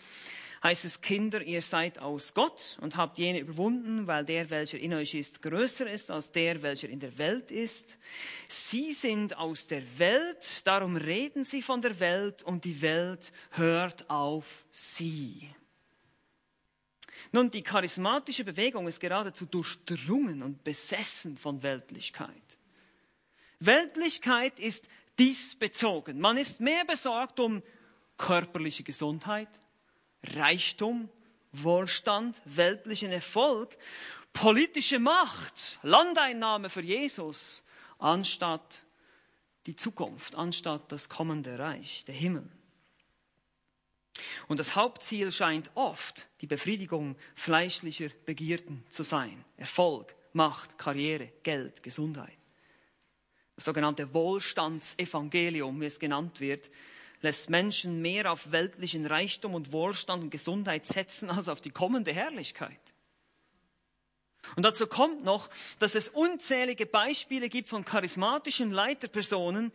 heißt 0.63 0.85
es, 0.85 1.01
Kinder, 1.01 1.43
ihr 1.43 1.61
seid 1.61 1.99
aus 1.99 2.33
Gott 2.33 2.77
und 2.81 2.95
habt 2.95 3.19
jene 3.19 3.39
überwunden, 3.39 4.07
weil 4.07 4.25
der, 4.25 4.49
welcher 4.49 4.79
in 4.79 4.93
euch 4.93 5.13
ist, 5.13 5.41
größer 5.41 5.89
ist 5.89 6.09
als 6.09 6.31
der, 6.31 6.61
welcher 6.63 6.89
in 6.89 6.99
der 6.99 7.15
Welt 7.17 7.51
ist. 7.51 7.99
Sie 8.47 8.93
sind 8.93 9.37
aus 9.37 9.67
der 9.67 9.83
Welt, 9.99 10.65
darum 10.65 10.95
reden 10.95 11.43
sie 11.43 11.61
von 11.61 11.81
der 11.81 11.99
Welt 11.99 12.41
und 12.41 12.65
die 12.65 12.81
Welt 12.81 13.31
hört 13.51 14.09
auf 14.09 14.65
sie. 14.71 15.49
Nun, 17.31 17.51
die 17.51 17.61
charismatische 17.61 18.43
Bewegung 18.43 18.87
ist 18.87 18.99
geradezu 18.99 19.45
durchdrungen 19.45 20.41
und 20.41 20.63
besessen 20.63 21.37
von 21.37 21.61
Weltlichkeit. 21.61 22.57
Weltlichkeit 23.59 24.57
ist 24.59 24.87
diesbezogen. 25.19 26.19
Man 26.19 26.37
ist 26.37 26.59
mehr 26.59 26.85
besorgt 26.85 27.39
um 27.39 27.61
körperliche 28.17 28.83
Gesundheit, 28.83 29.49
Reichtum, 30.23 31.09
Wohlstand, 31.51 32.41
weltlichen 32.45 33.11
Erfolg, 33.11 33.77
politische 34.33 34.99
Macht, 34.99 35.79
Landeinnahme 35.83 36.69
für 36.69 36.81
Jesus, 36.81 37.63
anstatt 37.99 38.81
die 39.65 39.75
Zukunft, 39.75 40.35
anstatt 40.35 40.91
das 40.91 41.09
kommende 41.09 41.57
Reich, 41.57 42.03
der 42.05 42.15
Himmel. 42.15 42.49
Und 44.47 44.59
das 44.59 44.75
Hauptziel 44.75 45.31
scheint 45.31 45.71
oft 45.75 46.27
die 46.41 46.47
Befriedigung 46.47 47.15
fleischlicher 47.35 48.09
Begierden 48.25 48.85
zu 48.89 49.03
sein. 49.03 49.43
Erfolg, 49.57 50.15
Macht, 50.33 50.77
Karriere, 50.77 51.31
Geld, 51.43 51.81
Gesundheit. 51.83 52.37
Das 53.55 53.65
sogenannte 53.65 54.13
Wohlstandsevangelium, 54.13 55.79
wie 55.79 55.85
es 55.85 55.99
genannt 55.99 56.39
wird, 56.39 56.69
lässt 57.25 57.49
Menschen 57.49 58.01
mehr 58.01 58.31
auf 58.31 58.51
weltlichen 58.51 59.05
Reichtum 59.05 59.55
und 59.55 59.71
Wohlstand 59.71 60.23
und 60.23 60.29
Gesundheit 60.29 60.85
setzen 60.85 61.29
als 61.29 61.49
auf 61.49 61.59
die 61.59 61.71
kommende 61.71 62.13
Herrlichkeit. 62.13 62.79
Und 64.55 64.61
dazu 64.61 64.85
kommt 64.85 65.23
noch, 65.23 65.49
dass 65.79 65.95
es 65.95 66.07
unzählige 66.07 66.85
Beispiele 66.85 67.49
gibt 67.49 67.67
von 67.67 67.83
charismatischen 67.83 68.71
Leiterpersonen, 68.71 69.71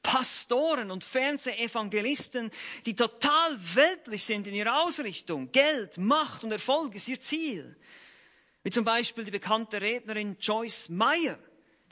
Pastoren 0.00 0.92
und 0.92 1.02
Fernsehevangelisten, 1.02 2.52
die 2.86 2.94
total 2.94 3.58
weltlich 3.74 4.24
sind 4.24 4.46
in 4.46 4.54
ihrer 4.54 4.84
Ausrichtung. 4.84 5.50
Geld, 5.50 5.98
Macht 5.98 6.44
und 6.44 6.52
Erfolg 6.52 6.94
ist 6.94 7.08
ihr 7.08 7.20
Ziel. 7.20 7.76
Wie 8.62 8.70
zum 8.70 8.84
Beispiel 8.84 9.24
die 9.24 9.32
bekannte 9.32 9.80
Rednerin 9.80 10.36
Joyce 10.38 10.88
Meyer 10.88 11.38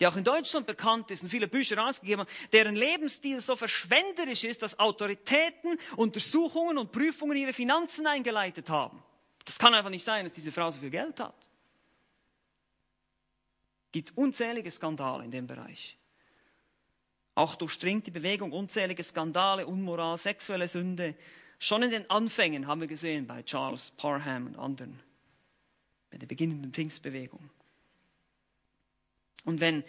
die 0.01 0.07
auch 0.07 0.17
in 0.17 0.25
Deutschland 0.25 0.67
bekannt 0.67 1.11
ist 1.11 1.23
und 1.23 1.29
viele 1.29 1.47
Bücher 1.47 1.77
rausgegeben 1.77 2.23
hat, 2.23 2.29
deren 2.53 2.75
Lebensstil 2.75 3.41
so 3.43 3.55
verschwenderisch 3.55 4.45
ist, 4.45 4.63
dass 4.63 4.79
Autoritäten 4.79 5.79
Untersuchungen 5.97 6.79
und 6.79 6.91
Prüfungen 6.91 7.37
ihre 7.37 7.53
Finanzen 7.53 8.07
eingeleitet 8.07 8.71
haben. 8.71 9.03
Das 9.45 9.59
kann 9.59 9.75
einfach 9.75 9.91
nicht 9.91 10.05
sein, 10.05 10.25
dass 10.25 10.33
diese 10.33 10.53
Frau 10.53 10.71
so 10.71 10.81
viel 10.81 10.91
Geld 10.91 11.21
hat. 11.21 11.37
Es 13.87 13.93
gibt 13.93 14.17
unzählige 14.17 14.71
Skandale 14.71 15.25
in 15.25 15.31
dem 15.31 15.47
Bereich. 15.47 15.99
Auch 17.35 17.55
durchdringt 17.55 18.07
die 18.07 18.11
Bewegung 18.11 18.53
unzählige 18.53 19.05
Skandale, 19.05 19.67
Unmoral, 19.67 20.17
sexuelle 20.17 20.69
Sünde. 20.69 21.15
Schon 21.59 21.83
in 21.83 21.91
den 21.91 22.09
Anfängen 22.09 22.67
haben 22.67 22.81
wir 22.81 22.89
gesehen 22.89 23.27
bei 23.27 23.43
Charles 23.43 23.91
Parham 23.91 24.47
und 24.47 24.59
anderen, 24.59 24.99
bei 26.11 26.17
der 26.17 26.27
beginnenden 26.27 26.73
Pfingstbewegung. 26.73 27.51
Und 29.45 29.61
wenn 29.61 29.85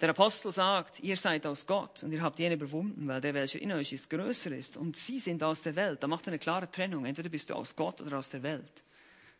der 0.00 0.10
Apostel 0.10 0.52
sagt, 0.52 1.00
ihr 1.00 1.16
seid 1.16 1.46
aus 1.46 1.66
Gott 1.66 2.02
und 2.02 2.12
ihr 2.12 2.22
habt 2.22 2.38
jene 2.38 2.54
überwunden, 2.56 3.08
weil 3.08 3.20
der, 3.20 3.32
welcher 3.32 3.60
in 3.60 3.72
euch 3.72 3.92
ist, 3.92 4.10
größer 4.10 4.52
ist 4.52 4.76
und 4.76 4.96
sie 4.96 5.18
sind 5.18 5.42
aus 5.42 5.62
der 5.62 5.74
Welt, 5.74 6.02
dann 6.02 6.10
macht 6.10 6.26
er 6.26 6.32
eine 6.32 6.38
klare 6.38 6.70
Trennung. 6.70 7.06
Entweder 7.06 7.30
bist 7.30 7.48
du 7.48 7.54
aus 7.54 7.74
Gott 7.74 8.00
oder 8.00 8.18
aus 8.18 8.28
der 8.28 8.42
Welt. 8.42 8.82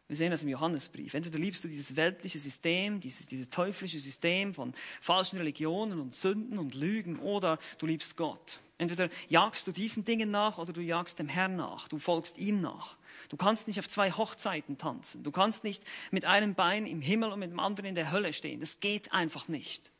Wir 0.09 0.17
sehen 0.17 0.31
das 0.31 0.43
im 0.43 0.49
Johannesbrief. 0.49 1.15
Entweder 1.15 1.39
liebst 1.39 1.65
du 1.65 1.69
dieses 1.69 1.97
weltliche 1.97 2.39
System, 2.39 3.01
dieses, 3.01 3.27
dieses 3.27 3.51
teuflische 3.51 3.99
System 3.99 4.55
von 4.55 4.73
falschen 5.01 5.39
Religionen 5.39 6.01
und 6.01 6.15
Sünden 6.15 6.59
und 6.59 6.75
Lügen, 6.75 7.19
oder 7.19 7.59
du 7.79 7.87
liebst 7.87 8.17
Gott. 8.17 8.61
Entweder 8.79 9.09
jagst 9.29 9.67
du 9.67 9.73
diesen 9.73 10.05
Dingen 10.05 10.31
nach 10.31 10.59
oder 10.59 10.73
du 10.73 10.81
jagst 10.81 11.19
dem 11.19 11.29
Herrn 11.29 11.57
nach. 11.57 11.89
Du 11.89 11.99
folgst 11.99 12.39
ihm 12.39 12.61
nach. 12.61 12.97
Du 13.29 13.37
kannst 13.37 13.67
nicht 13.69 13.79
auf 13.79 13.89
zwei 13.89 14.13
Hochzeiten 14.13 14.79
tanzen. 14.79 15.23
Du 15.23 15.31
kannst 15.31 15.65
nicht 15.65 15.83
mit 16.11 16.25
einem 16.25 16.55
Bein 16.55 16.87
im 16.87 17.01
Himmel 17.01 17.33
und 17.33 17.41
mit 17.41 17.51
dem 17.51 17.61
anderen 17.61 17.87
in 17.87 17.95
der 17.95 18.13
Hölle 18.13 18.33
stehen. 18.33 18.61
Das 18.61 18.81
geht 18.81 19.13
einfach 19.13 19.49
nicht. 19.49 19.91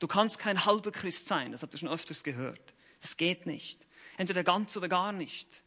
Du 0.00 0.08
kannst 0.08 0.38
kein 0.38 0.64
halber 0.64 0.90
Christ 0.90 1.26
sein. 1.26 1.52
Das 1.52 1.62
habt 1.62 1.74
ihr 1.74 1.78
schon 1.78 1.88
öfters 1.88 2.24
gehört. 2.24 2.74
Das 3.00 3.16
geht 3.16 3.46
nicht. 3.46 3.86
Entweder 4.16 4.44
ganz 4.44 4.76
oder 4.76 4.88
gar 4.88 5.12
nicht. 5.12 5.62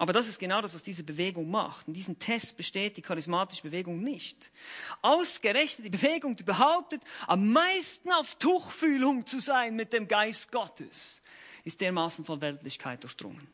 Aber 0.00 0.12
das 0.12 0.28
ist 0.28 0.38
genau 0.38 0.60
das, 0.60 0.74
was 0.74 0.84
diese 0.84 1.02
Bewegung 1.02 1.50
macht. 1.50 1.88
In 1.88 1.94
diesem 1.94 2.20
Test 2.20 2.56
besteht 2.56 2.96
die 2.96 3.02
charismatische 3.02 3.62
Bewegung 3.62 4.00
nicht. 4.00 4.52
Ausgerechnet 5.02 5.86
die 5.86 5.90
Bewegung, 5.90 6.36
die 6.36 6.44
behauptet, 6.44 7.02
am 7.26 7.52
meisten 7.52 8.12
auf 8.12 8.36
Tuchfühlung 8.36 9.26
zu 9.26 9.40
sein 9.40 9.74
mit 9.74 9.92
dem 9.92 10.06
Geist 10.06 10.52
Gottes, 10.52 11.20
ist 11.64 11.80
dermaßen 11.80 12.24
von 12.24 12.40
Weltlichkeit 12.40 13.02
durchdrungen. 13.02 13.48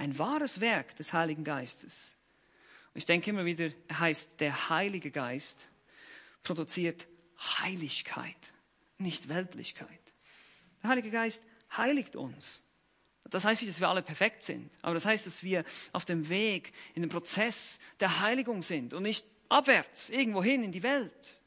Ein 0.00 0.18
wahres 0.18 0.60
Werk 0.60 0.96
des 0.96 1.12
Heiligen 1.12 1.44
Geistes. 1.44 2.16
Ich 2.94 3.04
denke 3.04 3.28
immer 3.28 3.44
wieder, 3.44 3.70
er 3.86 4.00
heißt, 4.00 4.30
der 4.40 4.70
Heilige 4.70 5.10
Geist 5.10 5.68
produziert 6.42 7.06
Heiligkeit, 7.58 8.54
nicht 8.96 9.28
Weltlichkeit. 9.28 10.00
Der 10.82 10.88
Heilige 10.88 11.10
Geist 11.10 11.44
heiligt 11.76 12.16
uns. 12.16 12.64
Das 13.24 13.44
heißt 13.44 13.60
nicht, 13.60 13.70
dass 13.70 13.80
wir 13.80 13.90
alle 13.90 14.00
perfekt 14.00 14.42
sind, 14.42 14.70
aber 14.80 14.94
das 14.94 15.04
heißt, 15.04 15.26
dass 15.26 15.42
wir 15.42 15.66
auf 15.92 16.06
dem 16.06 16.30
Weg 16.30 16.72
in 16.94 17.02
den 17.02 17.10
Prozess 17.10 17.78
der 18.00 18.20
Heiligung 18.20 18.62
sind 18.62 18.94
und 18.94 19.02
nicht 19.02 19.26
abwärts, 19.50 20.08
irgendwo 20.08 20.42
hin 20.42 20.64
in 20.64 20.72
die 20.72 20.82
Welt. 20.82 21.42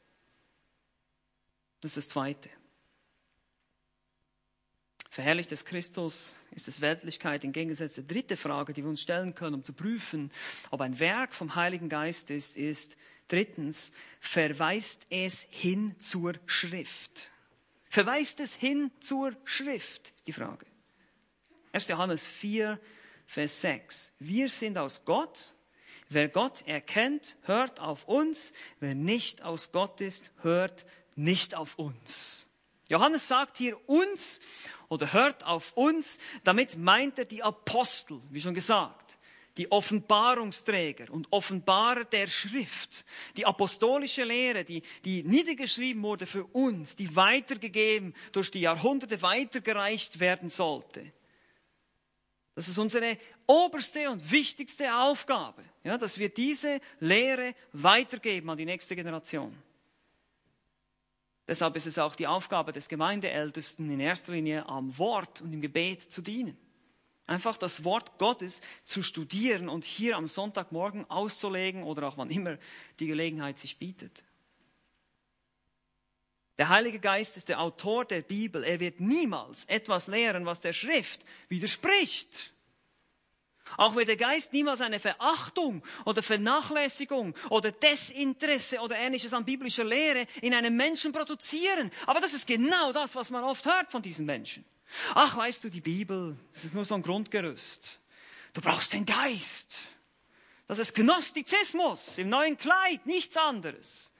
Das 1.80 1.96
ist 1.96 2.06
das 2.06 2.08
Zweite. 2.10 2.50
Verherrlicht 5.14 5.52
es 5.52 5.64
Christus? 5.64 6.34
Ist 6.50 6.66
es 6.66 6.80
Weltlichkeit? 6.80 7.44
Im 7.44 7.52
Gegensatz 7.52 7.94
der 7.94 8.02
dritte 8.02 8.36
Frage, 8.36 8.72
die 8.72 8.82
wir 8.82 8.90
uns 8.90 9.00
stellen 9.00 9.32
können, 9.32 9.54
um 9.54 9.62
zu 9.62 9.72
prüfen, 9.72 10.32
ob 10.72 10.80
ein 10.80 10.98
Werk 10.98 11.34
vom 11.34 11.54
Heiligen 11.54 11.88
Geist 11.88 12.30
ist, 12.30 12.56
ist 12.56 12.96
drittens, 13.28 13.92
verweist 14.18 15.06
es 15.10 15.46
hin 15.50 15.94
zur 16.00 16.32
Schrift? 16.46 17.30
Verweist 17.88 18.40
es 18.40 18.56
hin 18.56 18.90
zur 18.98 19.36
Schrift, 19.44 20.12
ist 20.16 20.26
die 20.26 20.32
Frage. 20.32 20.66
1. 21.70 21.86
Johannes 21.86 22.26
4, 22.26 22.80
Vers 23.28 23.60
6. 23.60 24.12
Wir 24.18 24.48
sind 24.48 24.76
aus 24.78 25.04
Gott. 25.04 25.54
Wer 26.08 26.28
Gott 26.28 26.66
erkennt, 26.66 27.36
hört 27.42 27.78
auf 27.78 28.08
uns. 28.08 28.52
Wer 28.80 28.96
nicht 28.96 29.42
aus 29.42 29.70
Gott 29.70 30.00
ist, 30.00 30.32
hört 30.42 30.84
nicht 31.14 31.54
auf 31.54 31.78
uns. 31.78 32.48
Johannes 32.88 33.26
sagt 33.26 33.58
hier 33.58 33.78
uns 33.88 34.40
oder 34.88 35.12
hört 35.12 35.44
auf 35.44 35.72
uns. 35.72 36.18
Damit 36.42 36.76
meint 36.76 37.18
er 37.18 37.24
die 37.24 37.42
Apostel, 37.42 38.20
wie 38.30 38.40
schon 38.40 38.54
gesagt 38.54 39.04
die 39.56 39.70
Offenbarungsträger 39.70 41.12
und 41.12 41.28
Offenbarer 41.30 42.04
der 42.04 42.26
Schrift, 42.28 43.04
die 43.36 43.46
apostolische 43.46 44.24
Lehre, 44.24 44.64
die, 44.64 44.82
die 45.04 45.22
niedergeschrieben 45.22 46.02
wurde 46.02 46.26
für 46.26 46.44
uns, 46.44 46.96
die 46.96 47.14
weitergegeben, 47.14 48.14
durch 48.32 48.50
die 48.50 48.60
Jahrhunderte 48.60 49.22
weitergereicht 49.22 50.18
werden 50.18 50.48
sollte. 50.48 51.12
Das 52.56 52.68
ist 52.68 52.78
unsere 52.78 53.16
oberste 53.46 54.10
und 54.10 54.30
wichtigste 54.30 54.94
Aufgabe, 54.94 55.64
ja, 55.82 55.98
dass 55.98 56.18
wir 56.18 56.28
diese 56.28 56.80
Lehre 57.00 57.54
weitergeben 57.72 58.50
an 58.50 58.58
die 58.58 58.64
nächste 58.64 58.96
Generation. 58.96 59.56
Deshalb 61.46 61.76
ist 61.76 61.86
es 61.86 61.98
auch 61.98 62.16
die 62.16 62.26
Aufgabe 62.26 62.72
des 62.72 62.88
Gemeindeältesten 62.88 63.90
in 63.90 64.00
erster 64.00 64.32
Linie 64.32 64.66
am 64.66 64.96
Wort 64.98 65.42
und 65.42 65.52
im 65.52 65.60
Gebet 65.60 66.10
zu 66.10 66.22
dienen. 66.22 66.56
Einfach 67.26 67.56
das 67.56 67.84
Wort 67.84 68.18
Gottes 68.18 68.60
zu 68.84 69.02
studieren 69.02 69.68
und 69.68 69.84
hier 69.84 70.16
am 70.16 70.26
Sonntagmorgen 70.26 71.08
auszulegen 71.10 71.82
oder 71.82 72.08
auch 72.08 72.18
wann 72.18 72.30
immer 72.30 72.58
die 72.98 73.06
Gelegenheit 73.06 73.58
sich 73.58 73.78
bietet. 73.78 74.24
Der 76.56 76.68
Heilige 76.68 77.00
Geist 77.00 77.36
ist 77.36 77.48
der 77.48 77.60
Autor 77.60 78.04
der 78.04 78.22
Bibel. 78.22 78.62
Er 78.62 78.78
wird 78.78 79.00
niemals 79.00 79.64
etwas 79.64 80.06
lehren, 80.06 80.46
was 80.46 80.60
der 80.60 80.72
Schrift 80.72 81.24
widerspricht. 81.48 82.53
Auch 83.76 83.96
wird 83.96 84.08
der 84.08 84.16
Geist 84.16 84.52
niemals 84.52 84.80
eine 84.80 85.00
Verachtung 85.00 85.82
oder 86.04 86.22
Vernachlässigung 86.22 87.34
oder 87.50 87.72
Desinteresse 87.72 88.78
oder 88.80 88.96
ähnliches 88.96 89.32
an 89.32 89.44
biblischer 89.44 89.84
Lehre 89.84 90.26
in 90.42 90.54
einem 90.54 90.76
Menschen 90.76 91.12
produzieren. 91.12 91.90
Aber 92.06 92.20
das 92.20 92.34
ist 92.34 92.46
genau 92.46 92.92
das, 92.92 93.14
was 93.14 93.30
man 93.30 93.42
oft 93.44 93.64
hört 93.64 93.90
von 93.90 94.02
diesen 94.02 94.26
Menschen. 94.26 94.64
Ach, 95.14 95.36
weißt 95.36 95.64
du, 95.64 95.70
die 95.70 95.80
Bibel, 95.80 96.36
das 96.52 96.64
ist 96.64 96.74
nur 96.74 96.84
so 96.84 96.94
ein 96.94 97.02
Grundgerüst. 97.02 98.00
Du 98.52 98.60
brauchst 98.60 98.92
den 98.92 99.06
Geist. 99.06 99.76
Das 100.66 100.78
ist 100.78 100.94
Gnostizismus 100.94 102.18
im 102.18 102.28
neuen 102.28 102.56
Kleid, 102.56 103.06
nichts 103.06 103.36
anderes. 103.36 104.12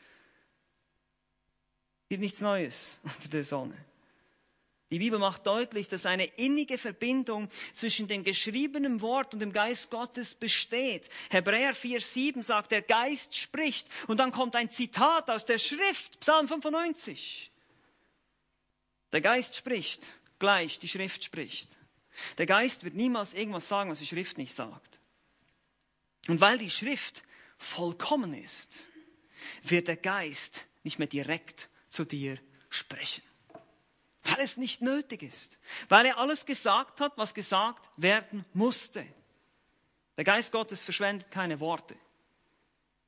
Es 2.03 2.09
gibt 2.09 2.23
nichts 2.23 2.41
Neues 2.41 3.01
unter 3.03 3.29
der 3.29 3.45
Sonne. 3.45 3.77
Die 4.91 4.99
Bibel 4.99 5.19
macht 5.19 5.47
deutlich, 5.47 5.89
dass 5.89 6.07
eine 6.07 6.27
innige 6.27 6.79
Verbindung 6.79 7.49
zwischen 7.73 8.07
dem 8.07 8.23
geschriebenen 8.23 9.01
Wort 9.01 9.33
und 9.35 9.41
dem 9.41 9.53
Geist 9.53 9.91
Gottes 9.91 10.35
besteht. 10.35 11.09
Hebräer 11.31 11.75
4,7 11.75 12.43
sagt, 12.43 12.71
der 12.71 12.83
Geist 12.83 13.37
spricht. 13.37 13.89
Und 14.07 14.19
dann 14.19 14.31
kommt 14.31 14.55
ein 14.57 14.71
Zitat 14.71 15.31
aus 15.31 15.45
der 15.47 15.59
Schrift, 15.59 16.21
Psalm 16.21 16.47
95. 16.47 17.51
Der 19.13 19.21
Geist 19.21 19.57
spricht 19.57 20.13
gleich 20.45 20.79
die 20.79 20.89
Schrift 20.89 21.25
spricht. 21.25 21.71
Der 22.37 22.45
Geist 22.45 22.85
wird 22.85 22.95
niemals 22.95 23.33
irgendwas 23.33 23.67
sagen, 23.67 23.91
was 23.91 23.99
die 23.99 24.07
Schrift 24.07 24.37
nicht 24.37 24.55
sagt. 24.55 25.01
Und 26.29 26.41
weil 26.41 26.59
die 26.59 26.71
Schrift 26.71 27.23
vollkommen 27.57 28.35
ist, 28.35 28.77
wird 29.63 29.89
der 29.89 29.97
Geist 29.97 30.67
nicht 30.83 30.99
mehr 30.99 31.09
direkt 31.09 31.71
zu 31.89 32.05
dir 32.05 32.39
sprechen. 32.69 33.23
Weil 34.25 34.41
es 34.41 34.57
nicht 34.57 34.81
nötig 34.81 35.23
ist. 35.23 35.59
Weil 35.89 36.07
er 36.07 36.19
alles 36.19 36.47
gesagt 36.47 37.01
hat, 37.01 37.13
was 37.17 37.35
gesagt 37.35 37.91
werden 37.97 38.45
musste. 38.53 39.07
Der 40.17 40.25
Geist 40.25 40.53
Gottes 40.53 40.83
verschwendet 40.83 41.31
keine 41.31 41.61
Worte. 41.61 41.97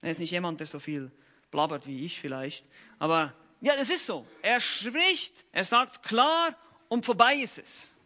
Er 0.03 0.11
ist 0.11 0.19
nicht 0.19 0.31
jemand, 0.31 0.61
der 0.61 0.67
so 0.67 0.79
viel 0.79 1.11
blabbert 1.51 1.87
wie 1.87 2.05
ich 2.05 2.21
vielleicht. 2.21 2.67
Aber 2.99 3.35
ja, 3.61 3.77
das 3.77 3.91
ist 3.91 4.07
so. 4.07 4.27
Er 4.43 4.61
spricht, 4.61 5.45
er 5.53 5.64
sagt 5.64 6.03
klar 6.03 6.55
und 6.89 7.05
vorbei 7.05 7.35
ist 7.37 7.59
es. 7.59 7.97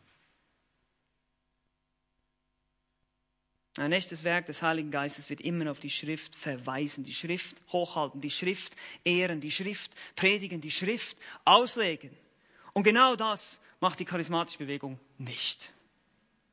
Ein 3.76 3.92
echtes 3.92 4.24
Werk 4.24 4.46
des 4.46 4.62
Heiligen 4.62 4.90
Geistes 4.90 5.30
wird 5.30 5.40
immer 5.40 5.70
auf 5.70 5.78
die 5.78 5.90
Schrift 5.90 6.34
verweisen, 6.34 7.04
die 7.04 7.14
Schrift 7.14 7.56
hochhalten, 7.68 8.20
die 8.20 8.30
Schrift 8.30 8.76
ehren, 9.04 9.40
die 9.40 9.50
Schrift 9.50 9.94
predigen, 10.16 10.60
die 10.60 10.70
Schrift 10.70 11.16
auslegen. 11.44 12.10
Und 12.72 12.82
genau 12.82 13.16
das 13.16 13.60
macht 13.80 13.98
die 14.00 14.04
charismatische 14.04 14.58
Bewegung 14.58 14.98
nicht. 15.18 15.72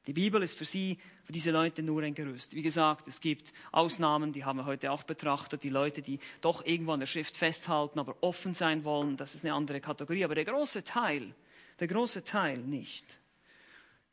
Die 0.08 0.14
Bibel 0.14 0.42
ist 0.42 0.58
für 0.58 0.66
sie, 0.66 0.98
für 1.24 1.34
diese 1.34 1.52
Leute 1.52 1.84
nur 1.84 2.02
ein 2.02 2.16
Gerüst. 2.16 2.56
Wie 2.56 2.62
gesagt, 2.62 3.08
es 3.08 3.20
gibt 3.20 3.52
Ausnahmen, 3.74 4.32
die 4.32 4.46
haben 4.46 4.58
wir 4.58 4.66
heute 4.66 4.92
auch 4.92 5.04
betrachtet, 5.04 5.64
die 5.64 5.70
Leute, 5.70 6.02
die 6.02 6.20
doch 6.40 6.66
irgendwo 6.66 6.94
an 6.94 7.02
der 7.02 7.08
Schrift 7.08 7.36
festhalten, 7.36 8.00
aber 8.00 8.16
offen 8.22 8.54
sein 8.54 8.86
wollen, 8.86 9.18
das 9.18 9.36
ist 9.36 9.44
eine 9.44 9.54
andere 9.54 9.82
Kategorie. 9.82 10.24
Aber 10.24 10.36
der 10.36 10.46
große 10.46 10.86
Teil 10.86 11.36
der 11.80 11.88
große 11.88 12.24
Teil 12.24 12.58
nicht. 12.58 13.20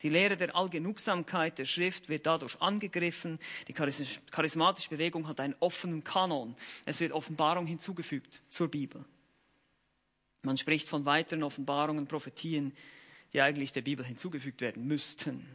Die 0.03 0.11
Lehre 0.11 0.37
der 0.37 0.55
Allgenugsamkeit 0.55 1.59
der 1.59 1.65
Schrift 1.65 2.09
wird 2.09 2.27
dadurch 2.27 2.61
angegriffen. 2.61 3.39
Die 3.69 3.73
charismatische 3.73 4.91
Bewegung 4.91 5.27
hat 5.27 5.41
einen 5.41 5.55
offenen 5.61 6.05
Kanon. 6.05 6.57
Es 6.85 7.01
wird 7.01 7.13
Offenbarung 7.13 7.67
hinzugefügt 7.67 8.43
zur 8.51 8.71
Bibel. 8.71 9.05
Man 10.45 10.59
spricht 10.59 10.89
von 10.89 11.05
weiteren 11.05 11.43
Offenbarungen, 11.43 12.07
Prophetien, 12.07 12.73
die 13.33 13.41
eigentlich 13.41 13.73
der 13.73 13.83
Bibel 13.83 14.05
hinzugefügt 14.05 14.61
werden 14.61 14.87
müssten. 14.87 15.49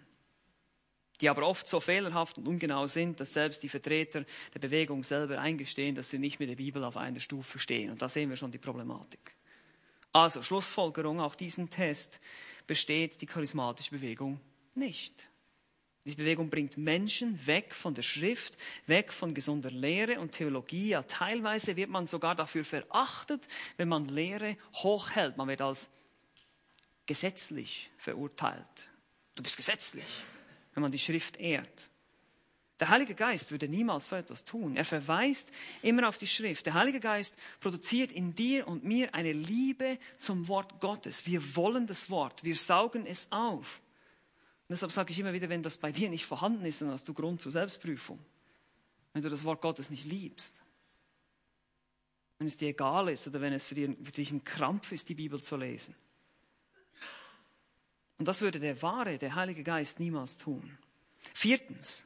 Die 1.21 1.29
aber 1.29 1.45
oft 1.47 1.67
so 1.67 1.79
fehlerhaft 1.79 2.37
und 2.37 2.47
ungenau 2.47 2.87
sind, 2.87 3.19
dass 3.19 3.33
selbst 3.33 3.61
die 3.61 3.69
Vertreter 3.69 4.25
der 4.53 4.59
Bewegung 4.59 5.03
selber 5.03 5.39
eingestehen, 5.39 5.95
dass 5.95 6.09
sie 6.09 6.17
nicht 6.17 6.39
mit 6.39 6.49
der 6.49 6.55
Bibel 6.55 6.83
auf 6.83 6.97
einer 6.97 7.19
Stufe 7.19 7.59
stehen. 7.59 7.91
Und 7.91 8.01
da 8.01 8.09
sehen 8.09 8.29
wir 8.29 8.37
schon 8.37 8.51
die 8.51 8.57
Problematik. 8.57 9.35
Also 10.11 10.41
Schlussfolgerung, 10.41 11.19
auch 11.19 11.35
diesen 11.35 11.69
Test 11.69 12.19
besteht 12.65 13.21
die 13.21 13.25
charismatische 13.25 13.91
Bewegung 13.91 14.39
nicht. 14.75 15.28
Diese 16.09 16.17
Bewegung 16.17 16.49
bringt 16.49 16.75
Menschen 16.75 17.39
weg 17.45 17.71
von 17.75 17.93
der 17.93 18.01
Schrift, 18.01 18.57
weg 18.87 19.13
von 19.13 19.35
gesunder 19.35 19.69
Lehre 19.69 20.19
und 20.19 20.31
Theologie. 20.31 20.89
Ja, 20.89 21.03
teilweise 21.03 21.75
wird 21.75 21.91
man 21.91 22.07
sogar 22.07 22.33
dafür 22.33 22.65
verachtet, 22.65 23.47
wenn 23.77 23.89
man 23.89 24.09
Lehre 24.09 24.57
hochhält. 24.73 25.37
Man 25.37 25.47
wird 25.47 25.61
als 25.61 25.91
gesetzlich 27.05 27.91
verurteilt. 27.99 28.89
Du 29.35 29.43
bist 29.43 29.55
gesetzlich, 29.55 30.03
wenn 30.73 30.81
man 30.81 30.91
die 30.91 30.97
Schrift 30.97 31.37
ehrt. 31.37 31.91
Der 32.79 32.89
Heilige 32.89 33.13
Geist 33.13 33.51
würde 33.51 33.67
niemals 33.67 34.09
so 34.09 34.15
etwas 34.15 34.43
tun. 34.43 34.77
Er 34.77 34.85
verweist 34.85 35.51
immer 35.83 36.09
auf 36.09 36.17
die 36.17 36.25
Schrift. 36.25 36.65
Der 36.65 36.73
Heilige 36.73 36.99
Geist 36.99 37.35
produziert 37.59 38.11
in 38.11 38.33
dir 38.33 38.67
und 38.67 38.83
mir 38.83 39.13
eine 39.13 39.33
Liebe 39.33 39.99
zum 40.17 40.47
Wort 40.47 40.79
Gottes. 40.79 41.27
Wir 41.27 41.55
wollen 41.55 41.85
das 41.85 42.09
Wort, 42.09 42.43
wir 42.43 42.55
saugen 42.55 43.05
es 43.05 43.31
auf. 43.31 43.79
Und 44.69 44.73
deshalb 44.73 44.91
sage 44.91 45.11
ich 45.11 45.17
immer 45.17 45.33
wieder, 45.33 45.49
wenn 45.49 45.63
das 45.63 45.77
bei 45.77 45.91
dir 45.91 46.11
nicht 46.11 46.27
vorhanden 46.27 46.63
ist, 46.63 46.81
dann 46.81 46.91
hast 46.91 47.07
du 47.07 47.13
Grund 47.15 47.41
zur 47.41 47.51
Selbstprüfung. 47.51 48.19
Wenn 49.13 49.23
du 49.23 49.29
das 49.29 49.43
Wort 49.43 49.61
Gottes 49.61 49.89
nicht 49.89 50.05
liebst. 50.05 50.61
Wenn 52.37 52.45
es 52.45 52.55
dir 52.55 52.69
egal 52.69 53.09
ist 53.09 53.27
oder 53.27 53.41
wenn 53.41 53.51
es 53.51 53.65
für 53.65 53.73
dich 53.73 54.31
ein 54.31 54.43
Krampf 54.43 54.91
ist, 54.91 55.09
die 55.09 55.15
Bibel 55.15 55.41
zu 55.41 55.57
lesen. 55.57 55.95
Und 58.19 58.27
das 58.27 58.41
würde 58.41 58.59
der 58.59 58.79
wahre, 58.83 59.17
der 59.17 59.33
Heilige 59.33 59.63
Geist 59.63 59.99
niemals 59.99 60.37
tun. 60.37 60.77
Viertens, 61.33 62.05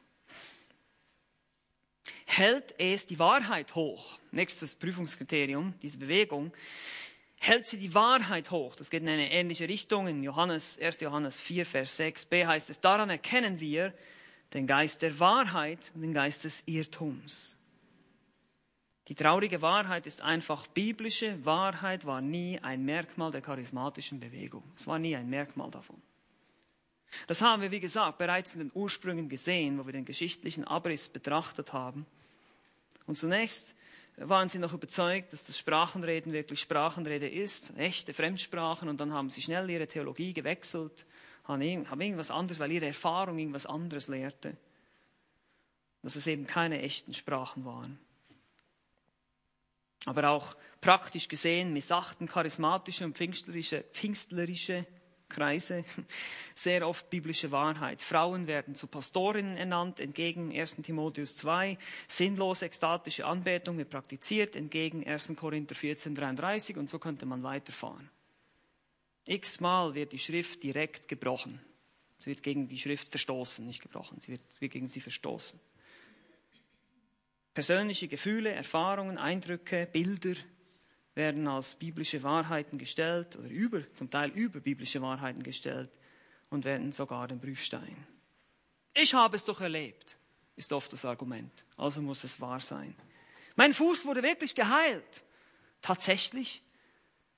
hält 2.24 2.74
es 2.78 3.06
die 3.06 3.18
Wahrheit 3.18 3.74
hoch. 3.74 4.18
Nächstes 4.30 4.74
Prüfungskriterium, 4.74 5.74
diese 5.82 5.98
Bewegung. 5.98 6.50
Hält 7.46 7.66
sie 7.66 7.76
die 7.76 7.92
Wahrheit 7.92 8.50
hoch? 8.50 8.74
Das 8.74 8.88
geht 8.88 9.02
in 9.02 9.08
eine 9.10 9.30
ähnliche 9.30 9.68
Richtung. 9.68 10.08
In 10.08 10.22
Johannes, 10.22 10.78
1. 10.80 11.00
Johannes 11.00 11.38
4, 11.38 11.66
Vers 11.66 12.00
6b 12.00 12.46
heißt 12.46 12.70
es, 12.70 12.80
daran 12.80 13.10
erkennen 13.10 13.60
wir 13.60 13.92
den 14.54 14.66
Geist 14.66 15.02
der 15.02 15.20
Wahrheit 15.20 15.92
und 15.94 16.00
den 16.00 16.14
Geist 16.14 16.44
des 16.44 16.62
Irrtums. 16.64 17.58
Die 19.08 19.14
traurige 19.14 19.60
Wahrheit 19.60 20.06
ist 20.06 20.22
einfach, 20.22 20.66
biblische 20.68 21.44
Wahrheit 21.44 22.06
war 22.06 22.22
nie 22.22 22.58
ein 22.62 22.82
Merkmal 22.82 23.30
der 23.30 23.42
charismatischen 23.42 24.20
Bewegung. 24.20 24.64
Es 24.74 24.86
war 24.86 24.98
nie 24.98 25.14
ein 25.14 25.28
Merkmal 25.28 25.70
davon. 25.70 26.00
Das 27.26 27.42
haben 27.42 27.60
wir, 27.60 27.70
wie 27.70 27.80
gesagt, 27.80 28.16
bereits 28.16 28.54
in 28.54 28.60
den 28.60 28.72
Ursprüngen 28.72 29.28
gesehen, 29.28 29.78
wo 29.78 29.84
wir 29.84 29.92
den 29.92 30.06
geschichtlichen 30.06 30.64
Abriss 30.64 31.10
betrachtet 31.10 31.74
haben. 31.74 32.06
Und 33.04 33.18
zunächst 33.18 33.74
waren 34.16 34.48
sie 34.48 34.58
noch 34.58 34.72
überzeugt, 34.72 35.32
dass 35.32 35.46
das 35.46 35.58
Sprachenreden 35.58 36.32
wirklich 36.32 36.60
Sprachenrede 36.60 37.28
ist, 37.28 37.76
echte 37.76 38.14
Fremdsprachen, 38.14 38.88
und 38.88 39.00
dann 39.00 39.12
haben 39.12 39.30
sie 39.30 39.42
schnell 39.42 39.68
ihre 39.68 39.88
Theologie 39.88 40.32
gewechselt, 40.32 41.06
haben 41.44 41.60
irgendwas 41.62 42.30
anderes, 42.30 42.58
weil 42.58 42.72
ihre 42.72 42.86
Erfahrung 42.86 43.38
irgendwas 43.38 43.66
anderes 43.66 44.08
lehrte, 44.08 44.56
dass 46.02 46.16
es 46.16 46.26
eben 46.26 46.46
keine 46.46 46.80
echten 46.80 47.12
Sprachen 47.12 47.64
waren. 47.64 47.98
Aber 50.06 50.28
auch 50.30 50.54
praktisch 50.80 51.28
gesehen 51.28 51.72
missachten 51.72 52.26
charismatische 52.26 53.04
und 53.04 53.16
pfingstlerische, 53.16 53.84
pfingstlerische 53.92 54.86
Kreise 55.34 55.84
sehr 56.54 56.86
oft 56.86 57.10
biblische 57.10 57.50
Wahrheit. 57.50 58.00
Frauen 58.00 58.46
werden 58.46 58.74
zu 58.74 58.86
Pastorinnen 58.86 59.56
ernannt, 59.56 60.00
entgegen 60.00 60.52
1. 60.52 60.76
Timotheus 60.76 61.36
2. 61.36 61.76
Sinnlose 62.08 62.66
ekstatische 62.66 63.26
Anbetung 63.26 63.76
wird 63.76 63.90
praktiziert, 63.90 64.56
entgegen 64.56 65.06
1. 65.06 65.34
Korinther 65.36 65.74
14, 65.74 66.14
33 66.14 66.76
und 66.76 66.88
so 66.88 66.98
könnte 66.98 67.26
man 67.26 67.42
weiterfahren. 67.42 68.08
X-mal 69.26 69.94
wird 69.94 70.12
die 70.12 70.18
Schrift 70.18 70.62
direkt 70.62 71.08
gebrochen. 71.08 71.60
Sie 72.20 72.30
wird 72.30 72.42
gegen 72.42 72.68
die 72.68 72.78
Schrift 72.78 73.08
verstoßen, 73.08 73.66
nicht 73.66 73.82
gebrochen, 73.82 74.20
sie 74.20 74.28
wird, 74.28 74.42
wird 74.60 74.72
gegen 74.72 74.88
sie 74.88 75.00
verstoßen. 75.00 75.58
Persönliche 77.54 78.08
Gefühle, 78.08 78.50
Erfahrungen, 78.50 79.18
Eindrücke, 79.18 79.88
Bilder 79.90 80.34
werden 81.14 81.46
als 81.46 81.76
biblische 81.76 82.22
Wahrheiten 82.22 82.78
gestellt 82.78 83.36
oder 83.36 83.48
über, 83.48 83.82
zum 83.94 84.10
Teil 84.10 84.30
über 84.30 84.60
biblische 84.60 85.00
Wahrheiten 85.00 85.42
gestellt 85.42 85.90
und 86.50 86.64
werden 86.64 86.92
sogar 86.92 87.28
den 87.28 87.40
Prüfstein. 87.40 87.96
Ich 88.94 89.14
habe 89.14 89.36
es 89.36 89.44
doch 89.44 89.60
erlebt, 89.60 90.16
ist 90.56 90.72
oft 90.72 90.92
das 90.92 91.04
Argument. 91.04 91.64
Also 91.76 92.00
muss 92.00 92.24
es 92.24 92.40
wahr 92.40 92.60
sein. 92.60 92.94
Mein 93.56 93.74
Fuß 93.74 94.06
wurde 94.06 94.22
wirklich 94.22 94.54
geheilt. 94.54 95.24
Tatsächlich? 95.82 96.62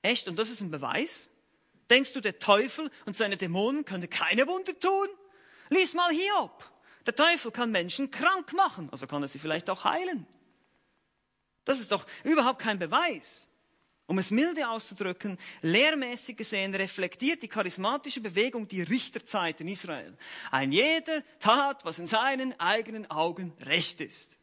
Echt? 0.01 0.27
Und 0.27 0.37
das 0.37 0.49
ist 0.49 0.61
ein 0.61 0.71
Beweis? 0.71 1.29
Denkst 1.89 2.13
du, 2.13 2.21
der 2.21 2.39
Teufel 2.39 2.91
und 3.05 3.15
seine 3.15 3.37
Dämonen 3.37 3.85
können 3.85 4.09
keine 4.09 4.47
Wunder 4.47 4.77
tun? 4.79 5.07
Lies 5.69 5.93
mal 5.93 6.11
Hiob. 6.11 6.65
Der 7.05 7.15
Teufel 7.15 7.51
kann 7.51 7.71
Menschen 7.71 8.11
krank 8.11 8.53
machen, 8.53 8.89
also 8.91 9.07
kann 9.07 9.21
er 9.21 9.29
sie 9.29 9.39
vielleicht 9.39 9.69
auch 9.69 9.85
heilen. 9.85 10.27
Das 11.63 11.79
ist 11.79 11.91
doch 11.91 12.05
überhaupt 12.23 12.59
kein 12.59 12.79
Beweis. 12.79 13.49
Um 14.07 14.19
es 14.19 14.31
milde 14.31 14.69
auszudrücken, 14.69 15.37
lehrmäßig 15.61 16.37
gesehen 16.37 16.73
reflektiert 16.73 17.43
die 17.43 17.49
charismatische 17.49 18.21
Bewegung 18.21 18.65
die 18.65 18.81
Richterzeit 18.81 19.59
in 19.59 19.67
Israel. 19.67 20.17
Ein 20.49 20.71
jeder 20.71 21.23
tat, 21.39 21.83
was 21.83 21.99
in 21.99 22.07
seinen 22.07 22.57
eigenen 22.57 23.11
Augen 23.11 23.51
recht 23.61 23.99
ist. 23.99 24.37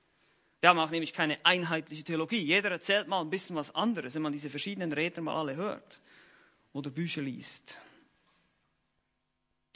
Wir 0.60 0.68
haben 0.68 0.78
auch 0.78 0.90
nämlich 0.90 1.14
keine 1.14 1.44
einheitliche 1.44 2.04
Theologie. 2.04 2.42
Jeder 2.42 2.70
erzählt 2.70 3.08
mal 3.08 3.22
ein 3.22 3.30
bisschen 3.30 3.56
was 3.56 3.74
anderes, 3.74 4.14
wenn 4.14 4.22
man 4.22 4.32
diese 4.32 4.50
verschiedenen 4.50 4.92
Redner 4.92 5.22
mal 5.22 5.40
alle 5.40 5.56
hört 5.56 5.98
oder 6.74 6.90
Bücher 6.90 7.22
liest. 7.22 7.78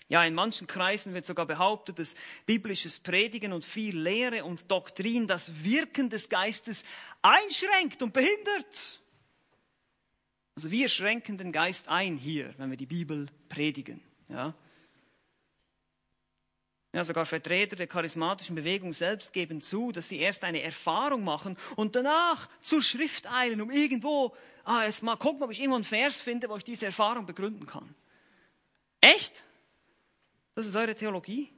Ja, 0.08 0.24
in 0.24 0.34
manchen 0.34 0.66
Kreisen 0.66 1.12
wird 1.14 1.26
sogar 1.26 1.46
behauptet, 1.46 1.98
dass 1.98 2.14
biblisches 2.46 2.98
Predigen 2.98 3.52
und 3.52 3.64
viel 3.64 3.98
Lehre 3.98 4.44
und 4.44 4.70
Doktrin 4.70 5.26
das 5.26 5.64
Wirken 5.64 6.10
des 6.10 6.28
Geistes 6.28 6.84
einschränkt 7.20 8.02
und 8.02 8.12
behindert. 8.12 9.02
Also 10.58 10.72
wir 10.72 10.88
schränken 10.88 11.38
den 11.38 11.52
Geist 11.52 11.86
ein 11.86 12.16
hier, 12.16 12.52
wenn 12.58 12.68
wir 12.68 12.76
die 12.76 12.84
Bibel 12.84 13.28
predigen. 13.48 14.00
Ja? 14.28 14.54
Ja, 16.92 17.04
sogar 17.04 17.26
Vertreter 17.26 17.76
der 17.76 17.86
charismatischen 17.86 18.56
Bewegung 18.56 18.92
selbst 18.92 19.32
geben 19.32 19.62
zu, 19.62 19.92
dass 19.92 20.08
sie 20.08 20.18
erst 20.18 20.42
eine 20.42 20.60
Erfahrung 20.60 21.22
machen 21.22 21.56
und 21.76 21.94
danach 21.94 22.48
zur 22.60 22.82
Schrift 22.82 23.30
eilen, 23.32 23.60
um 23.60 23.70
irgendwo, 23.70 24.34
ah, 24.64 24.82
jetzt 24.82 25.04
mal 25.04 25.14
gucken, 25.14 25.44
ob 25.44 25.52
ich 25.52 25.60
irgendwo 25.60 25.76
einen 25.76 25.84
Vers 25.84 26.20
finde, 26.20 26.48
wo 26.48 26.56
ich 26.56 26.64
diese 26.64 26.86
Erfahrung 26.86 27.24
begründen 27.24 27.64
kann. 27.64 27.94
Echt? 29.00 29.44
Das 30.56 30.66
ist 30.66 30.74
eure 30.74 30.96
Theologie? 30.96 31.52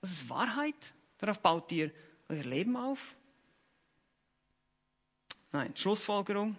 Das 0.00 0.10
ist 0.10 0.28
Wahrheit? 0.28 0.92
Darauf 1.18 1.38
baut 1.38 1.70
ihr 1.70 1.92
euer 2.28 2.42
Leben 2.42 2.76
auf? 2.76 2.98
Nein, 5.52 5.70
Schlussfolgerung. 5.76 6.58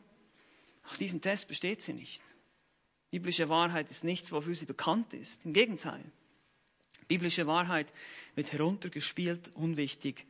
Auch 0.83 0.97
diesen 0.97 1.21
Test 1.21 1.47
besteht 1.47 1.81
sie 1.81 1.93
nicht. 1.93 2.21
Biblische 3.11 3.49
Wahrheit 3.49 3.89
ist 3.91 4.03
nichts, 4.03 4.31
wofür 4.31 4.55
sie 4.55 4.65
bekannt 4.65 5.13
ist. 5.13 5.45
Im 5.45 5.53
Gegenteil. 5.53 6.03
Biblische 7.07 7.45
Wahrheit 7.45 7.91
wird 8.35 8.53
heruntergespielt, 8.53 9.51
unwichtig 9.53 10.25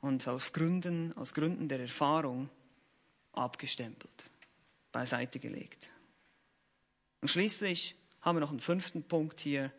und 0.00 0.26
aus 0.26 0.52
Gründen, 0.52 1.12
aus 1.14 1.34
Gründen 1.34 1.68
der 1.68 1.80
Erfahrung 1.80 2.48
abgestempelt, 3.32 4.30
beiseite 4.90 5.38
gelegt. 5.38 5.90
Und 7.20 7.28
schließlich 7.28 7.94
haben 8.22 8.36
wir 8.36 8.40
noch 8.40 8.50
einen 8.50 8.60
fünften 8.60 9.02
Punkt 9.02 9.40
hier, 9.40 9.72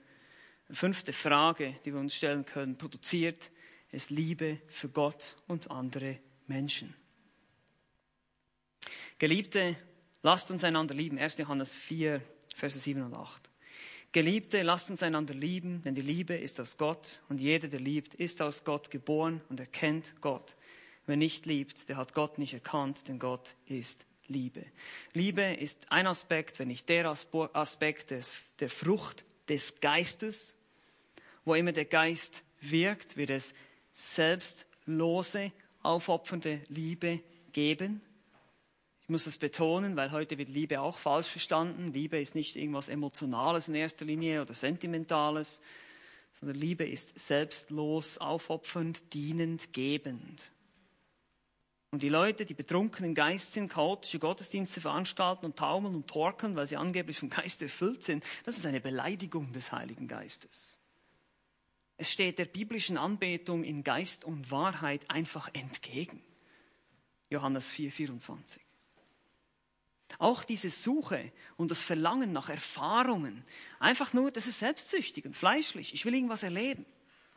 eine 0.68 0.76
fünfte 0.76 1.14
Frage, 1.14 1.76
die 1.84 1.94
wir 1.94 2.00
uns 2.00 2.14
stellen 2.14 2.46
können. 2.46 2.78
Produziert 2.78 3.52
es 3.92 4.12
Liebe 4.12 4.60
für 4.68 4.90
Gott 4.90 5.36
und 5.48 5.72
andere 5.72 6.20
Menschen? 6.46 6.94
Geliebte 9.18 9.76
Lasst 10.22 10.52
uns 10.52 10.64
einander 10.64 10.94
lieben. 10.94 11.18
1. 11.18 11.38
Johannes 11.38 11.74
4, 11.74 12.22
Verse 12.56 12.78
7 12.78 13.04
und 13.04 13.14
8. 13.14 13.50
Geliebte, 14.12 14.64
lasst 14.64 14.90
uns 14.90 15.04
einander 15.04 15.34
lieben, 15.34 15.84
denn 15.84 15.94
die 15.94 16.02
Liebe 16.02 16.36
ist 16.36 16.60
aus 16.60 16.78
Gott 16.78 17.22
und 17.30 17.40
jeder, 17.40 17.68
der 17.68 17.80
liebt, 17.80 18.16
ist 18.16 18.42
aus 18.42 18.64
Gott 18.64 18.90
geboren 18.90 19.42
und 19.50 19.60
erkennt 19.60 20.20
Gott. 20.20 20.56
Wer 21.06 21.16
nicht 21.16 21.46
liebt, 21.46 21.90
der 21.90 21.98
hat 21.98 22.14
Gott 22.14 22.40
nicht 22.40 22.54
erkannt, 22.54 23.08
denn 23.08 23.20
Gott 23.20 23.56
ist 23.68 24.08
Liebe. 24.28 24.66
Liebe 25.14 25.42
ist 25.42 25.92
ein 25.92 26.08
Aspekt, 26.08 26.60
wenn 26.60 26.68
nicht 26.68 26.90
der 26.90 27.06
Aspekt 27.54 28.12
des, 28.12 28.42
der 28.60 28.70
Frucht 28.70 29.26
des 29.48 29.80
Geistes. 29.80 30.56
Wo 31.46 31.56
immer 31.56 31.72
der 31.72 31.86
Geist 31.86 32.44
wirkt, 32.62 33.16
wird 33.16 33.30
es 33.30 33.54
selbstlose, 33.94 35.52
aufopfernde 35.82 36.62
Liebe 36.68 37.22
geben. 37.54 38.02
Ich 39.10 39.12
muss 39.12 39.24
das 39.24 39.40
betonen, 39.40 39.96
weil 39.96 40.12
heute 40.12 40.38
wird 40.38 40.50
Liebe 40.50 40.80
auch 40.82 41.00
falsch 41.00 41.30
verstanden. 41.30 41.92
Liebe 41.92 42.22
ist 42.22 42.36
nicht 42.36 42.56
irgendwas 42.56 42.90
Emotionales 42.90 43.68
in 43.68 43.74
erster 43.74 44.06
Linie 44.06 44.40
oder 44.40 44.54
Sentimentales, 44.54 45.62
sondern 46.40 46.60
Liebe 46.60 46.88
ist 46.88 47.18
selbstlos, 47.18 48.20
aufopfernd, 48.20 49.12
dienend, 49.12 49.74
gebend. 49.74 50.52
Und 51.90 52.04
die 52.04 52.10
Leute, 52.10 52.46
die 52.46 52.54
betrunken 52.54 53.04
im 53.04 53.16
Geist 53.16 53.54
sind, 53.54 53.70
chaotische 53.70 54.20
Gottesdienste 54.20 54.80
veranstalten 54.80 55.48
und 55.48 55.58
taumeln 55.58 55.96
und 55.96 56.06
torkeln, 56.06 56.56
weil 56.56 56.68
sie 56.68 56.78
angeblich 56.78 57.18
vom 57.18 57.32
Geist 57.32 57.64
erfüllt 57.64 58.04
sind, 58.04 58.24
das 58.46 58.58
ist 58.58 58.66
eine 58.68 58.80
Beleidigung 58.80 59.54
des 59.54 59.72
Heiligen 59.72 60.08
Geistes. 60.08 60.78
Es 61.98 62.12
steht 62.12 62.38
der 62.38 62.46
biblischen 62.46 63.00
Anbetung 63.00 63.64
in 63.64 63.84
Geist 63.84 64.24
und 64.24 64.52
Wahrheit 64.52 65.10
einfach 65.10 65.50
entgegen. 65.56 66.22
Johannes 67.32 67.72
4, 67.72 67.92
24. 67.92 68.69
Auch 70.18 70.44
diese 70.44 70.70
Suche 70.70 71.32
und 71.56 71.72
das 71.72 71.84
Verlangen 71.84 72.32
nach 72.34 72.50
Erfahrungen, 72.50 73.44
einfach 73.80 74.14
nur, 74.14 74.32
das 74.32 74.48
ist 74.48 74.60
selbstsüchtig 74.60 75.26
und 75.26 75.36
fleischlich. 75.36 75.94
Ich 75.94 76.06
will 76.06 76.14
irgendwas 76.16 76.44
erleben. 76.44 76.86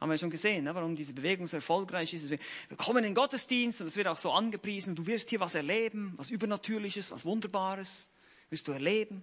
Haben 0.00 0.10
wir 0.10 0.18
schon 0.18 0.30
gesehen, 0.30 0.64
ne, 0.64 0.74
warum 0.74 0.96
diese 0.96 1.12
Bewegung 1.12 1.46
so 1.46 1.56
erfolgreich 1.56 2.12
ist. 2.12 2.28
Wir 2.28 2.38
kommen 2.76 2.98
in 2.98 3.10
den 3.10 3.14
Gottesdienst 3.14 3.80
und 3.80 3.86
es 3.86 3.94
wird 3.94 4.08
auch 4.08 4.18
so 4.18 4.32
angepriesen. 4.32 4.96
Du 4.96 5.06
wirst 5.06 5.30
hier 5.30 5.38
was 5.38 5.54
erleben, 5.54 6.14
was 6.16 6.30
Übernatürliches, 6.30 7.10
was 7.12 7.24
Wunderbares. 7.24 8.08
Wirst 8.50 8.66
du 8.66 8.72
erleben. 8.72 9.22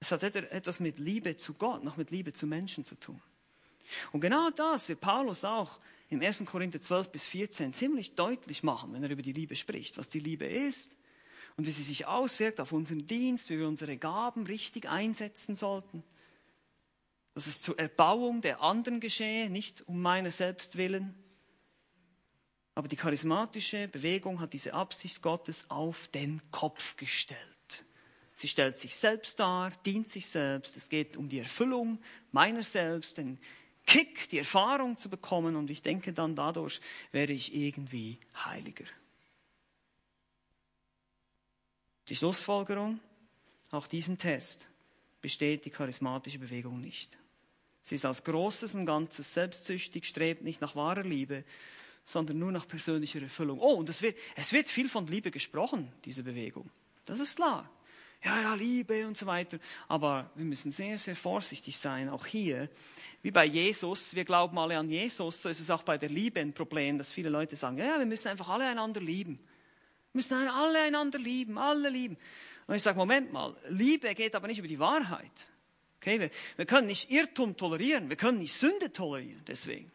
Es 0.00 0.10
hat 0.12 0.22
etwas 0.22 0.80
mit 0.80 0.98
Liebe 0.98 1.36
zu 1.36 1.52
Gott, 1.52 1.84
noch 1.84 1.98
mit 1.98 2.10
Liebe 2.10 2.32
zu 2.32 2.46
Menschen 2.46 2.86
zu 2.86 2.94
tun. 2.94 3.20
Und 4.12 4.20
genau 4.20 4.48
das 4.50 4.88
wird 4.88 5.00
Paulus 5.00 5.44
auch 5.44 5.78
im 6.10 6.20
1. 6.20 6.44
Korinther 6.44 6.80
12 6.80 7.10
bis 7.10 7.24
14 7.24 7.72
ziemlich 7.72 8.16
deutlich 8.16 8.62
machen, 8.64 8.92
wenn 8.92 9.02
er 9.02 9.10
über 9.10 9.22
die 9.22 9.32
Liebe 9.32 9.54
spricht, 9.54 9.96
was 9.96 10.08
die 10.08 10.18
Liebe 10.18 10.44
ist 10.44 10.96
und 11.56 11.66
wie 11.66 11.70
sie 11.70 11.84
sich 11.84 12.06
auswirkt 12.06 12.60
auf 12.60 12.72
unseren 12.72 13.06
Dienst, 13.06 13.48
wie 13.48 13.58
wir 13.58 13.68
unsere 13.68 13.96
Gaben 13.96 14.44
richtig 14.44 14.88
einsetzen 14.88 15.54
sollten. 15.54 16.02
Dass 17.34 17.46
es 17.46 17.62
zur 17.62 17.78
Erbauung 17.78 18.40
der 18.42 18.60
anderen 18.60 18.98
geschehe, 18.98 19.48
nicht 19.48 19.86
um 19.86 20.02
meiner 20.02 20.32
selbst 20.32 20.76
willen. 20.76 21.14
Aber 22.74 22.88
die 22.88 22.96
charismatische 22.96 23.86
Bewegung 23.86 24.40
hat 24.40 24.52
diese 24.52 24.74
Absicht 24.74 25.22
Gottes 25.22 25.70
auf 25.70 26.08
den 26.08 26.42
Kopf 26.50 26.96
gestellt. 26.96 27.38
Sie 28.34 28.48
stellt 28.48 28.78
sich 28.78 28.96
selbst 28.96 29.38
dar, 29.38 29.70
dient 29.84 30.08
sich 30.08 30.26
selbst. 30.26 30.76
Es 30.76 30.88
geht 30.88 31.16
um 31.16 31.28
die 31.28 31.38
Erfüllung 31.38 32.00
meiner 32.32 32.62
selbst, 32.62 33.18
den 33.18 33.38
Kick, 33.86 34.28
die 34.28 34.38
Erfahrung 34.38 34.96
zu 34.96 35.08
bekommen 35.08 35.56
und 35.56 35.70
ich 35.70 35.82
denke 35.82 36.12
dann 36.12 36.34
dadurch 36.34 36.80
werde 37.12 37.32
ich 37.32 37.54
irgendwie 37.54 38.18
heiliger. 38.44 38.84
Die 42.08 42.16
Schlussfolgerung, 42.16 43.00
auch 43.70 43.86
diesen 43.86 44.18
Test 44.18 44.68
besteht 45.20 45.64
die 45.64 45.70
charismatische 45.70 46.38
Bewegung 46.38 46.80
nicht. 46.80 47.16
Sie 47.82 47.94
ist 47.94 48.04
als 48.04 48.24
Großes 48.24 48.74
und 48.74 48.86
Ganzes 48.86 49.32
selbstsüchtig, 49.32 50.04
strebt 50.04 50.42
nicht 50.42 50.60
nach 50.60 50.76
wahrer 50.76 51.02
Liebe, 51.02 51.44
sondern 52.04 52.38
nur 52.38 52.52
nach 52.52 52.66
persönlicher 52.66 53.22
Erfüllung. 53.22 53.60
Oh, 53.60 53.74
und 53.74 53.88
es 53.88 54.02
wird, 54.02 54.18
es 54.36 54.52
wird 54.52 54.68
viel 54.68 54.88
von 54.88 55.06
Liebe 55.06 55.30
gesprochen, 55.30 55.92
diese 56.04 56.22
Bewegung. 56.22 56.70
Das 57.04 57.20
ist 57.20 57.36
klar 57.36 57.70
ja, 58.22 58.40
ja, 58.42 58.54
Liebe 58.54 59.06
und 59.06 59.16
so 59.16 59.26
weiter. 59.26 59.58
Aber 59.88 60.30
wir 60.34 60.44
müssen 60.44 60.72
sehr, 60.72 60.98
sehr 60.98 61.16
vorsichtig 61.16 61.78
sein, 61.78 62.08
auch 62.08 62.26
hier. 62.26 62.68
Wie 63.22 63.30
bei 63.30 63.44
Jesus, 63.44 64.14
wir 64.14 64.24
glauben 64.24 64.58
alle 64.58 64.78
an 64.78 64.88
Jesus, 64.90 65.42
so 65.42 65.48
ist 65.48 65.60
es 65.60 65.70
auch 65.70 65.82
bei 65.82 65.98
der 65.98 66.08
Liebe 66.08 66.40
ein 66.40 66.52
Problem, 66.52 66.98
dass 66.98 67.12
viele 67.12 67.30
Leute 67.30 67.56
sagen, 67.56 67.78
ja, 67.78 67.98
wir 67.98 68.06
müssen 68.06 68.28
einfach 68.28 68.48
alle 68.48 68.66
einander 68.66 69.00
lieben. 69.00 69.36
Wir 69.36 70.18
müssen 70.18 70.34
alle 70.34 70.82
einander 70.82 71.18
lieben, 71.18 71.56
alle 71.56 71.88
lieben. 71.88 72.16
Und 72.66 72.74
ich 72.74 72.82
sage, 72.82 72.98
Moment 72.98 73.32
mal, 73.32 73.56
Liebe 73.68 74.14
geht 74.14 74.34
aber 74.34 74.46
nicht 74.46 74.58
über 74.58 74.68
die 74.68 74.78
Wahrheit. 74.78 75.50
Okay, 75.96 76.20
wir, 76.20 76.30
wir 76.56 76.66
können 76.66 76.86
nicht 76.86 77.10
Irrtum 77.10 77.56
tolerieren, 77.56 78.08
wir 78.08 78.16
können 78.16 78.38
nicht 78.38 78.54
Sünde 78.54 78.92
tolerieren, 78.92 79.42
deswegen. 79.46 79.90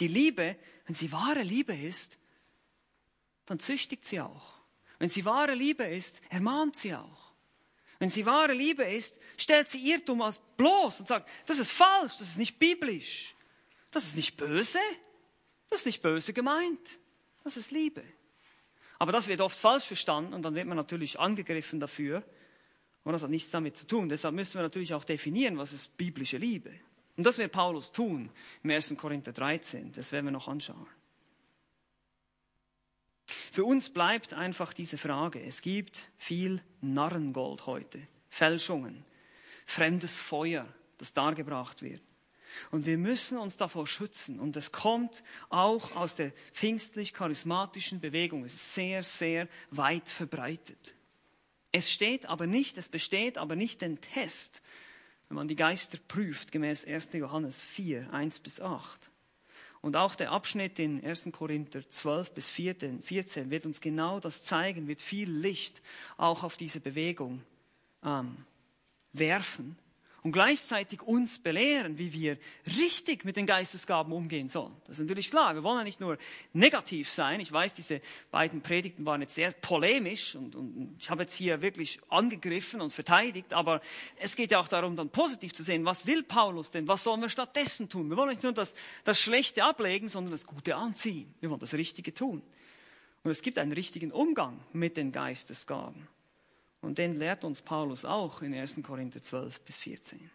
Die 0.00 0.08
Liebe, 0.08 0.56
wenn 0.86 0.94
sie 0.94 1.12
wahre 1.12 1.42
Liebe 1.42 1.74
ist, 1.74 2.18
dann 3.46 3.60
züchtigt 3.60 4.04
sie 4.04 4.20
auch. 4.20 4.59
Wenn 5.00 5.08
sie 5.08 5.24
wahre 5.24 5.54
Liebe 5.54 5.84
ist, 5.84 6.20
ermahnt 6.28 6.76
sie 6.76 6.94
auch. 6.94 7.32
Wenn 7.98 8.10
sie 8.10 8.24
wahre 8.26 8.52
Liebe 8.52 8.84
ist, 8.84 9.18
stellt 9.36 9.68
sie 9.68 9.90
Irrtum 9.90 10.22
als 10.22 10.40
bloß 10.56 11.00
und 11.00 11.06
sagt, 11.08 11.28
das 11.46 11.58
ist 11.58 11.72
falsch, 11.72 12.18
das 12.18 12.28
ist 12.28 12.38
nicht 12.38 12.58
biblisch, 12.58 13.34
das 13.90 14.04
ist 14.04 14.14
nicht 14.14 14.36
böse, 14.36 14.78
das 15.70 15.80
ist 15.80 15.86
nicht 15.86 16.02
böse 16.02 16.32
gemeint, 16.32 16.98
das 17.44 17.56
ist 17.56 17.70
Liebe. 17.72 18.04
Aber 18.98 19.10
das 19.10 19.26
wird 19.26 19.40
oft 19.40 19.58
falsch 19.58 19.84
verstanden 19.84 20.34
und 20.34 20.42
dann 20.42 20.54
wird 20.54 20.66
man 20.66 20.76
natürlich 20.76 21.18
angegriffen 21.18 21.80
dafür. 21.80 22.22
Und 23.02 23.14
das 23.14 23.22
hat 23.22 23.30
nichts 23.30 23.50
damit 23.50 23.78
zu 23.78 23.86
tun. 23.86 24.10
Deshalb 24.10 24.34
müssen 24.34 24.54
wir 24.56 24.62
natürlich 24.62 24.92
auch 24.92 25.04
definieren, 25.04 25.56
was 25.56 25.72
ist 25.72 25.96
biblische 25.96 26.36
Liebe. 26.36 26.70
Und 27.16 27.24
das 27.24 27.38
wird 27.38 27.52
Paulus 27.52 27.90
tun 27.90 28.30
im 28.62 28.70
1. 28.70 28.94
Korinther 28.98 29.32
13. 29.32 29.92
Das 29.92 30.12
werden 30.12 30.26
wir 30.26 30.32
noch 30.32 30.48
anschauen. 30.48 30.86
Für 33.50 33.64
uns 33.64 33.90
bleibt 33.90 34.32
einfach 34.32 34.72
diese 34.72 34.96
Frage. 34.96 35.42
Es 35.42 35.60
gibt 35.60 36.08
viel 36.18 36.62
Narrengold 36.80 37.66
heute, 37.66 38.00
Fälschungen, 38.28 39.04
fremdes 39.66 40.18
Feuer, 40.20 40.66
das 40.98 41.12
dargebracht 41.12 41.82
wird. 41.82 42.00
Und 42.70 42.86
wir 42.86 42.98
müssen 42.98 43.38
uns 43.38 43.56
davor 43.56 43.86
schützen. 43.86 44.38
Und 44.38 44.56
es 44.56 44.72
kommt 44.72 45.22
auch 45.48 45.96
aus 45.96 46.14
der 46.14 46.32
pfingstlich-charismatischen 46.52 48.00
Bewegung. 48.00 48.44
Es 48.44 48.54
ist 48.54 48.74
sehr, 48.74 49.02
sehr 49.02 49.48
weit 49.70 50.08
verbreitet. 50.08 50.94
Es 51.72 51.90
steht 51.90 52.26
aber 52.26 52.46
nicht, 52.46 52.78
es 52.78 52.88
besteht 52.88 53.38
aber 53.38 53.56
nicht 53.56 53.82
den 53.82 54.00
Test, 54.00 54.62
wenn 55.28 55.36
man 55.36 55.48
die 55.48 55.56
Geister 55.56 55.98
prüft, 56.08 56.50
gemäß 56.50 56.84
1. 56.84 57.10
Johannes 57.12 57.62
4, 57.62 58.12
1 58.12 58.40
bis 58.40 58.60
8. 58.60 59.09
Und 59.82 59.96
auch 59.96 60.14
der 60.14 60.30
Abschnitt 60.30 60.78
in 60.78 61.02
1. 61.02 61.30
Korinther 61.32 61.88
12 61.88 62.32
bis 62.32 62.50
14 62.50 63.02
wird 63.50 63.64
uns 63.64 63.80
genau 63.80 64.20
das 64.20 64.44
zeigen, 64.44 64.88
wird 64.88 65.00
viel 65.00 65.30
Licht 65.30 65.80
auch 66.18 66.42
auf 66.42 66.56
diese 66.56 66.80
Bewegung 66.80 67.42
ähm, 68.04 68.36
werfen 69.12 69.76
und 70.22 70.32
gleichzeitig 70.32 71.02
uns 71.02 71.38
belehren, 71.38 71.98
wie 71.98 72.12
wir 72.12 72.36
richtig 72.78 73.24
mit 73.24 73.36
den 73.36 73.46
Geistesgaben 73.46 74.12
umgehen 74.12 74.48
sollen. 74.48 74.74
Das 74.86 74.98
ist 74.98 75.06
natürlich 75.06 75.30
klar. 75.30 75.54
Wir 75.54 75.62
wollen 75.62 75.78
ja 75.78 75.84
nicht 75.84 76.00
nur 76.00 76.18
negativ 76.52 77.10
sein. 77.10 77.40
Ich 77.40 77.50
weiß, 77.50 77.74
diese 77.74 78.00
beiden 78.30 78.60
Predigten 78.60 79.06
waren 79.06 79.22
jetzt 79.22 79.34
sehr 79.34 79.52
polemisch 79.52 80.34
und, 80.34 80.54
und 80.54 80.96
ich 80.98 81.08
habe 81.08 81.22
jetzt 81.22 81.34
hier 81.34 81.62
wirklich 81.62 82.00
angegriffen 82.08 82.80
und 82.80 82.92
verteidigt, 82.92 83.54
aber 83.54 83.80
es 84.16 84.36
geht 84.36 84.50
ja 84.50 84.60
auch 84.60 84.68
darum, 84.68 84.96
dann 84.96 85.08
positiv 85.08 85.52
zu 85.52 85.62
sehen, 85.62 85.84
was 85.84 86.06
will 86.06 86.22
Paulus 86.22 86.70
denn? 86.70 86.86
Was 86.86 87.04
sollen 87.04 87.22
wir 87.22 87.28
stattdessen 87.28 87.88
tun? 87.88 88.10
Wir 88.10 88.16
wollen 88.16 88.30
nicht 88.30 88.42
nur 88.42 88.52
das, 88.52 88.74
das 89.04 89.18
Schlechte 89.18 89.64
ablegen, 89.64 90.08
sondern 90.08 90.32
das 90.32 90.46
Gute 90.46 90.76
anziehen. 90.76 91.34
Wir 91.40 91.50
wollen 91.50 91.60
das 91.60 91.74
Richtige 91.74 92.12
tun. 92.12 92.42
Und 93.22 93.30
es 93.30 93.42
gibt 93.42 93.58
einen 93.58 93.72
richtigen 93.72 94.12
Umgang 94.12 94.58
mit 94.72 94.96
den 94.96 95.12
Geistesgaben. 95.12 96.08
Und 96.80 96.98
den 96.98 97.18
lehrt 97.18 97.44
uns 97.44 97.60
Paulus 97.60 98.04
auch 98.04 98.42
in 98.42 98.54
1. 98.54 98.80
Korinther 98.82 99.22
12 99.22 99.60
bis 99.60 99.76
14. 99.78 100.30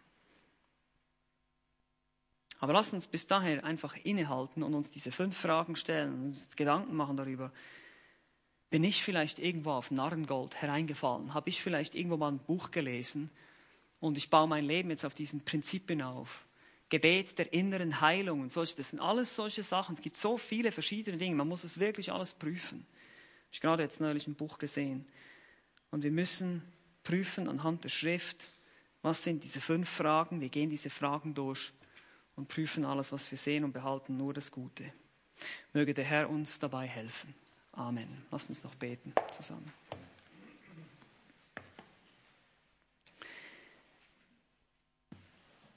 Aber 2.58 2.72
lasst 2.72 2.94
uns 2.94 3.06
bis 3.06 3.26
daher 3.26 3.64
einfach 3.64 3.96
innehalten 4.04 4.62
und 4.62 4.74
uns 4.74 4.90
diese 4.90 5.12
fünf 5.12 5.36
Fragen 5.36 5.76
stellen 5.76 6.14
und 6.14 6.24
uns 6.26 6.56
Gedanken 6.56 6.94
machen 6.94 7.16
darüber. 7.16 7.52
Bin 8.70 8.82
ich 8.82 9.02
vielleicht 9.02 9.38
irgendwo 9.38 9.72
auf 9.72 9.90
Narrengold 9.90 10.60
hereingefallen? 10.60 11.34
Habe 11.34 11.50
ich 11.50 11.62
vielleicht 11.62 11.94
irgendwo 11.94 12.16
mal 12.16 12.32
ein 12.32 12.38
Buch 12.38 12.70
gelesen 12.70 13.30
und 14.00 14.16
ich 14.16 14.30
baue 14.30 14.48
mein 14.48 14.64
Leben 14.64 14.90
jetzt 14.90 15.04
auf 15.04 15.14
diesen 15.14 15.44
Prinzipien 15.44 16.02
auf? 16.02 16.46
Gebet 16.88 17.36
der 17.38 17.52
inneren 17.52 18.00
Heilung 18.00 18.40
und 18.40 18.52
solche, 18.52 18.76
das 18.76 18.90
sind 18.90 19.00
alles 19.00 19.34
solche 19.34 19.64
Sachen. 19.64 19.96
Es 19.96 20.00
gibt 20.00 20.16
so 20.16 20.38
viele 20.38 20.70
verschiedene 20.72 21.18
Dinge, 21.18 21.34
man 21.34 21.48
muss 21.48 21.64
es 21.64 21.78
wirklich 21.78 22.12
alles 22.12 22.32
prüfen. 22.32 22.86
Ich 23.50 23.58
habe 23.58 23.68
gerade 23.68 23.82
jetzt 23.82 24.00
neulich 24.00 24.26
ein 24.28 24.34
Buch 24.34 24.58
gesehen 24.58 25.06
und 25.90 26.02
wir 26.02 26.10
müssen 26.10 26.62
prüfen 27.02 27.48
anhand 27.48 27.84
der 27.84 27.88
Schrift, 27.88 28.50
was 29.02 29.22
sind 29.22 29.44
diese 29.44 29.60
fünf 29.60 29.88
Fragen. 29.88 30.40
Wir 30.40 30.48
gehen 30.48 30.70
diese 30.70 30.90
Fragen 30.90 31.34
durch 31.34 31.72
und 32.34 32.48
prüfen 32.48 32.84
alles, 32.84 33.12
was 33.12 33.30
wir 33.30 33.38
sehen 33.38 33.64
und 33.64 33.72
behalten 33.72 34.16
nur 34.16 34.34
das 34.34 34.50
Gute. 34.50 34.92
Möge 35.72 35.94
der 35.94 36.04
Herr 36.04 36.28
uns 36.28 36.58
dabei 36.58 36.86
helfen. 36.86 37.34
Amen. 37.72 38.24
Lass 38.30 38.48
uns 38.48 38.64
noch 38.64 38.74
beten 38.74 39.12
zusammen. 39.30 39.72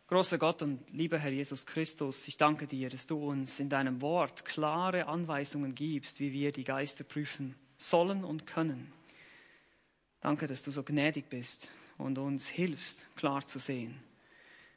Großer 0.07 0.39
Gott 0.39 0.64
und 0.64 0.89
lieber 0.91 1.20
Herr 1.20 1.30
Jesus 1.30 1.68
Christus, 1.68 2.28
ich 2.28 2.36
danke 2.36 2.66
dir, 2.66 2.89
dass 2.89 3.05
du 3.05 3.18
uns 3.30 3.60
in 3.60 3.70
deinem 3.70 4.01
Wort 4.01 4.43
klare 4.43 5.05
Anweisungen 5.05 5.76
gibst, 5.76 6.20
wie 6.20 6.34
wir 6.34 6.51
die 6.51 6.64
Geister 6.64 7.03
prüfen 7.03 7.53
sollen 7.78 8.24
und 8.24 8.47
können. 8.47 8.91
Danke, 10.22 10.47
dass 10.47 10.63
du 10.63 10.72
so 10.72 10.84
gnädig 10.84 11.30
bist 11.30 11.70
und 11.97 12.17
uns 12.17 12.47
hilfst, 12.47 13.05
klar 13.15 13.45
zu 13.47 13.57
sehen. 13.57 13.97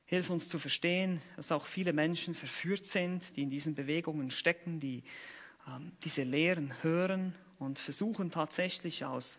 Hilf 0.07 0.30
uns 0.30 0.49
zu 0.49 0.59
verstehen, 0.59 1.20
dass 1.36 1.51
auch 1.51 1.66
viele 1.66 1.93
Menschen 1.93 2.34
verführt 2.34 2.84
sind, 2.84 3.36
die 3.36 3.43
in 3.43 3.51
diesen 3.51 3.74
Bewegungen 3.74 4.30
stecken, 4.30 4.78
die 4.78 5.03
ähm, 5.66 5.93
diese 6.05 6.22
Lehren 6.22 6.72
hören 6.82 7.34
und 7.59 7.80
versuchen 7.80 8.30
tatsächlich 8.30 9.05
aus 9.05 9.38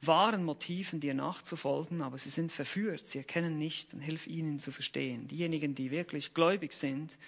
wahren 0.00 0.42
Motiven 0.42 1.00
dir 1.00 1.12
nachzufolgen, 1.12 2.00
aber 2.00 2.16
sie 2.16 2.30
sind 2.30 2.50
verführt, 2.50 3.04
sie 3.04 3.18
erkennen 3.18 3.58
nicht 3.58 3.92
und 3.92 4.00
hilf 4.00 4.26
ihnen 4.26 4.58
zu 4.58 4.72
verstehen. 4.72 5.28
Diejenigen, 5.28 5.74
die 5.74 5.90
wirklich 5.90 6.32
gläubig 6.32 6.72
sind, 6.72 7.18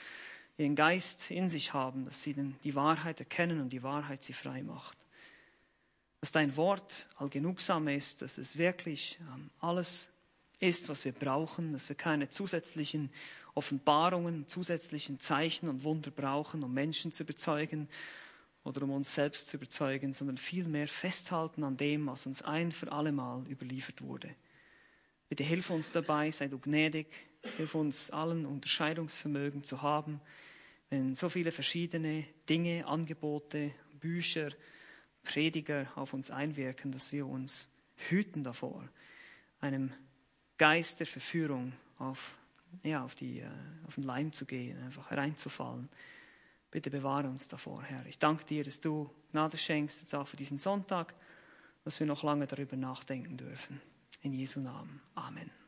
ihren 0.56 0.76
Geist 0.76 1.30
in 1.30 1.50
sich 1.50 1.74
haben, 1.74 2.06
dass 2.06 2.22
sie 2.22 2.34
die 2.64 2.74
Wahrheit 2.74 3.20
erkennen 3.20 3.60
und 3.60 3.70
die 3.70 3.82
Wahrheit 3.82 4.24
sie 4.24 4.32
frei 4.32 4.62
macht 4.62 5.01
dass 6.22 6.30
dein 6.30 6.56
Wort 6.56 7.08
allgenugsam 7.16 7.88
ist, 7.88 8.22
dass 8.22 8.38
es 8.38 8.56
wirklich 8.56 9.18
ähm, 9.34 9.50
alles 9.58 10.08
ist, 10.60 10.88
was 10.88 11.04
wir 11.04 11.10
brauchen, 11.10 11.72
dass 11.72 11.88
wir 11.88 11.96
keine 11.96 12.30
zusätzlichen 12.30 13.10
Offenbarungen, 13.54 14.46
zusätzlichen 14.46 15.18
Zeichen 15.18 15.68
und 15.68 15.82
Wunder 15.82 16.12
brauchen, 16.12 16.62
um 16.62 16.72
Menschen 16.72 17.10
zu 17.10 17.24
überzeugen 17.24 17.88
oder 18.62 18.82
um 18.82 18.92
uns 18.92 19.12
selbst 19.12 19.48
zu 19.48 19.56
überzeugen, 19.56 20.12
sondern 20.12 20.38
vielmehr 20.38 20.86
festhalten 20.86 21.64
an 21.64 21.76
dem, 21.76 22.06
was 22.06 22.24
uns 22.24 22.40
ein 22.42 22.70
für 22.70 22.92
allemal 22.92 23.44
überliefert 23.48 24.00
wurde. 24.00 24.32
Bitte 25.28 25.42
hilf 25.42 25.70
uns 25.70 25.90
dabei, 25.90 26.30
sei 26.30 26.46
du 26.46 26.60
gnädig, 26.60 27.08
hilf 27.56 27.74
uns 27.74 28.12
allen 28.12 28.46
Unterscheidungsvermögen 28.46 29.64
zu 29.64 29.82
haben, 29.82 30.20
wenn 30.88 31.16
so 31.16 31.28
viele 31.28 31.50
verschiedene 31.50 32.24
Dinge, 32.48 32.86
Angebote, 32.86 33.72
Bücher, 33.98 34.52
Prediger 35.22 35.86
auf 35.94 36.12
uns 36.12 36.30
einwirken, 36.30 36.92
dass 36.92 37.12
wir 37.12 37.26
uns 37.26 37.68
hüten 38.08 38.44
davor, 38.44 38.88
einem 39.60 39.92
Geist 40.58 41.00
der 41.00 41.06
Verführung 41.06 41.72
auf, 41.98 42.36
ja, 42.82 43.04
auf, 43.04 43.14
die, 43.14 43.40
äh, 43.40 43.48
auf 43.86 43.94
den 43.94 44.04
Leim 44.04 44.32
zu 44.32 44.44
gehen, 44.44 44.82
einfach 44.82 45.10
hereinzufallen. 45.10 45.88
Bitte 46.70 46.90
bewahre 46.90 47.28
uns 47.28 47.48
davor, 47.48 47.82
Herr. 47.82 48.04
Ich 48.06 48.18
danke 48.18 48.44
dir, 48.44 48.64
dass 48.64 48.80
du 48.80 49.10
Gnade 49.30 49.58
schenkst, 49.58 50.00
jetzt 50.00 50.14
auch 50.14 50.26
für 50.26 50.36
diesen 50.36 50.58
Sonntag, 50.58 51.14
dass 51.84 52.00
wir 52.00 52.06
noch 52.06 52.22
lange 52.22 52.46
darüber 52.46 52.76
nachdenken 52.76 53.36
dürfen. 53.36 53.80
In 54.22 54.32
Jesu 54.32 54.60
Namen. 54.60 55.00
Amen. 55.14 55.61